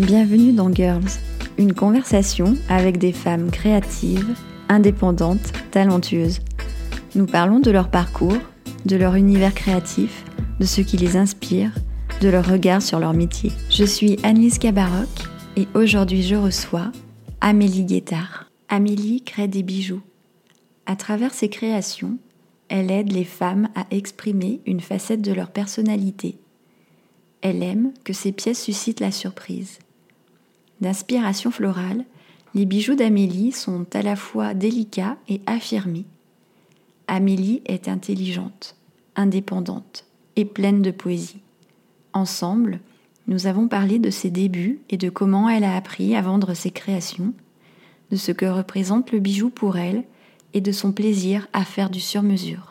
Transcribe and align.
Bienvenue 0.00 0.54
dans 0.54 0.72
Girls, 0.72 1.10
une 1.58 1.74
conversation 1.74 2.56
avec 2.70 2.96
des 2.96 3.12
femmes 3.12 3.50
créatives, 3.50 4.34
indépendantes, 4.70 5.52
talentueuses. 5.72 6.40
Nous 7.14 7.26
parlons 7.26 7.60
de 7.60 7.70
leur 7.70 7.90
parcours, 7.90 8.38
de 8.86 8.96
leur 8.96 9.14
univers 9.16 9.52
créatif, 9.52 10.24
de 10.58 10.64
ce 10.64 10.80
qui 10.80 10.96
les 10.96 11.18
inspire, 11.18 11.74
de 12.22 12.30
leur 12.30 12.50
regard 12.50 12.80
sur 12.80 12.98
leur 12.98 13.12
métier. 13.12 13.52
Je 13.68 13.84
suis 13.84 14.18
Annelise 14.22 14.56
Cabaroc 14.56 15.28
et 15.58 15.68
aujourd'hui 15.74 16.22
je 16.22 16.36
reçois 16.36 16.92
Amélie 17.42 17.84
Guettard. 17.84 18.50
Amélie 18.70 19.20
crée 19.22 19.48
des 19.48 19.62
bijoux. 19.62 20.00
À 20.86 20.96
travers 20.96 21.34
ses 21.34 21.50
créations, 21.50 22.16
elle 22.70 22.90
aide 22.90 23.12
les 23.12 23.24
femmes 23.24 23.68
à 23.74 23.84
exprimer 23.90 24.62
une 24.64 24.80
facette 24.80 25.20
de 25.20 25.34
leur 25.34 25.50
personnalité. 25.50 26.38
Elle 27.42 27.62
aime 27.62 27.92
que 28.02 28.14
ses 28.14 28.32
pièces 28.32 28.62
suscitent 28.62 29.00
la 29.00 29.12
surprise. 29.12 29.78
D'inspiration 30.80 31.50
florale, 31.50 32.04
les 32.54 32.64
bijoux 32.64 32.94
d'Amélie 32.94 33.52
sont 33.52 33.86
à 33.92 34.02
la 34.02 34.16
fois 34.16 34.54
délicats 34.54 35.16
et 35.28 35.40
affirmés. 35.46 36.06
Amélie 37.06 37.62
est 37.66 37.88
intelligente, 37.88 38.76
indépendante 39.16 40.04
et 40.36 40.44
pleine 40.44 40.82
de 40.82 40.90
poésie. 40.90 41.40
Ensemble, 42.12 42.80
nous 43.28 43.46
avons 43.46 43.68
parlé 43.68 43.98
de 43.98 44.10
ses 44.10 44.30
débuts 44.30 44.80
et 44.88 44.96
de 44.96 45.10
comment 45.10 45.48
elle 45.48 45.64
a 45.64 45.76
appris 45.76 46.16
à 46.16 46.22
vendre 46.22 46.54
ses 46.54 46.70
créations, 46.70 47.32
de 48.10 48.16
ce 48.16 48.32
que 48.32 48.46
représente 48.46 49.12
le 49.12 49.20
bijou 49.20 49.50
pour 49.50 49.76
elle 49.76 50.04
et 50.54 50.60
de 50.60 50.72
son 50.72 50.92
plaisir 50.92 51.46
à 51.52 51.64
faire 51.64 51.90
du 51.90 52.00
sur-mesure. 52.00 52.69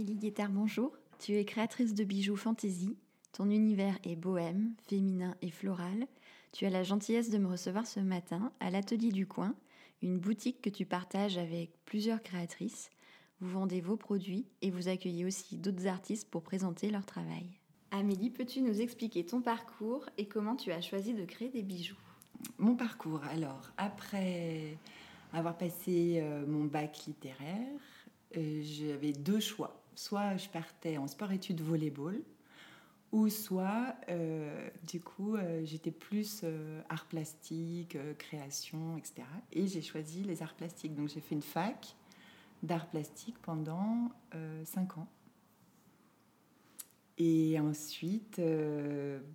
Amélie 0.00 0.16
Guettard, 0.16 0.48
bonjour. 0.48 0.96
Tu 1.18 1.34
es 1.34 1.44
créatrice 1.44 1.92
de 1.92 2.04
bijoux 2.04 2.34
fantasy. 2.34 2.96
Ton 3.32 3.50
univers 3.50 3.98
est 4.02 4.16
bohème, 4.16 4.72
féminin 4.88 5.36
et 5.42 5.50
floral. 5.50 6.06
Tu 6.52 6.64
as 6.64 6.70
la 6.70 6.82
gentillesse 6.82 7.28
de 7.28 7.36
me 7.36 7.48
recevoir 7.48 7.86
ce 7.86 8.00
matin 8.00 8.50
à 8.60 8.70
l'Atelier 8.70 9.12
du 9.12 9.26
Coin, 9.26 9.54
une 10.00 10.18
boutique 10.18 10.62
que 10.62 10.70
tu 10.70 10.86
partages 10.86 11.36
avec 11.36 11.72
plusieurs 11.84 12.22
créatrices. 12.22 12.88
Vous 13.40 13.50
vendez 13.50 13.82
vos 13.82 13.98
produits 13.98 14.46
et 14.62 14.70
vous 14.70 14.88
accueillez 14.88 15.26
aussi 15.26 15.58
d'autres 15.58 15.86
artistes 15.86 16.30
pour 16.30 16.40
présenter 16.40 16.90
leur 16.90 17.04
travail. 17.04 17.44
Amélie, 17.90 18.30
peux-tu 18.30 18.62
nous 18.62 18.80
expliquer 18.80 19.26
ton 19.26 19.42
parcours 19.42 20.06
et 20.16 20.24
comment 20.24 20.56
tu 20.56 20.72
as 20.72 20.80
choisi 20.80 21.12
de 21.12 21.26
créer 21.26 21.50
des 21.50 21.62
bijoux? 21.62 22.00
Mon 22.56 22.74
parcours, 22.74 23.22
alors, 23.24 23.70
après 23.76 24.78
avoir 25.34 25.58
passé 25.58 26.20
euh, 26.22 26.46
mon 26.46 26.64
bac 26.64 27.04
littéraire, 27.06 27.68
euh, 28.38 28.62
j'avais 28.62 29.12
deux 29.12 29.40
choix 29.40 29.79
soit 30.00 30.36
je 30.38 30.48
partais 30.48 30.96
en 30.96 31.06
sport-études 31.06 31.60
volleyball, 31.60 32.22
ou 33.12 33.28
soit, 33.28 33.94
euh, 34.08 34.68
du 34.86 35.00
coup, 35.00 35.34
euh, 35.34 35.62
j'étais 35.64 35.90
plus 35.90 36.40
euh, 36.44 36.80
art 36.88 37.06
plastique, 37.06 37.98
création, 38.16 38.96
etc. 38.96 39.22
Et 39.52 39.66
j'ai 39.66 39.82
choisi 39.82 40.22
les 40.22 40.42
arts 40.42 40.54
plastiques. 40.54 40.94
Donc 40.94 41.08
j'ai 41.08 41.20
fait 41.20 41.34
une 41.34 41.42
fac 41.42 41.94
d'art 42.62 42.88
plastique 42.88 43.36
pendant 43.42 44.10
cinq 44.64 44.98
ans. 44.98 45.08
Et 47.18 47.58
ensuite, 47.60 48.40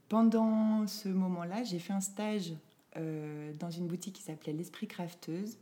pendant 0.09 0.88
ce 0.88 1.09
moment-là, 1.09 1.63
j'ai 1.63 1.79
fait 1.79 1.94
un 1.94 2.01
stage 2.01 2.53
dans 2.95 3.69
une 3.69 3.88
boutique 3.88 4.16
qui 4.16 4.22
s'appelait 4.22 4.53
l'Esprit 4.53 4.88
Crafteuse 4.88 5.57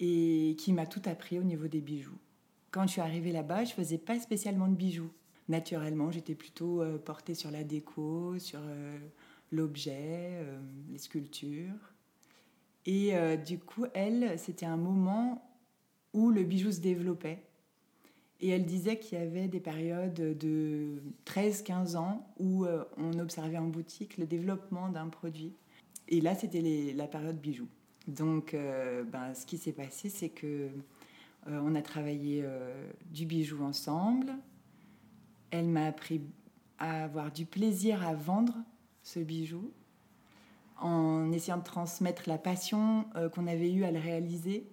et 0.00 0.56
qui 0.58 0.72
m'a 0.72 0.86
tout 0.86 1.02
appris 1.04 1.38
au 1.38 1.42
niveau 1.42 1.68
des 1.68 1.80
bijoux. 1.80 2.18
Quand 2.70 2.86
je 2.86 2.92
suis 2.92 3.00
arrivée 3.00 3.32
là-bas, 3.32 3.64
je 3.64 3.72
faisais 3.72 3.98
pas 3.98 4.18
spécialement 4.20 4.68
de 4.68 4.74
bijoux. 4.74 5.10
Naturellement, 5.48 6.10
j'étais 6.10 6.34
plutôt 6.34 6.82
euh, 6.82 6.98
portée 6.98 7.34
sur 7.34 7.50
la 7.50 7.64
déco, 7.64 8.38
sur 8.38 8.60
euh, 8.62 8.98
l'objet, 9.50 9.96
euh, 10.42 10.58
les 10.90 10.98
sculptures. 10.98 11.94
Et 12.84 13.12
du 13.44 13.58
coup, 13.58 13.84
elle, 13.92 14.38
c'était 14.38 14.64
un 14.64 14.78
moment 14.78 15.46
où 16.14 16.30
le 16.30 16.42
bijou 16.42 16.72
se 16.72 16.80
développait. 16.80 17.42
Et 18.40 18.48
elle 18.48 18.64
disait 18.64 18.98
qu'il 18.98 19.18
y 19.18 19.20
avait 19.20 19.46
des 19.46 19.60
périodes 19.60 20.14
de 20.14 21.02
13-15 21.26 21.96
ans 21.96 22.26
où 22.38 22.64
on 22.96 23.18
observait 23.18 23.58
en 23.58 23.66
boutique 23.66 24.16
le 24.16 24.24
développement 24.24 24.88
d'un 24.88 25.08
produit. 25.08 25.52
Et 26.08 26.22
là, 26.22 26.34
c'était 26.34 26.62
la 26.96 27.06
période 27.06 27.38
bijou. 27.38 27.68
Donc, 28.06 28.52
ben, 28.54 29.34
ce 29.34 29.44
qui 29.44 29.58
s'est 29.58 29.72
passé, 29.72 30.08
c'est 30.08 30.30
que 30.30 30.70
euh, 31.46 31.60
on 31.62 31.74
a 31.74 31.82
travaillé 31.82 32.42
euh, 32.44 32.90
du 33.10 33.26
bijou 33.26 33.62
ensemble. 33.62 34.32
Elle 35.50 35.68
m'a 35.68 35.86
appris 35.86 36.20
à 36.78 37.04
avoir 37.04 37.32
du 37.32 37.46
plaisir 37.46 38.06
à 38.06 38.14
vendre 38.14 38.54
ce 39.02 39.20
bijou 39.20 39.72
en 40.80 41.32
essayant 41.32 41.58
de 41.58 41.64
transmettre 41.64 42.28
la 42.28 42.38
passion 42.38 43.06
euh, 43.16 43.28
qu'on 43.28 43.46
avait 43.46 43.72
eue 43.72 43.84
à 43.84 43.90
le 43.90 43.98
réaliser. 43.98 44.68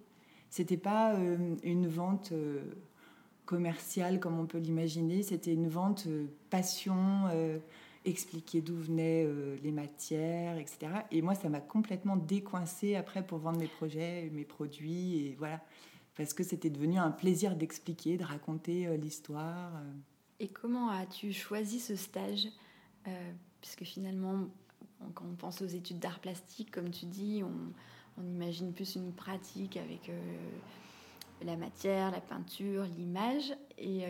C'était 0.48 0.76
pas 0.76 1.14
une 1.64 1.88
vente 1.88 2.32
commerciale 3.44 4.20
comme 4.20 4.38
on 4.38 4.46
peut 4.46 4.58
l'imaginer, 4.58 5.22
c'était 5.22 5.52
une 5.52 5.68
vente 5.68 6.06
passion, 6.48 7.24
expliquer 8.04 8.62
d'où 8.62 8.76
venaient 8.76 9.26
les 9.62 9.72
matières, 9.72 10.56
etc. 10.56 10.78
Et 11.10 11.20
moi, 11.20 11.34
ça 11.34 11.48
m'a 11.48 11.60
complètement 11.60 12.16
décoincé 12.16 12.94
après 12.94 13.26
pour 13.26 13.38
vendre 13.38 13.58
mes 13.58 13.66
projets, 13.66 14.30
mes 14.32 14.44
produits, 14.44 15.26
et 15.26 15.36
voilà 15.36 15.60
parce 16.16 16.32
que 16.32 16.42
c'était 16.42 16.70
devenu 16.70 16.98
un 16.98 17.10
plaisir 17.10 17.56
d'expliquer, 17.56 18.16
de 18.16 18.24
raconter 18.24 18.86
euh, 18.86 18.96
l'histoire. 18.96 19.76
Euh. 19.76 19.92
Et 20.40 20.48
comment 20.48 20.90
as-tu 20.90 21.32
choisi 21.32 21.78
ce 21.78 21.94
stage? 21.96 22.48
Euh, 23.06 23.32
Puisque 23.60 23.84
finalement, 23.84 24.46
quand 25.14 25.24
on 25.24 25.34
pense 25.34 25.60
aux 25.60 25.66
études 25.66 25.98
d'art 25.98 26.20
plastique, 26.20 26.70
comme 26.70 26.90
tu 26.90 27.06
dis, 27.06 27.42
on, 27.42 28.22
imagine 28.22 28.72
plus 28.72 28.94
une 28.94 29.12
pratique 29.12 29.76
avec 29.76 30.10
la 31.42 31.56
matière, 31.56 32.12
la 32.12 32.20
peinture, 32.20 32.84
l'image. 32.84 33.52
Et 33.76 34.04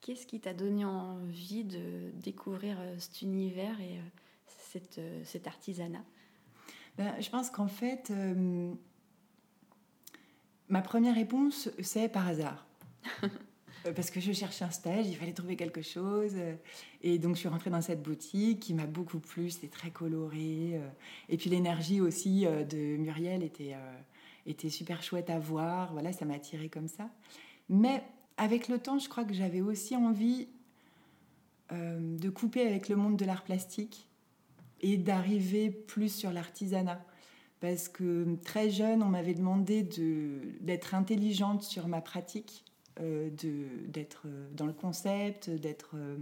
qu'est-ce 0.00 0.26
qui 0.26 0.40
t'a 0.40 0.52
donné 0.52 0.84
envie 0.84 1.64
de 1.64 2.10
découvrir 2.14 2.76
cet 2.98 3.22
univers 3.22 3.80
et 3.80 4.00
cette, 4.46 5.00
cet 5.24 5.46
artisanat? 5.46 6.04
Ben, 6.96 7.14
Je 7.20 7.30
pense 7.30 7.50
qu'en 7.50 7.68
fait, 7.68 8.12
Ma 10.68 10.82
première 10.82 11.14
réponse, 11.14 11.70
c'est 11.80 12.08
par 12.08 12.26
hasard. 12.26 12.66
Euh, 13.86 13.92
parce 13.92 14.10
que 14.10 14.18
je 14.18 14.32
cherchais 14.32 14.64
un 14.64 14.72
stage, 14.72 15.06
il 15.06 15.14
fallait 15.14 15.32
trouver 15.32 15.54
quelque 15.54 15.82
chose. 15.82 16.32
Euh, 16.34 16.56
et 17.00 17.18
donc, 17.20 17.36
je 17.36 17.40
suis 17.40 17.48
rentrée 17.48 17.70
dans 17.70 17.80
cette 17.80 18.02
boutique 18.02 18.58
qui 18.58 18.74
m'a 18.74 18.86
beaucoup 18.86 19.20
plu. 19.20 19.50
C'était 19.50 19.68
très 19.68 19.90
coloré. 19.90 20.72
Euh, 20.74 20.88
et 21.28 21.36
puis, 21.36 21.48
l'énergie 21.48 22.00
aussi 22.00 22.44
de 22.44 22.96
Muriel 22.96 23.44
était, 23.44 23.76
était 24.46 24.68
super 24.68 25.02
chouette 25.04 25.30
à 25.30 25.38
voir. 25.38 25.92
Voilà, 25.92 26.12
ça 26.12 26.24
m'a 26.24 26.34
attirée 26.34 26.68
comme 26.68 26.88
ça. 26.88 27.08
Mais 27.68 28.02
avec 28.36 28.66
le 28.66 28.80
temps, 28.80 28.98
je 28.98 29.08
crois 29.08 29.24
que 29.24 29.32
j'avais 29.32 29.60
aussi 29.60 29.94
envie 29.94 30.48
de 31.70 32.30
couper 32.30 32.66
avec 32.66 32.88
le 32.88 32.96
monde 32.96 33.16
de 33.16 33.24
l'art 33.24 33.44
plastique 33.44 34.08
et 34.80 34.96
d'arriver 34.96 35.70
plus 35.70 36.12
sur 36.12 36.32
l'artisanat 36.32 37.04
parce 37.60 37.88
que 37.88 38.36
très 38.44 38.70
jeune, 38.70 39.02
on 39.02 39.08
m'avait 39.08 39.34
demandé 39.34 39.82
d'être 40.60 40.94
intelligente 40.94 41.62
sur 41.62 41.88
ma 41.88 42.00
pratique, 42.00 42.64
euh, 43.00 43.30
d'être 43.88 44.22
euh, 44.26 44.48
dans 44.52 44.66
le 44.66 44.72
concept, 44.72 45.50
d'être, 45.50 45.92
euh, 45.94 46.16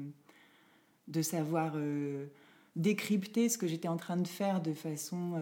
de 1.08 1.22
savoir 1.22 1.74
euh, 1.76 2.26
décrypter 2.74 3.48
ce 3.48 3.58
que 3.58 3.66
j'étais 3.66 3.88
en 3.88 3.96
train 3.96 4.16
de 4.16 4.28
faire 4.28 4.60
de 4.60 4.72
façon 4.72 5.40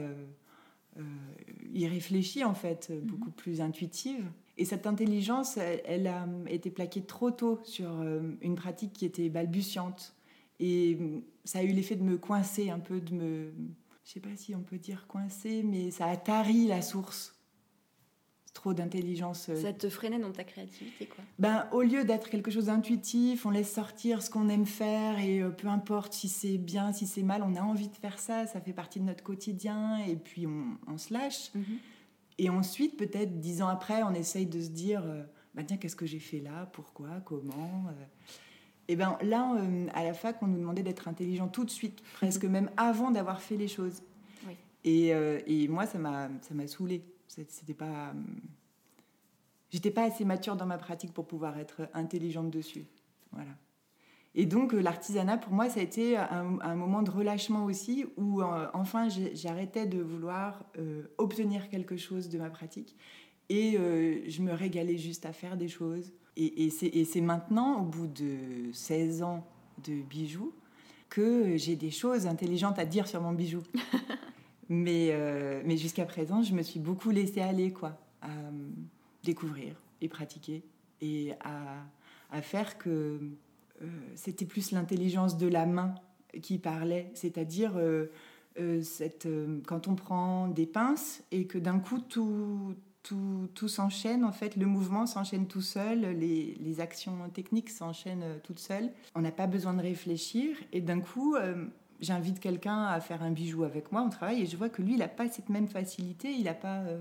irréfléchie, 1.73 2.45
en 2.45 2.55
fait, 2.55 2.91
mhm. 2.91 3.01
beaucoup 3.01 3.31
plus 3.31 3.61
intuitive. 3.61 4.25
Et 4.57 4.65
cette 4.65 4.87
intelligence, 4.87 5.57
elle, 5.57 5.83
elle, 5.85 6.07
a 6.07 6.29
été 6.49 6.71
plaquée 6.71 7.03
trop 7.03 7.33
tôt 7.33 7.61
sur 7.65 7.91
une 8.41 8.55
pratique 8.55 8.93
qui 8.93 9.05
était 9.05 9.29
balbutiante. 9.29 10.15
Et 10.61 10.97
ça 11.45 11.59
a 11.59 11.63
eu 11.65 11.73
l'effet 11.73 11.97
de 11.97 12.05
me 12.05 12.17
coincer 12.17 12.71
un 12.71 12.79
peu, 12.79 13.01
de 13.01 13.13
me 13.13 13.53
je 14.05 14.13
sais 14.13 14.21
pas 14.21 14.37
si 14.37 14.55
on 14.55 14.63
peut 14.63 14.79
dire 14.79 15.07
coincé, 15.07 15.63
mais 15.63 15.91
ça 15.91 16.07
a 16.07 16.17
tari 16.17 16.67
la 16.67 16.83
source. 16.83 17.35
Trop 18.53 18.73
d'intelligence. 18.73 19.49
Euh. 19.49 19.61
Ça 19.61 19.73
te 19.73 19.89
freinait 19.89 20.21
dans 20.21 20.31
ta 20.31 20.45
créativité, 20.45 21.07
quoi. 21.07 21.25
Ben, 21.41 21.67
au 21.73 21.83
lieu 21.83 22.05
d'être 22.05 22.31
quelque 22.31 22.53
chose 22.53 22.67
d'intuitif, 22.67 23.47
on 23.47 23.51
laisse 23.51 23.73
sortir 23.73 24.23
ce 24.23 24.31
qu'on 24.31 24.49
aime 24.49 24.67
faire 24.67 25.19
et 25.19 25.41
euh, 25.41 25.51
peu 25.51 25.67
importe 25.67 26.13
si 26.13 26.29
c'est 26.29 26.59
bien, 26.59 26.93
si 26.93 27.07
c'est 27.07 27.25
mal, 27.25 27.43
on 27.43 27.57
a 27.57 27.63
envie 27.63 27.89
de 27.89 27.97
faire 27.97 28.21
ça, 28.21 28.47
ça 28.47 28.61
fait 28.61 28.73
partie 28.73 29.01
de 29.01 29.05
notre 29.05 29.25
quotidien 29.25 29.99
et 30.07 30.15
puis 30.15 30.47
on, 30.47 30.99
se 30.99 31.13
lâche. 31.13 31.53
Mhm. 31.55 31.79
Et 32.39 32.49
ensuite, 32.49 32.97
peut-être 32.97 33.41
dix 33.41 33.61
ans 33.61 33.69
après, 33.69 34.03
on 34.05 34.15
essaye 34.15 34.47
de 34.47 34.61
se 34.61 34.69
dire, 34.69 35.03
ben, 35.55 35.65
tiens, 35.65 35.77
qu'est-ce 35.77 35.97
que 35.97 36.07
j'ai 36.07 36.21
fait 36.21 36.41
là, 36.41 36.67
pourquoi, 36.67 37.21
comment? 37.25 37.87
Et 38.89 38.97
bien 38.97 39.17
là, 39.23 39.55
euh, 39.57 39.87
à 39.95 40.05
la 40.05 40.13
fac, 40.13 40.37
on 40.43 40.47
nous 40.47 40.59
demandait 40.59 40.83
d'être 40.83 41.09
intelligent 41.09 41.49
tout 41.49 41.65
de 41.65 41.71
suite, 41.71 42.03
presque 42.15 42.45
même 42.45 42.71
avant 42.77 43.11
d'avoir 43.11 43.41
fait 43.41 43.57
les 43.57 43.69
choses. 43.69 44.03
Et, 44.87 45.15
euh, 45.15 45.41
et, 45.47 45.67
moi, 45.69 45.87
ça 45.87 45.99
m'a 45.99 46.29
saoulée. 46.67 47.03
C'était 47.27 47.73
pas. 47.73 48.13
J'étais 49.71 49.91
pas 49.91 50.05
assez 50.05 50.27
mature 50.27 50.57
dans 50.57 50.67
ma 50.67 50.77
pratique 50.77 51.13
pour 51.13 51.27
pouvoir 51.27 51.59
être 51.59 51.89
intelligente 51.95 52.51
dessus. 52.51 52.85
Voilà. 53.33 53.51
Et 54.35 54.45
donc, 54.45 54.75
euh, 54.75 54.81
l'artisanat, 54.81 55.39
pour 55.39 55.55
moi, 55.55 55.71
ça 55.71 55.81
a 55.81 55.83
été 55.83 56.19
un, 56.19 56.75
moment 56.75 57.03
de 57.03 57.11
relâchement 57.11 57.65
aussi, 57.65 58.05
où 58.19 58.43
enfin, 58.43 59.09
j'arrêtais 59.09 59.87
de 59.87 60.03
vouloir 60.03 60.67
obtenir 61.17 61.71
quelque 61.71 61.97
chose 61.97 62.29
de 62.29 62.37
ma 62.37 62.51
pratique. 62.51 62.95
Et 63.49 63.79
je 64.29 64.43
me 64.43 64.53
régalais 64.53 64.99
juste 64.99 65.25
à 65.25 65.33
faire 65.33 65.57
des 65.57 65.69
choses 65.69 66.13
et, 66.37 66.71
c'est 66.71 67.21
maintenant, 67.21 67.81
au 67.81 67.85
bout 67.85 68.07
de 68.07 68.73
16 68.73 69.23
ans 69.23 69.47
de 69.85 70.03
bijoux, 70.03 70.53
que 71.09 71.57
j'ai 71.57 71.77
des 71.77 71.91
choses 71.91 72.27
intelligentes 72.27 72.79
à 72.79 72.85
dire 72.85 73.07
sur 73.07 73.21
mon 73.21 73.33
bijou. 73.33 73.63
mais 74.69 75.11
euh, 75.13 75.63
mais 75.65 75.77
jusqu'à 75.77 76.05
présent, 76.05 76.43
je 76.43 76.55
me 76.55 76.63
suis 76.63 76.81
beaucoup 76.81 77.11
laissée 77.11 77.41
aller, 77.41 77.73
quoi, 77.73 77.99
à 78.21 78.31
découvrir 79.23 79.81
et 80.01 80.09
pratiquer 80.09 80.65
et 81.01 81.33
à, 81.41 81.85
à 82.31 82.43
faire 82.43 82.79
que 82.79 83.21
euh, 83.83 83.87
c'était 84.15 84.45
plus 84.45 84.73
l'intelligence 84.73 85.37
de 85.37 85.47
la 85.47 85.67
main 85.67 85.95
qui 86.43 86.59
parlait, 86.59 87.11
c'est-à-dire 87.15 87.75
euh, 87.77 88.09
cette, 88.83 89.29
quand 89.67 89.87
on 89.87 89.95
prend 89.95 90.49
des 90.49 90.67
pinces 90.67 91.23
et 91.31 91.47
que 91.47 91.59
d'un 91.59 91.79
coup 91.79 92.01
tout 92.01 92.75
tout, 93.05 93.69
s'enchaîne, 93.69 94.25
en 94.25 94.33
fait, 94.33 94.57
le 94.57 94.67
mouvement 94.67 95.07
s'enchaîne 95.07 95.47
tout 95.47 95.61
seul, 95.61 96.01
les, 96.01 96.81
actions 96.81 97.29
techniques 97.33 97.71
s'enchaînent 97.71 98.23
euh, 98.25 98.39
toutes 98.43 98.59
seules. 98.59 98.91
On 99.15 99.21
n'a 99.21 99.31
pas 99.31 99.47
besoin 99.47 99.75
de 99.75 99.83
réfléchir 99.83 100.57
et 100.73 100.81
d'un 100.81 101.01
coup, 101.01 101.37
euh, 101.37 101.67
j'invite 102.01 102.41
quelqu'un 102.41 102.85
à 102.85 103.01
faire 103.01 103.23
un 103.23 103.31
bijou 103.31 103.63
avec 103.63 103.93
moi, 103.93 104.03
on 104.03 104.09
travaille 104.09 104.43
et 104.43 104.47
je 104.47 104.57
vois 104.57 104.69
que 104.69 104.83
lui, 104.83 104.95
il 104.95 104.99
n'a 104.99 105.09
pas 105.09 105.29
cette 105.29 105.51
même 105.51 105.69
facilité, 105.69 106.33
il 106.33 106.45
n'a 106.45 106.55
pas, 106.55 106.81
euh, 106.81 107.01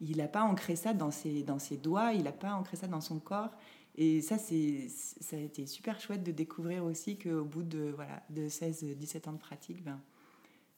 il 0.00 0.16
pas 0.28 0.42
ancré 0.42 0.76
ça 0.76 0.94
dans 0.94 1.10
ses, 1.10 1.42
dans 1.42 1.58
ses 1.58 1.76
doigts, 1.76 2.12
il 2.12 2.24
n'a 2.24 2.32
pas 2.32 2.54
ancré 2.54 2.76
ça 2.76 2.86
dans 2.86 3.02
son 3.02 3.18
corps. 3.18 3.50
Et 3.96 4.22
ça, 4.22 4.38
c'est, 4.38 4.88
ça 4.88 5.36
a 5.36 5.38
été 5.38 5.66
super 5.66 6.00
chouette 6.00 6.24
de 6.24 6.32
découvrir 6.32 6.84
aussi 6.84 7.16
qu'au 7.16 7.44
bout 7.44 7.62
de, 7.62 7.92
voilà, 7.94 8.22
de 8.30 8.48
16-17 8.48 9.28
ans 9.28 9.32
de 9.32 9.38
pratique, 9.38 9.84
ben, 9.84 10.00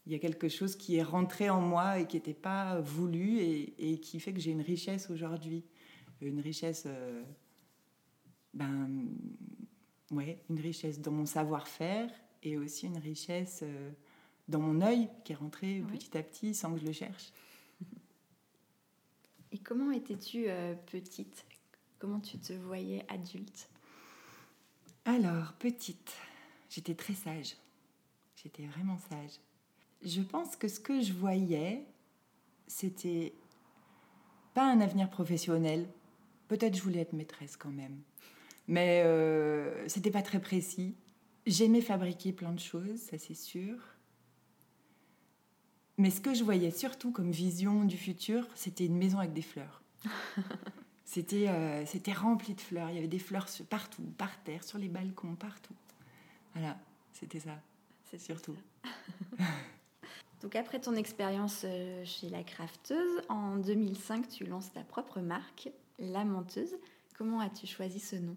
il 0.06 0.12
y 0.12 0.14
a 0.14 0.18
quelque 0.20 0.48
chose 0.48 0.76
qui 0.76 0.96
est 0.96 1.02
rentré 1.02 1.50
en 1.50 1.60
moi 1.60 1.98
et 1.98 2.06
qui 2.06 2.16
n'était 2.16 2.32
pas 2.32 2.80
voulu 2.80 3.40
et, 3.40 3.98
qui 4.00 4.20
fait 4.20 4.32
que 4.32 4.38
j'ai 4.38 4.52
une 4.52 4.62
richesse 4.62 5.10
aujourd'hui. 5.10 5.64
Une 6.20 6.40
richesse, 6.40 6.84
euh, 6.86 7.22
ben, 8.54 9.08
ouais, 10.12 10.42
une 10.48 10.60
richesse 10.60 11.00
dans 11.00 11.10
mon 11.10 11.26
savoir-faire 11.26 12.08
et 12.42 12.56
aussi 12.56 12.86
une 12.86 12.98
richesse 12.98 13.60
euh, 13.64 13.90
dans 14.48 14.60
mon 14.60 14.80
œil 14.80 15.08
qui 15.24 15.32
est 15.32 15.36
rentré 15.36 15.82
petit 15.88 16.16
à 16.16 16.22
petit 16.22 16.54
sans 16.54 16.72
que 16.72 16.80
je 16.80 16.86
le 16.86 16.92
cherche. 16.92 17.32
Et 19.50 19.58
comment 19.58 19.90
étais-tu 19.90 20.44
euh, 20.48 20.74
petite? 20.74 21.44
Comment 21.98 22.20
tu 22.20 22.38
te 22.38 22.52
voyais 22.52 23.04
adulte? 23.08 23.68
Alors, 25.04 25.52
petite, 25.54 26.14
j'étais 26.68 26.94
très 26.94 27.14
sage. 27.14 27.56
J'étais 28.36 28.66
vraiment 28.66 28.98
sage 28.98 29.40
je 30.02 30.20
pense 30.20 30.56
que 30.56 30.68
ce 30.68 30.80
que 30.80 31.00
je 31.00 31.12
voyais, 31.12 31.84
c'était 32.66 33.34
pas 34.54 34.70
un 34.70 34.80
avenir 34.80 35.10
professionnel. 35.10 35.88
Peut-être 36.48 36.76
je 36.76 36.82
voulais 36.82 37.00
être 37.00 37.12
maîtresse 37.12 37.56
quand 37.56 37.70
même. 37.70 38.00
Mais 38.68 39.02
euh, 39.04 39.86
c'était 39.88 40.10
pas 40.10 40.22
très 40.22 40.40
précis. 40.40 40.94
J'aimais 41.46 41.80
fabriquer 41.80 42.32
plein 42.32 42.52
de 42.52 42.60
choses, 42.60 42.98
ça 42.98 43.18
c'est 43.18 43.34
sûr. 43.34 43.76
Mais 45.98 46.10
ce 46.10 46.20
que 46.20 46.34
je 46.34 46.44
voyais 46.44 46.70
surtout 46.70 47.10
comme 47.10 47.30
vision 47.30 47.84
du 47.84 47.96
futur, 47.96 48.46
c'était 48.54 48.86
une 48.86 48.96
maison 48.96 49.18
avec 49.18 49.32
des 49.32 49.42
fleurs. 49.42 49.82
c'était, 51.04 51.48
euh, 51.48 51.86
c'était 51.86 52.12
rempli 52.12 52.54
de 52.54 52.60
fleurs. 52.60 52.90
Il 52.90 52.96
y 52.96 52.98
avait 52.98 53.06
des 53.06 53.18
fleurs 53.18 53.46
partout, 53.70 54.02
par 54.18 54.42
terre, 54.42 54.62
sur 54.62 54.78
les 54.78 54.88
balcons, 54.88 55.36
partout. 55.36 55.74
Voilà, 56.54 56.76
c'était 57.12 57.40
ça. 57.40 57.58
C'est 58.10 58.20
surtout. 58.20 58.56
Après 60.54 60.78
ton 60.80 60.94
expérience 60.94 61.62
euh, 61.64 62.04
chez 62.04 62.28
la 62.28 62.44
crafteuse, 62.44 63.22
en 63.28 63.56
2005, 63.56 64.28
tu 64.28 64.44
lances 64.44 64.72
ta 64.72 64.82
propre 64.82 65.20
marque, 65.20 65.70
La 65.98 66.24
Menteuse. 66.24 66.76
Comment 67.18 67.40
as-tu 67.40 67.66
choisi 67.66 67.98
ce 67.98 68.16
nom? 68.16 68.36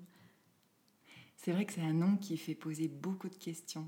C'est 1.35 1.51
vrai 1.51 1.65
que 1.65 1.73
c'est 1.73 1.81
un 1.81 1.93
nom 1.93 2.17
qui 2.17 2.37
fait 2.37 2.55
poser 2.55 2.87
beaucoup 2.87 3.29
de 3.29 3.35
questions. 3.35 3.87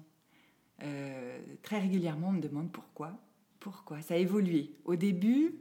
Euh, 0.83 1.39
très 1.63 1.79
régulièrement, 1.79 2.29
on 2.29 2.33
me 2.33 2.41
demande 2.41 2.71
pourquoi. 2.71 3.17
Pourquoi? 3.59 4.01
Ça 4.01 4.13
a 4.13 4.17
évolué. 4.17 4.75
Au 4.85 4.95
début, 4.95 5.55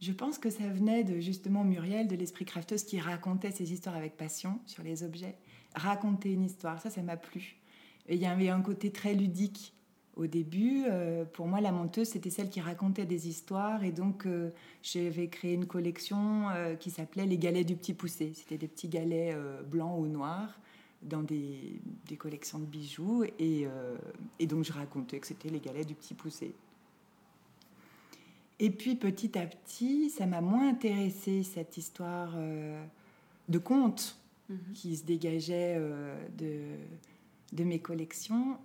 je 0.00 0.12
pense 0.12 0.38
que 0.38 0.50
ça 0.50 0.68
venait 0.68 1.04
de 1.04 1.20
justement 1.20 1.64
Muriel, 1.64 2.08
de 2.08 2.16
l'esprit 2.16 2.44
crafteuse, 2.44 2.84
qui 2.84 3.00
racontait 3.00 3.50
ses 3.50 3.72
histoires 3.72 3.96
avec 3.96 4.16
passion 4.16 4.60
sur 4.66 4.82
les 4.82 5.02
objets. 5.02 5.38
Raconter 5.74 6.32
une 6.32 6.44
histoire, 6.44 6.80
ça, 6.80 6.90
ça 6.90 7.02
m'a 7.02 7.16
plu. 7.16 7.56
Et 8.06 8.14
il 8.14 8.20
y 8.20 8.26
avait 8.26 8.48
un 8.48 8.60
côté 8.60 8.92
très 8.92 9.14
ludique 9.14 9.74
au 10.16 10.26
début, 10.28 10.84
euh, 10.88 11.24
pour 11.24 11.48
moi, 11.48 11.60
la 11.60 11.72
menteuse, 11.72 12.08
c'était 12.08 12.30
celle 12.30 12.48
qui 12.48 12.60
racontait 12.60 13.06
des 13.06 13.28
histoires. 13.28 13.82
Et 13.82 13.90
donc, 13.90 14.26
euh, 14.26 14.50
j'avais 14.82 15.28
créé 15.28 15.54
une 15.54 15.66
collection 15.66 16.48
euh, 16.50 16.76
qui 16.76 16.90
s'appelait 16.90 17.26
Les 17.26 17.38
galets 17.38 17.66
du 17.66 17.74
petit 17.74 17.94
poussé. 17.94 18.32
C'était 18.34 18.58
des 18.58 18.68
petits 18.68 18.88
galets 18.88 19.36
blancs 19.66 19.98
ou 19.98 20.06
noirs 20.06 20.60
dans 21.02 21.22
des, 21.22 21.80
collections 22.16 22.60
de 22.60 22.64
bijoux. 22.64 23.24
Et, 23.40 23.66
et, 24.38 24.46
donc, 24.46 24.64
je 24.64 24.72
racontais 24.72 25.18
que 25.18 25.26
c'était 25.26 25.50
les 25.50 25.60
galets 25.60 25.86
du 25.86 25.94
petit 25.94 26.14
poussé. 26.14 26.54
Et 28.60 28.70
puis, 28.70 28.94
petit 28.94 29.36
à 29.36 29.46
petit, 29.46 30.10
ça 30.10 30.26
m'a 30.26 30.40
moins 30.40 30.68
intéressé 30.68 31.42
cette 31.42 31.76
histoire 31.76 32.36
de 33.48 33.58
conte 33.58 34.16
mhm. 34.48 34.58
qui 34.74 34.96
se 34.96 35.04
dégageait 35.04 35.76
de, 36.38 36.60
de 37.52 37.64
mes 37.64 37.80
collections 37.80 38.58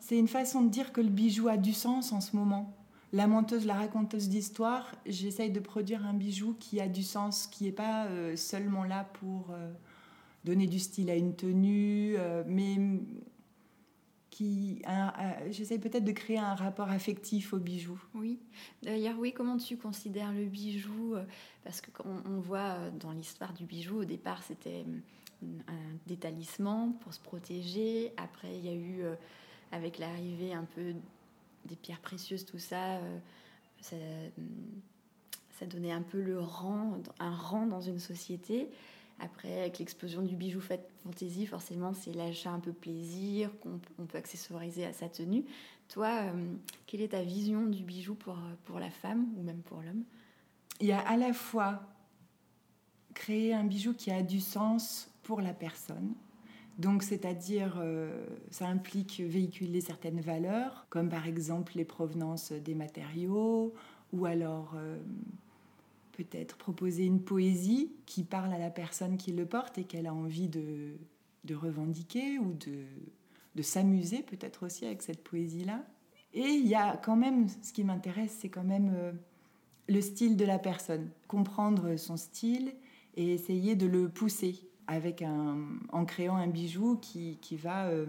c'est 0.00 0.18
une 0.18 0.28
façon 0.28 0.62
de 0.62 0.68
dire 0.68 0.92
que 0.92 1.00
le 1.00 1.08
bijou 1.08 1.48
a 1.48 1.56
du 1.56 1.72
sens 1.72 2.12
en 2.12 2.20
ce 2.20 2.36
moment. 2.36 2.76
La 3.12 3.26
menteuse, 3.26 3.64
la 3.66 3.74
raconteuse 3.74 4.28
d'histoire, 4.28 4.94
j'essaye 5.06 5.50
de 5.50 5.60
produire 5.60 6.04
un 6.04 6.12
bijou 6.12 6.54
qui 6.58 6.80
a 6.80 6.88
du 6.88 7.02
sens, 7.02 7.46
qui 7.46 7.64
n'est 7.64 7.72
pas 7.72 8.06
euh, 8.06 8.36
seulement 8.36 8.84
là 8.84 9.04
pour 9.04 9.52
euh, 9.52 9.72
donner 10.44 10.66
du 10.66 10.78
style 10.78 11.08
à 11.08 11.14
une 11.14 11.34
tenue, 11.34 12.16
euh, 12.18 12.42
mais 12.46 12.76
qui 14.28 14.82
j'essaye 15.50 15.78
peut-être 15.78 16.04
de 16.04 16.12
créer 16.12 16.38
un 16.38 16.54
rapport 16.54 16.90
affectif 16.90 17.54
au 17.54 17.58
bijou. 17.58 17.98
Oui. 18.12 18.38
D'ailleurs, 18.82 19.18
oui, 19.18 19.32
comment 19.32 19.56
tu 19.56 19.78
considères 19.78 20.30
le 20.32 20.44
bijou 20.44 21.14
Parce 21.64 21.80
qu'on 21.80 22.20
on 22.26 22.40
voit 22.40 22.90
dans 23.00 23.12
l'histoire 23.12 23.54
du 23.54 23.64
bijou, 23.64 24.00
au 24.00 24.04
départ, 24.04 24.42
c'était 24.42 24.84
un, 25.42 25.96
des 26.06 26.18
talismans 26.18 26.92
pour 27.00 27.14
se 27.14 27.20
protéger. 27.20 28.12
Après, 28.18 28.58
il 28.58 28.66
y 28.66 28.68
a 28.68 28.74
eu 28.74 29.04
avec 29.72 29.98
l'arrivée 29.98 30.52
un 30.52 30.64
peu 30.64 30.94
des 31.64 31.76
pierres 31.76 32.00
précieuses, 32.00 32.44
tout 32.44 32.58
ça, 32.58 32.96
euh, 32.96 33.18
ça, 33.80 35.66
donnait 35.66 35.92
un 35.92 36.02
peu 36.02 36.20
le 36.20 36.40
rang, 36.40 36.98
un 37.18 37.34
rang 37.34 37.66
dans 37.66 37.80
une 37.80 37.98
société. 37.98 38.68
Après, 39.18 39.60
avec 39.60 39.78
l'explosion 39.78 40.22
du 40.22 40.36
bijou 40.36 40.60
fantasy, 40.60 41.46
forcément, 41.46 41.94
c'est 41.94 42.12
l'achat 42.12 42.50
un 42.50 42.60
peu 42.60 42.72
plaisir 42.72 43.50
qu'on 43.60 44.04
peut 44.06 44.18
accessoiriser 44.18 44.84
à 44.84 44.92
sa 44.92 45.08
tenue. 45.08 45.44
Toi, 45.88 46.08
euh, 46.08 46.54
quelle 46.86 47.00
est 47.00 47.08
ta 47.08 47.22
vision 47.22 47.64
du 47.66 47.82
bijou 47.82 48.14
pour, 48.14 48.36
pour 48.64 48.78
la 48.78 48.90
femme 48.90 49.26
ou 49.36 49.42
même 49.42 49.62
pour 49.62 49.80
l'homme? 49.80 50.04
Il 50.80 50.86
y 50.86 50.92
a 50.92 51.00
à 51.00 51.16
la 51.16 51.32
fois 51.32 51.82
créer 53.14 53.54
un 53.54 53.64
bijou 53.64 53.94
qui 53.94 54.10
a 54.10 54.22
du 54.22 54.40
sens 54.40 55.10
pour 55.22 55.40
la 55.40 55.54
personne, 55.54 56.14
donc, 56.78 57.02
c'est-à-dire, 57.02 57.78
euh, 57.78 58.26
ça 58.50 58.66
implique 58.66 59.20
véhiculer 59.20 59.80
certaines 59.80 60.20
valeurs, 60.20 60.86
comme 60.90 61.08
par 61.08 61.26
exemple 61.26 61.72
les 61.74 61.86
provenances 61.86 62.52
des 62.52 62.74
matériaux, 62.74 63.72
ou 64.12 64.26
alors 64.26 64.74
euh, 64.76 64.98
peut-être 66.12 66.58
proposer 66.58 67.04
une 67.04 67.22
poésie 67.22 67.92
qui 68.04 68.24
parle 68.24 68.52
à 68.52 68.58
la 68.58 68.70
personne 68.70 69.16
qui 69.16 69.32
le 69.32 69.46
porte 69.46 69.78
et 69.78 69.84
qu'elle 69.84 70.06
a 70.06 70.12
envie 70.12 70.48
de, 70.48 70.98
revendiquer 71.50 72.38
ou 72.38 72.52
de, 72.52 73.62
s'amuser 73.62 74.22
peut-être 74.22 74.66
aussi 74.66 74.84
avec 74.84 75.00
cette 75.00 75.24
poésie-là. 75.24 75.82
Et 76.34 76.44
il 76.44 76.66
y 76.66 76.74
a 76.74 76.98
quand 76.98 77.16
même, 77.16 77.48
ce 77.48 77.72
qui 77.72 77.84
m'intéresse, 77.84 78.36
c'est 78.38 78.50
quand 78.50 78.64
même 78.64 78.92
euh, 78.94 79.12
le 79.88 80.02
style 80.02 80.36
de 80.36 80.44
la 80.44 80.58
personne, 80.58 81.08
comprendre 81.26 81.96
son 81.96 82.18
style 82.18 82.74
et 83.16 83.32
essayer 83.32 83.76
de 83.76 83.86
le 83.86 84.10
pousser 84.10 84.65
avec 84.86 85.22
un, 85.22 85.58
en 85.92 86.04
créant 86.04 86.36
un 86.36 86.46
bijou 86.46 86.96
qui, 86.96 87.38
qui 87.40 87.56
va 87.56 87.86
euh, 87.86 88.06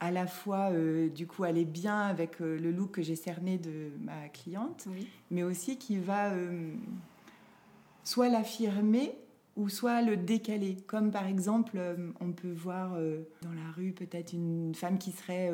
à 0.00 0.10
la 0.10 0.26
fois 0.26 0.70
euh, 0.72 1.08
du 1.08 1.26
coup 1.26 1.44
aller 1.44 1.64
bien 1.64 2.00
avec 2.00 2.40
euh, 2.40 2.58
le 2.58 2.70
look 2.72 2.92
que 2.92 3.02
j'ai 3.02 3.16
cerné 3.16 3.58
de 3.58 3.90
ma 4.00 4.28
cliente, 4.28 4.88
mais 5.30 5.42
aussi 5.42 5.78
qui 5.78 5.98
va 5.98 6.32
soit 8.04 8.28
l'affirmer, 8.28 9.12
ou 9.54 9.68
soit 9.68 10.00
le 10.00 10.16
décaler. 10.16 10.78
Comme 10.86 11.10
par 11.10 11.26
exemple, 11.26 11.78
on 12.20 12.32
peut 12.32 12.52
voir 12.52 12.96
dans 13.42 13.52
la 13.52 13.70
rue 13.76 13.92
peut-être 13.92 14.32
une 14.32 14.74
femme 14.74 14.96
qui 14.96 15.12
serait 15.12 15.52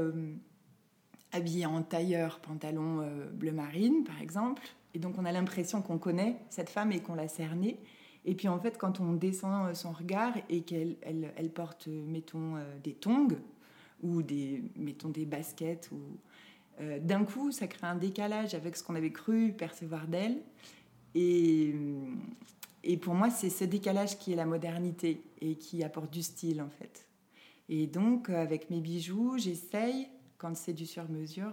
habillée 1.33 1.67
en 1.67 1.83
tailleur, 1.83 2.39
pantalon 2.39 3.05
bleu 3.33 3.51
marine 3.51 4.05
par 4.05 4.23
exemple. 4.23 4.63
Et 4.95 5.01
donc 5.01 5.17
on 5.19 5.25
a 5.25 5.33
l'impression 5.33 5.83
qu'on 5.83 5.99
connaît 5.99 6.37
cette 6.49 6.71
femme 6.71 6.93
et 6.93 7.01
qu'on 7.01 7.17
l'a 7.17 7.27
cernée. 7.27 7.81
Et 8.25 8.35
puis 8.35 8.49
en 8.49 8.59
fait, 8.59 8.79
quand 8.79 9.01
on 9.01 9.13
descend 9.13 9.75
son 9.75 9.93
regard 9.93 10.35
et 10.49 10.63
qu'elle 10.63 10.97
elle, 11.03 11.51
porte, 11.51 11.89
mettons, 11.89 12.57
des 12.83 12.95
tongs 12.95 13.39
ou 14.03 14.23
des, 14.23 14.63
mettons, 14.77 15.09
des 15.09 15.25
baskets 15.25 15.91
ou 15.93 15.99
euh, 16.81 16.99
d'un 17.01 17.25
coup, 17.25 17.51
ça 17.51 17.67
crée 17.67 17.87
un 17.87 17.97
décalage 17.97 18.55
avec 18.55 18.77
ce 18.77 18.83
qu'on 18.83 18.95
avait 18.95 19.13
cru 19.13 19.53
percevoir 19.53 20.07
d'elle. 20.07 20.41
Et, 21.15 21.75
et 22.85 22.97
pour 22.97 23.15
moi, 23.15 23.31
c'est 23.31 23.51
ce 23.51 23.65
décalage 23.65 24.19
qui 24.19 24.33
est 24.33 24.37
la 24.37 24.47
modernité 24.47 25.23
et 25.41 25.57
qui 25.57 25.83
apporte 25.83 26.13
du 26.13 26.23
style, 26.23 26.63
en 26.63 26.71
fait. 26.71 27.07
Et 27.69 27.87
donc, 27.87 28.31
avec 28.31 28.71
mes 28.71 28.81
bijoux, 28.81 29.39
j'essaye, 29.39 30.09
quand 30.39 30.57
c'est 30.57 30.73
du 30.73 30.87
sur-mesure, 30.87 31.53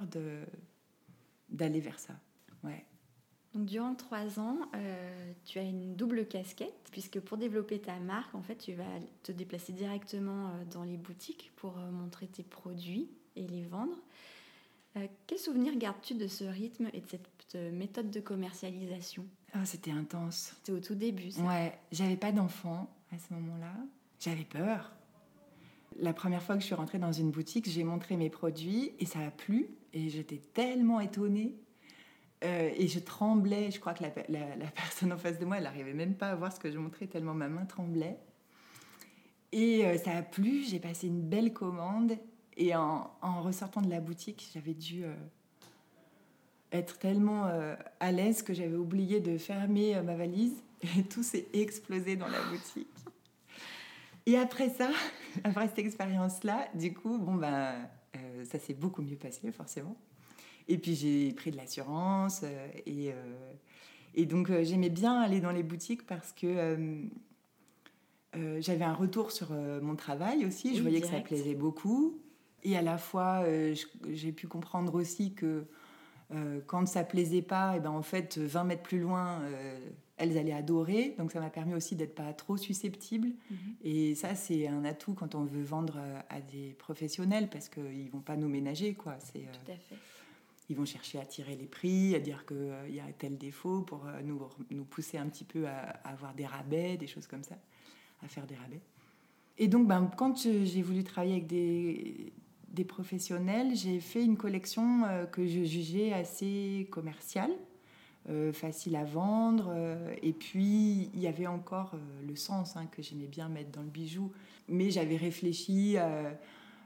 d'aller 1.49 1.79
vers 1.79 1.99
ça. 1.99 2.13
Ouais. 2.63 2.85
Donc, 3.55 3.65
durant 3.65 3.95
trois 3.95 4.39
ans, 4.39 4.57
euh, 4.75 5.31
tu 5.45 5.59
as 5.59 5.63
une 5.63 5.95
double 5.95 6.27
casquette, 6.27 6.89
puisque 6.91 7.19
pour 7.19 7.37
développer 7.37 7.79
ta 7.79 7.97
marque, 7.99 8.35
en 8.35 8.41
fait, 8.41 8.57
tu 8.57 8.73
vas 8.73 8.83
te 9.23 9.31
déplacer 9.31 9.71
directement 9.73 10.49
euh, 10.49 10.65
dans 10.71 10.83
les 10.83 10.97
boutiques 10.97 11.53
pour 11.55 11.77
montrer 11.77 12.27
tes 12.27 12.43
produits 12.43 13.09
et 13.37 13.47
les 13.47 13.63
vendre. 13.63 13.97
Euh, 14.97 15.07
quel 15.27 15.39
souvenir 15.39 15.75
gardes-tu 15.75 16.15
de 16.15 16.27
ce 16.27 16.45
rythme 16.45 16.89
et 16.93 17.01
de 17.01 17.07
cette 17.07 17.27
euh, 17.55 17.71
méthode 17.71 18.11
de 18.11 18.19
commercialisation? 18.19 19.25
Ah, 19.53 19.65
C'était 19.65 19.91
intense. 19.91 20.53
C'était 20.57 20.71
au 20.71 20.79
tout 20.79 20.95
début. 20.95 21.31
Ça. 21.31 21.41
Ouais, 21.41 21.77
j'avais 21.91 22.15
pas 22.15 22.31
d'enfant 22.31 22.89
à 23.11 23.17
ce 23.17 23.33
moment-là. 23.33 23.73
J'avais 24.19 24.45
peur. 24.45 24.93
La 25.97 26.13
première 26.13 26.41
fois 26.41 26.55
que 26.55 26.61
je 26.61 26.65
suis 26.65 26.75
rentrée 26.75 26.99
dans 26.99 27.11
une 27.11 27.31
boutique, 27.31 27.69
j'ai 27.69 27.83
montré 27.83 28.17
mes 28.17 28.29
produits 28.29 28.91
et 28.99 29.05
ça 29.05 29.19
a 29.19 29.31
plu. 29.31 29.69
Et 29.93 30.09
j'étais 30.09 30.41
tellement 30.53 30.99
étonnée. 30.99 31.55
Euh, 32.45 32.69
et 32.77 32.87
je 32.87 32.99
tremblais. 32.99 33.71
Je 33.71 33.79
crois 33.79 33.93
que 33.93 34.03
la, 34.03 34.09
personne 34.75 35.11
en 35.11 35.17
face 35.17 35.39
de 35.39 35.45
moi, 35.45 35.57
elle 35.57 35.63
n'arrivait 35.63 35.93
même 35.93 36.15
pas 36.15 36.29
à 36.29 36.35
voir 36.35 36.53
ce 36.53 36.59
que 36.59 36.71
je 36.71 36.77
montrais 36.77 37.07
tellement 37.07 37.33
ma 37.33 37.49
main 37.49 37.65
tremblait. 37.65 38.17
Et 39.51 39.85
ça 40.03 40.11
a 40.11 40.21
plu. 40.21 40.63
J'ai 40.63 40.79
passé 40.79 41.07
une 41.07 41.21
belle 41.21 41.53
commande. 41.53 42.17
Et 42.57 42.75
en, 42.75 43.11
ressortant 43.41 43.81
de 43.81 43.89
la 43.89 43.99
boutique, 43.99 44.49
j'avais 44.53 44.73
dû 44.73 45.03
euh, 45.03 45.13
être 46.71 46.97
tellement 46.97 47.47
euh, 47.47 47.75
à 47.99 48.11
l'aise 48.11 48.41
que 48.43 48.53
j'avais 48.53 48.77
oublié 48.77 49.19
de 49.19 49.37
fermer 49.37 49.95
euh, 49.95 50.03
ma 50.03 50.15
valise 50.15 50.55
et 50.81 51.03
tout 51.09 51.23
s'est 51.23 51.47
explosé 51.53 52.15
dans 52.15 52.27
la 52.27 52.41
boutique. 52.43 52.87
Et 54.25 54.37
après 54.37 54.69
ça, 54.69 54.89
après 55.43 55.67
cette 55.67 55.79
expérience-là, 55.79 56.69
du 56.73 56.93
coup, 56.93 57.17
bon 57.17 57.35
ben, 57.35 57.75
ça 58.49 58.57
s'est 58.57 58.73
beaucoup 58.73 59.01
mieux 59.01 59.17
passé 59.17 59.51
forcément. 59.51 59.97
Et 60.67 60.77
puis 60.77 60.95
j'ai 60.95 61.31
pris 61.33 61.51
de 61.51 61.57
l'assurance 61.57 62.43
et, 62.85 63.13
et 64.15 64.25
donc 64.25 64.51
j'aimais 64.63 64.89
bien 64.89 65.21
aller 65.21 65.39
dans 65.39 65.51
les 65.51 65.63
boutiques 65.63 66.05
parce 66.05 66.31
que 66.31 67.07
j'avais 68.59 68.83
un 68.83 68.93
retour 68.93 69.31
sur 69.31 69.51
mon 69.51 69.95
travail 69.95 70.45
aussi. 70.45 70.75
Je 70.75 70.81
voyais 70.81 71.01
que 71.01 71.07
ça 71.07 71.19
plaisait 71.19 71.55
beaucoup. 71.55 72.19
Et 72.65 72.75
à 72.75 72.81
la 72.81 72.97
fois, 72.97 73.43
euh, 73.45 73.75
j'ai 74.11 74.31
pu 74.31 74.47
comprendre 74.47 74.95
aussi 74.95 75.33
que 75.33 75.65
euh, 76.33 76.59
quand 76.65 76.87
ça 76.87 77.03
plaisait 77.03 77.43
pas, 77.43 77.75
et 77.75 77.77
eh 77.77 77.79
ben 77.79 77.91
en 77.91 78.01
fait, 78.01 78.39
20 78.39 78.63
mètres 78.63 78.81
plus 78.81 78.99
loin, 78.99 79.39
euh, 79.43 79.77
elles 80.17 80.35
allaient 80.35 80.51
adorer. 80.51 81.13
Donc 81.19 81.31
ça 81.31 81.39
m'a 81.39 81.51
permis 81.51 81.75
aussi 81.75 81.95
d'être 81.95 82.15
pas 82.15 82.33
trop 82.33 82.57
susceptible. 82.57 83.27
Mhm. 83.51 83.57
Et 83.83 84.15
ça, 84.15 84.33
c'est 84.33 84.67
un 84.67 84.83
atout 84.83 85.13
quand 85.13 85.35
on 85.35 85.43
veut 85.43 85.61
vendre 85.61 85.99
à 86.29 86.41
des 86.41 86.73
professionnels 86.79 87.49
parce 87.51 87.69
qu'ils 87.69 88.09
vont 88.09 88.21
pas 88.21 88.35
nous 88.35 88.49
ménager, 88.49 88.95
quoi. 88.95 89.15
C'est, 89.19 89.41
Tout 89.41 89.71
à 89.71 89.75
fait. 89.75 89.95
Ils 90.69 90.75
vont 90.75 90.85
chercher 90.85 91.19
à 91.19 91.25
tirer 91.25 91.55
les 91.55 91.67
prix, 91.67 92.15
à 92.15 92.19
dire 92.19 92.45
qu'il 92.45 92.95
y 92.95 92.99
a 92.99 93.05
tel 93.17 93.37
défaut 93.37 93.81
pour 93.81 94.05
nous, 94.23 94.41
nous 94.71 94.85
pousser 94.85 95.17
un 95.17 95.27
petit 95.27 95.43
peu 95.43 95.67
à, 95.67 95.89
avoir 96.03 96.33
des 96.33 96.45
rabais, 96.45 96.97
des 96.97 97.07
choses 97.07 97.27
comme 97.27 97.43
ça, 97.43 97.55
à 98.23 98.27
faire 98.27 98.47
des 98.47 98.55
rabais. 98.55 98.81
Et 99.57 99.67
donc, 99.67 99.87
ben, 99.87 100.09
quand 100.17 100.37
j'ai 100.37 100.81
voulu 100.81 101.03
travailler 101.03 101.35
avec 101.35 101.47
des, 101.47 102.83
professionnels, 102.87 103.73
j'ai 103.73 103.99
fait 104.01 104.23
une 104.23 104.35
collection 104.35 105.05
euh, 105.05 105.25
que 105.25 105.47
je 105.47 105.63
jugeais 105.63 106.11
assez 106.11 106.87
commerciale, 106.91 107.51
euh, 108.29 108.51
facile 108.51 108.97
à 108.97 109.05
vendre. 109.05 109.71
Euh, 109.73 110.13
et 110.21 110.33
puis, 110.33 111.09
il 111.13 111.19
y 111.21 111.27
avait 111.27 111.47
encore 111.47 111.95
le 112.27 112.35
sens 112.35 112.75
hein, 112.75 112.85
que 112.91 113.01
j'aimais 113.01 113.27
bien 113.27 113.47
mettre 113.47 113.71
dans 113.71 113.81
le 113.81 113.89
bijou. 113.89 114.31
Mais 114.67 114.91
j'avais 114.91 115.15
réfléchi 115.15 115.95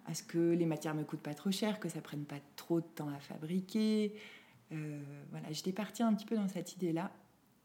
à 0.09 0.13
ce 0.13 0.23
que 0.23 0.53
les 0.53 0.65
matières 0.65 0.95
ne 0.95 1.01
me 1.01 1.05
coûtent 1.05 1.21
pas 1.21 1.33
trop 1.33 1.51
cher, 1.51 1.79
que 1.79 1.89
ça 1.89 2.01
prenne 2.01 2.25
pas 2.25 2.39
trop 2.55 2.81
de 2.81 2.85
temps 2.85 3.09
à 3.09 3.19
fabriquer. 3.19 4.13
voilà, 4.69 5.51
j'étais 5.51 5.71
partie 5.71 6.03
un 6.03 6.13
petit 6.13 6.25
peu 6.25 6.35
dans 6.35 6.47
cette 6.47 6.73
idée-là. 6.73 7.11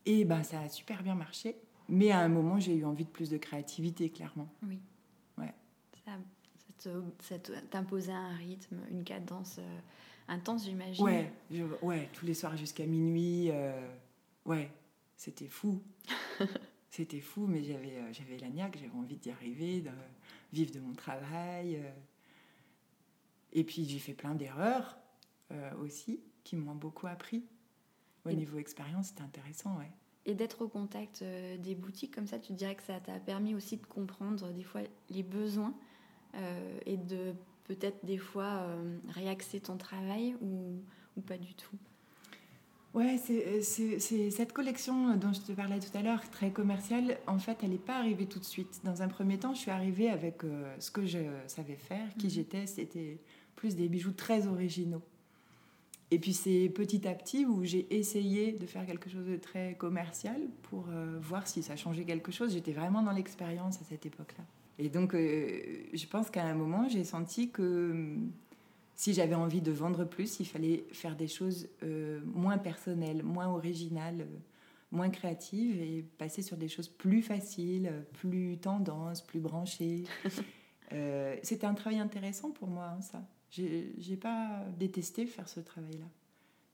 Et 0.06 0.24
ben, 0.24 0.42
ça 0.42 0.60
a 0.60 0.68
super 0.68 1.02
bien 1.02 1.14
marché. 1.14 1.56
Mais 1.88 2.10
à 2.10 2.20
un 2.20 2.28
moment, 2.28 2.58
j'ai 2.58 2.74
eu 2.76 2.84
envie 2.84 3.04
de 3.04 3.10
plus 3.10 3.30
de 3.30 3.36
créativité, 3.36 4.10
clairement. 4.10 4.48
Oui. 4.66 4.78
Ouais. 5.38 5.52
Ça 6.04 6.12
ça 7.20 7.38
t'imposait 7.70 8.12
un 8.12 8.34
rythme, 8.34 8.78
une 8.90 9.04
cadence 9.04 9.56
euh, 9.58 9.78
intense, 10.28 10.64
j'imagine. 10.64 11.04
Ouais, 11.04 11.32
ouais, 11.82 12.08
tous 12.12 12.26
les 12.26 12.34
soirs 12.34 12.56
jusqu'à 12.56 12.86
minuit. 12.86 13.50
Euh, 13.50 13.72
ouais, 14.44 14.70
c'était 15.16 15.48
fou. 15.48 15.82
c'était 16.90 17.20
fou, 17.20 17.46
mais 17.46 17.62
j'avais, 17.64 17.96
euh, 17.96 18.12
j'avais 18.12 18.36
la 18.38 18.48
niaque, 18.48 18.76
j'avais 18.78 18.94
envie 18.94 19.16
d'y 19.16 19.30
arriver, 19.30 19.80
de 19.80 19.90
vivre 20.52 20.72
de 20.72 20.80
mon 20.80 20.92
travail. 20.92 21.82
Et 23.54 23.64
puis 23.64 23.84
j'ai 23.84 23.98
fait 23.98 24.14
plein 24.14 24.34
d'erreurs 24.34 24.98
aussi 25.80 26.20
qui 26.42 26.56
m'ont 26.56 26.74
beaucoup 26.74 27.06
appris. 27.06 27.44
Au 28.24 28.32
niveau 28.32 28.58
expérience, 28.58 29.08
c'était 29.08 29.22
intéressant, 29.22 29.78
ouais. 29.78 29.90
Et 30.26 30.34
d'être 30.34 30.62
au 30.62 30.68
contact 30.68 31.22
des 31.22 31.74
boutiques 31.74 32.14
comme 32.14 32.26
ça, 32.26 32.38
tu 32.38 32.54
dirais 32.54 32.74
que 32.74 32.82
ça 32.82 32.98
t'a 32.98 33.20
permis 33.20 33.54
aussi 33.54 33.76
de 33.76 33.86
comprendre 33.86 34.52
des 34.52 34.64
fois 34.64 34.80
les 35.10 35.22
besoins 35.22 35.74
euh, 36.36 36.78
et 36.84 36.96
de 36.96 37.34
peut-être 37.64 38.04
des 38.04 38.18
fois 38.18 38.44
euh, 38.44 38.98
réaxer 39.08 39.60
ton 39.60 39.76
travail 39.76 40.34
ou, 40.40 40.80
ou 41.16 41.20
pas 41.20 41.38
du 41.38 41.54
tout? 41.54 41.76
Ouais, 42.92 43.18
c'est 43.18 44.30
cette 44.30 44.52
collection 44.52 45.16
dont 45.16 45.32
je 45.32 45.40
te 45.40 45.52
parlais 45.52 45.80
tout 45.80 45.96
à 45.96 46.02
l'heure, 46.02 46.28
très 46.30 46.52
commerciale, 46.52 47.18
en 47.26 47.38
fait, 47.40 47.58
elle 47.62 47.70
n'est 47.70 47.78
pas 47.78 47.98
arrivée 47.98 48.26
tout 48.26 48.38
de 48.38 48.44
suite. 48.44 48.80
Dans 48.84 49.02
un 49.02 49.08
premier 49.08 49.36
temps, 49.36 49.52
je 49.52 49.60
suis 49.60 49.70
arrivée 49.72 50.08
avec 50.10 50.44
euh, 50.44 50.72
ce 50.78 50.92
que 50.92 51.04
je 51.04 51.18
savais 51.48 51.74
faire, 51.74 52.06
qui 52.18 52.26
mhm. 52.26 52.32
j'étais, 52.32 52.66
c'était 52.66 53.18
plus 53.56 53.76
des 53.76 53.88
bijoux 53.88 54.12
très 54.12 54.46
originaux. 54.46 55.02
Et 56.10 56.18
puis 56.18 56.32
c'est 56.32 56.70
petit 56.74 57.08
à 57.08 57.14
petit 57.14 57.44
où 57.44 57.64
j'ai 57.64 57.92
essayé 57.96 58.52
de 58.52 58.66
faire 58.66 58.86
quelque 58.86 59.10
chose 59.10 59.26
de 59.26 59.36
très 59.36 59.74
commercial 59.74 60.40
pour 60.62 60.86
voir 61.20 61.48
si 61.48 61.62
ça 61.62 61.76
changeait 61.76 62.04
quelque 62.04 62.30
chose. 62.30 62.52
J'étais 62.52 62.72
vraiment 62.72 63.02
dans 63.02 63.10
l'expérience 63.10 63.80
à 63.80 63.84
cette 63.84 64.06
époque-là. 64.06 64.44
Et 64.78 64.88
donc, 64.88 65.14
euh, 65.14 65.60
je 65.92 66.06
pense 66.06 66.30
qu'à 66.30 66.44
un 66.44 66.54
moment, 66.54 66.88
j'ai 66.88 67.04
senti 67.04 67.50
que 67.50 67.90
hum, 67.92 68.32
si 68.96 69.12
j'avais 69.12 69.34
envie 69.34 69.60
de 69.60 69.72
vendre 69.72 70.04
plus, 70.04 70.40
il 70.40 70.46
fallait 70.46 70.84
faire 70.92 71.16
des 71.16 71.28
choses 71.28 71.68
euh, 71.82 72.20
moins 72.26 72.58
personnelles, 72.58 73.22
moins 73.22 73.48
originales, 73.48 74.22
euh, 74.22 74.38
moins 74.90 75.10
créatives 75.10 75.80
et 75.80 76.04
passer 76.18 76.42
sur 76.42 76.56
des 76.56 76.68
choses 76.68 76.88
plus 76.88 77.22
faciles, 77.22 77.92
plus 78.12 78.58
tendances, 78.58 79.22
plus 79.22 79.40
branchées. 79.40 80.04
C'était 81.42 81.66
un 81.66 81.74
travail 81.74 81.98
intéressant 81.98 82.52
pour 82.52 82.68
moi, 82.68 82.94
hein, 82.96 83.00
ça. 83.00 83.20
J'ai 83.54 84.16
pas 84.16 84.64
détesté 84.78 85.26
faire 85.26 85.48
ce 85.48 85.60
travail-là. 85.60 86.06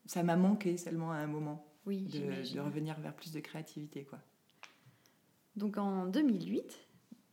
Ça 0.06 0.22
m'a 0.22 0.37
manqué 0.37 0.76
seulement 0.76 1.12
à 1.12 1.16
un 1.16 1.26
moment 1.26 1.66
oui, 1.87 2.02
de, 2.02 2.54
de 2.54 2.60
revenir 2.60 2.99
vers 3.00 3.14
plus 3.14 3.32
de 3.32 3.40
créativité. 3.40 4.04
quoi. 4.04 4.18
Donc 5.56 5.76
en 5.76 6.06
2008, 6.06 6.80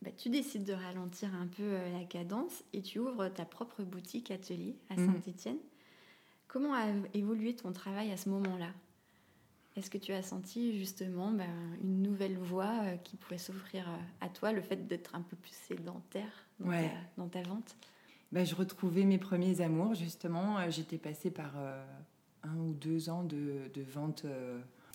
bah, 0.01 0.11
tu 0.15 0.29
décides 0.29 0.63
de 0.63 0.73
ralentir 0.73 1.33
un 1.33 1.47
peu 1.47 1.63
euh, 1.63 1.91
la 1.97 2.05
cadence 2.05 2.63
et 2.73 2.81
tu 2.81 2.99
ouvres 2.99 3.29
ta 3.29 3.45
propre 3.45 3.83
boutique 3.83 4.31
atelier 4.31 4.75
à 4.89 4.95
mhm. 4.95 5.13
Saint-Étienne. 5.13 5.57
Comment 6.47 6.73
a 6.73 6.85
évolué 7.13 7.55
ton 7.55 7.73
travail 7.73 8.11
à 8.11 8.17
ce 8.17 8.29
moment-là? 8.29 8.69
Est-ce 9.75 9.89
que 9.89 9.97
tu 9.97 10.11
as 10.11 10.23
senti 10.23 10.77
justement 10.77 11.31
bah, 11.31 11.43
une 11.81 12.01
nouvelle 12.01 12.37
voie 12.37 12.73
euh, 12.83 12.97
qui 12.97 13.15
pouvait 13.15 13.37
s'offrir 13.37 13.87
euh, 13.87 14.25
à 14.25 14.29
toi, 14.29 14.51
le 14.51 14.61
fait 14.61 14.87
d'être 14.87 15.13
un 15.15 15.21
peu 15.21 15.35
plus 15.35 15.53
sédentaire 15.53 16.47
dans, 16.59 17.27
ta, 17.29 17.41
vente? 17.43 17.75
Bah, 18.31 18.43
Je 18.43 18.55
retrouvais 18.55 19.03
mes 19.03 19.17
premiers 19.17 19.61
amours, 19.61 19.93
justement. 19.95 20.69
J'étais 20.69 20.97
passée 20.97 21.31
par 21.31 21.53
un 22.43 22.57
ou 22.57 22.73
deux 22.73 23.09
ans 23.09 23.23
de, 23.23 23.69
de 23.73 23.81
vente 23.81 24.25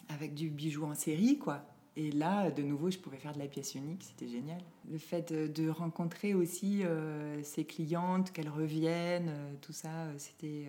avec 0.08 0.34
du 0.34 0.50
bijou 0.50 0.84
en 0.84 0.94
série, 0.94 1.38
quoi. 1.38 1.64
Et 1.94 2.10
là, 2.10 2.50
de 2.50 2.62
nouveau, 2.62 2.90
je 2.90 2.98
pouvais 2.98 3.18
faire 3.18 3.34
de 3.34 3.38
la 3.38 3.46
pièce 3.46 3.74
unique, 3.74 4.02
c'était 4.02 4.28
génial. 4.28 4.60
Le 4.90 4.96
fait 4.96 5.32
de 5.32 5.68
rencontrer 5.68 6.32
aussi 6.32 6.84
euh, 6.84 7.42
ces 7.42 7.66
clientes, 7.66 8.32
qu'elles 8.32 8.48
reviennent, 8.48 9.28
euh, 9.28 9.54
tout 9.60 9.74
ça, 9.74 10.06
euh, 10.06 10.14
c'était 10.16 10.68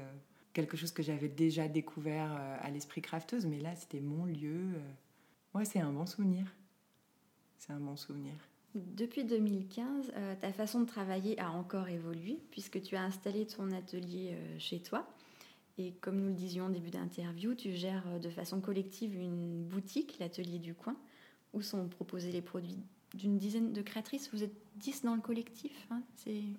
quelque 0.51 0.75
chose 0.75 0.91
que 0.91 1.01
j'avais 1.01 1.29
déjà 1.29 1.67
découvert 1.67 2.32
à 2.62 2.70
l'esprit 2.70 3.01
crafteuse, 3.01 3.46
mais 3.46 3.60
là, 3.60 3.75
c'était 3.75 4.01
mon 4.01 4.25
lieu. 4.25 4.74
Ouais, 5.55 5.65
c'est 5.65 5.79
un 5.79 5.91
bon 5.91 6.05
souvenir. 6.05 6.46
c'est 7.58 7.74
un 7.74 7.79
bon 7.79 7.96
souvenir. 7.96 8.36
Depuis 8.75 9.24
2015, 9.24 10.12
euh, 10.15 10.36
ta 10.39 10.51
façon 10.51 10.82
de 10.82 10.86
travailler 10.86 11.39
a 11.39 11.51
encore 11.51 11.89
évolué 11.89 12.39
puisque 12.50 12.82
tu 12.82 12.96
as 12.96 13.03
installé 13.03 13.46
ton 13.46 13.72
atelier 13.72 14.32
euh, 14.34 14.56
chez 14.58 14.80
toi. 14.80 15.08
Et 15.77 15.94
comme 16.01 16.20
nous 16.20 16.27
le 16.27 16.34
disions 16.34 16.68
au 16.68 16.70
début 16.70 16.89
d'interview, 16.89 17.53
tu 17.53 17.74
gères 17.74 18.03
euh, 18.08 18.20
de 18.20 18.30
façon 18.30 18.62
collective 18.62 19.15
une 19.15 19.63
boutique, 19.63 20.18
l'atelier 20.20 20.58
du 20.58 20.74
coin, 20.74 20.96
où 21.53 21.62
sont 21.62 21.88
proposés 21.88 22.32
les 22.32 22.42
produits 22.42 22.84
d'une 23.13 23.38
dizaine 23.38 23.74
de 23.74 23.82
créatrices. 23.84 24.30
Vous 24.34 24.44
êtes 24.44 24.56
10 24.77 25.03
dans 25.03 25.13
le 25.13 25.22
collectif 25.22 25.88
hein 25.92 26.01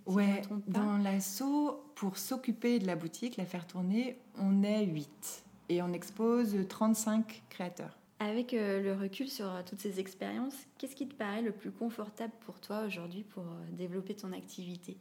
Ouais, 0.06 0.42
dans 0.68 0.97
l'assaut, 0.99 1.83
pour 1.97 2.16
s'occuper 2.16 2.78
de 2.78 2.87
la 2.87 2.94
boutique, 2.94 3.37
la 3.37 3.44
faire 3.44 3.66
tourner, 3.66 4.18
on 4.38 4.62
est 4.62 4.87
8. 4.87 5.44
Et 5.71 5.83
on 5.83 5.92
expose 5.92 6.56
35 6.68 7.42
créateurs. 7.49 7.99
Avec 8.24 8.54
euh, 8.54 8.80
le 8.80 8.94
recul 8.94 9.28
sur 9.28 9.46
euh, 9.46 9.60
toutes 9.66 9.80
ces 9.80 10.00
expériences, 10.00 10.54
qu'est-ce 10.78 10.96
qui 10.96 11.06
te 11.06 11.14
paraît 11.14 11.42
le 11.42 11.52
plus 11.52 11.70
confortable 11.70 12.32
pour 12.46 12.58
toi 12.58 12.84
aujourd'hui 12.86 13.22
pour 13.22 13.42
euh, 13.42 13.70
développer 13.72 14.14
ton 14.14 14.32
activité? 14.32 14.96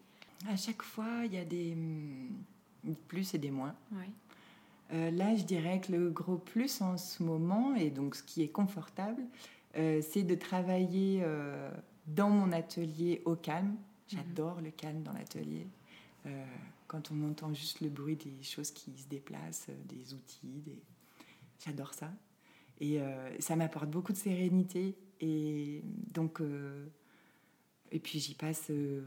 À 0.49 0.57
chaque 0.57 0.81
fois, 0.81 1.21
il 1.23 1.33
y 1.33 1.37
a 1.37 1.45
des 1.45 1.73
mm, 1.73 2.95
plus 3.07 3.33
et 3.33 3.37
des 3.37 3.49
moins. 3.49 3.75
là, 4.91 5.35
je 5.37 5.43
dirais 5.43 5.79
que 5.79 5.93
le 5.93 6.09
gros 6.09 6.35
plus 6.35 6.81
en 6.81 6.97
ce 6.97 7.23
moment, 7.23 7.75
et 7.75 7.91
donc 7.91 8.15
ce 8.15 8.23
qui 8.23 8.41
est 8.43 8.49
confortable, 8.49 9.23
c'est 9.73 10.23
de 10.23 10.35
travailler 10.35 11.23
dans 12.05 12.29
mon 12.29 12.51
atelier 12.51 13.21
au 13.23 13.35
calme. 13.35 13.75
J'adore 14.07 14.59
le 14.59 14.69
calme 14.69 15.01
dans 15.01 15.13
l'atelier. 15.13 15.65
quand 16.87 17.09
on 17.09 17.29
entend 17.29 17.53
juste 17.53 17.79
le 17.79 17.89
bruit 17.89 18.17
des 18.17 18.43
choses 18.43 18.69
qui 18.69 18.91
se 18.97 19.07
déplacent, 19.07 19.69
des 19.85 20.13
outils, 20.13 20.61
des... 20.65 20.79
j'adore 21.65 21.93
ça. 21.93 22.11
Et 22.83 22.99
euh, 22.99 23.29
ça 23.39 23.55
m'apporte 23.55 23.89
beaucoup 23.89 24.11
de 24.11 24.17
sérénité. 24.17 24.97
Et 25.21 25.81
donc, 26.11 26.41
euh, 26.41 26.85
et 27.93 27.99
puis 27.99 28.19
j'y 28.19 28.35
passe, 28.35 28.67
euh, 28.71 29.01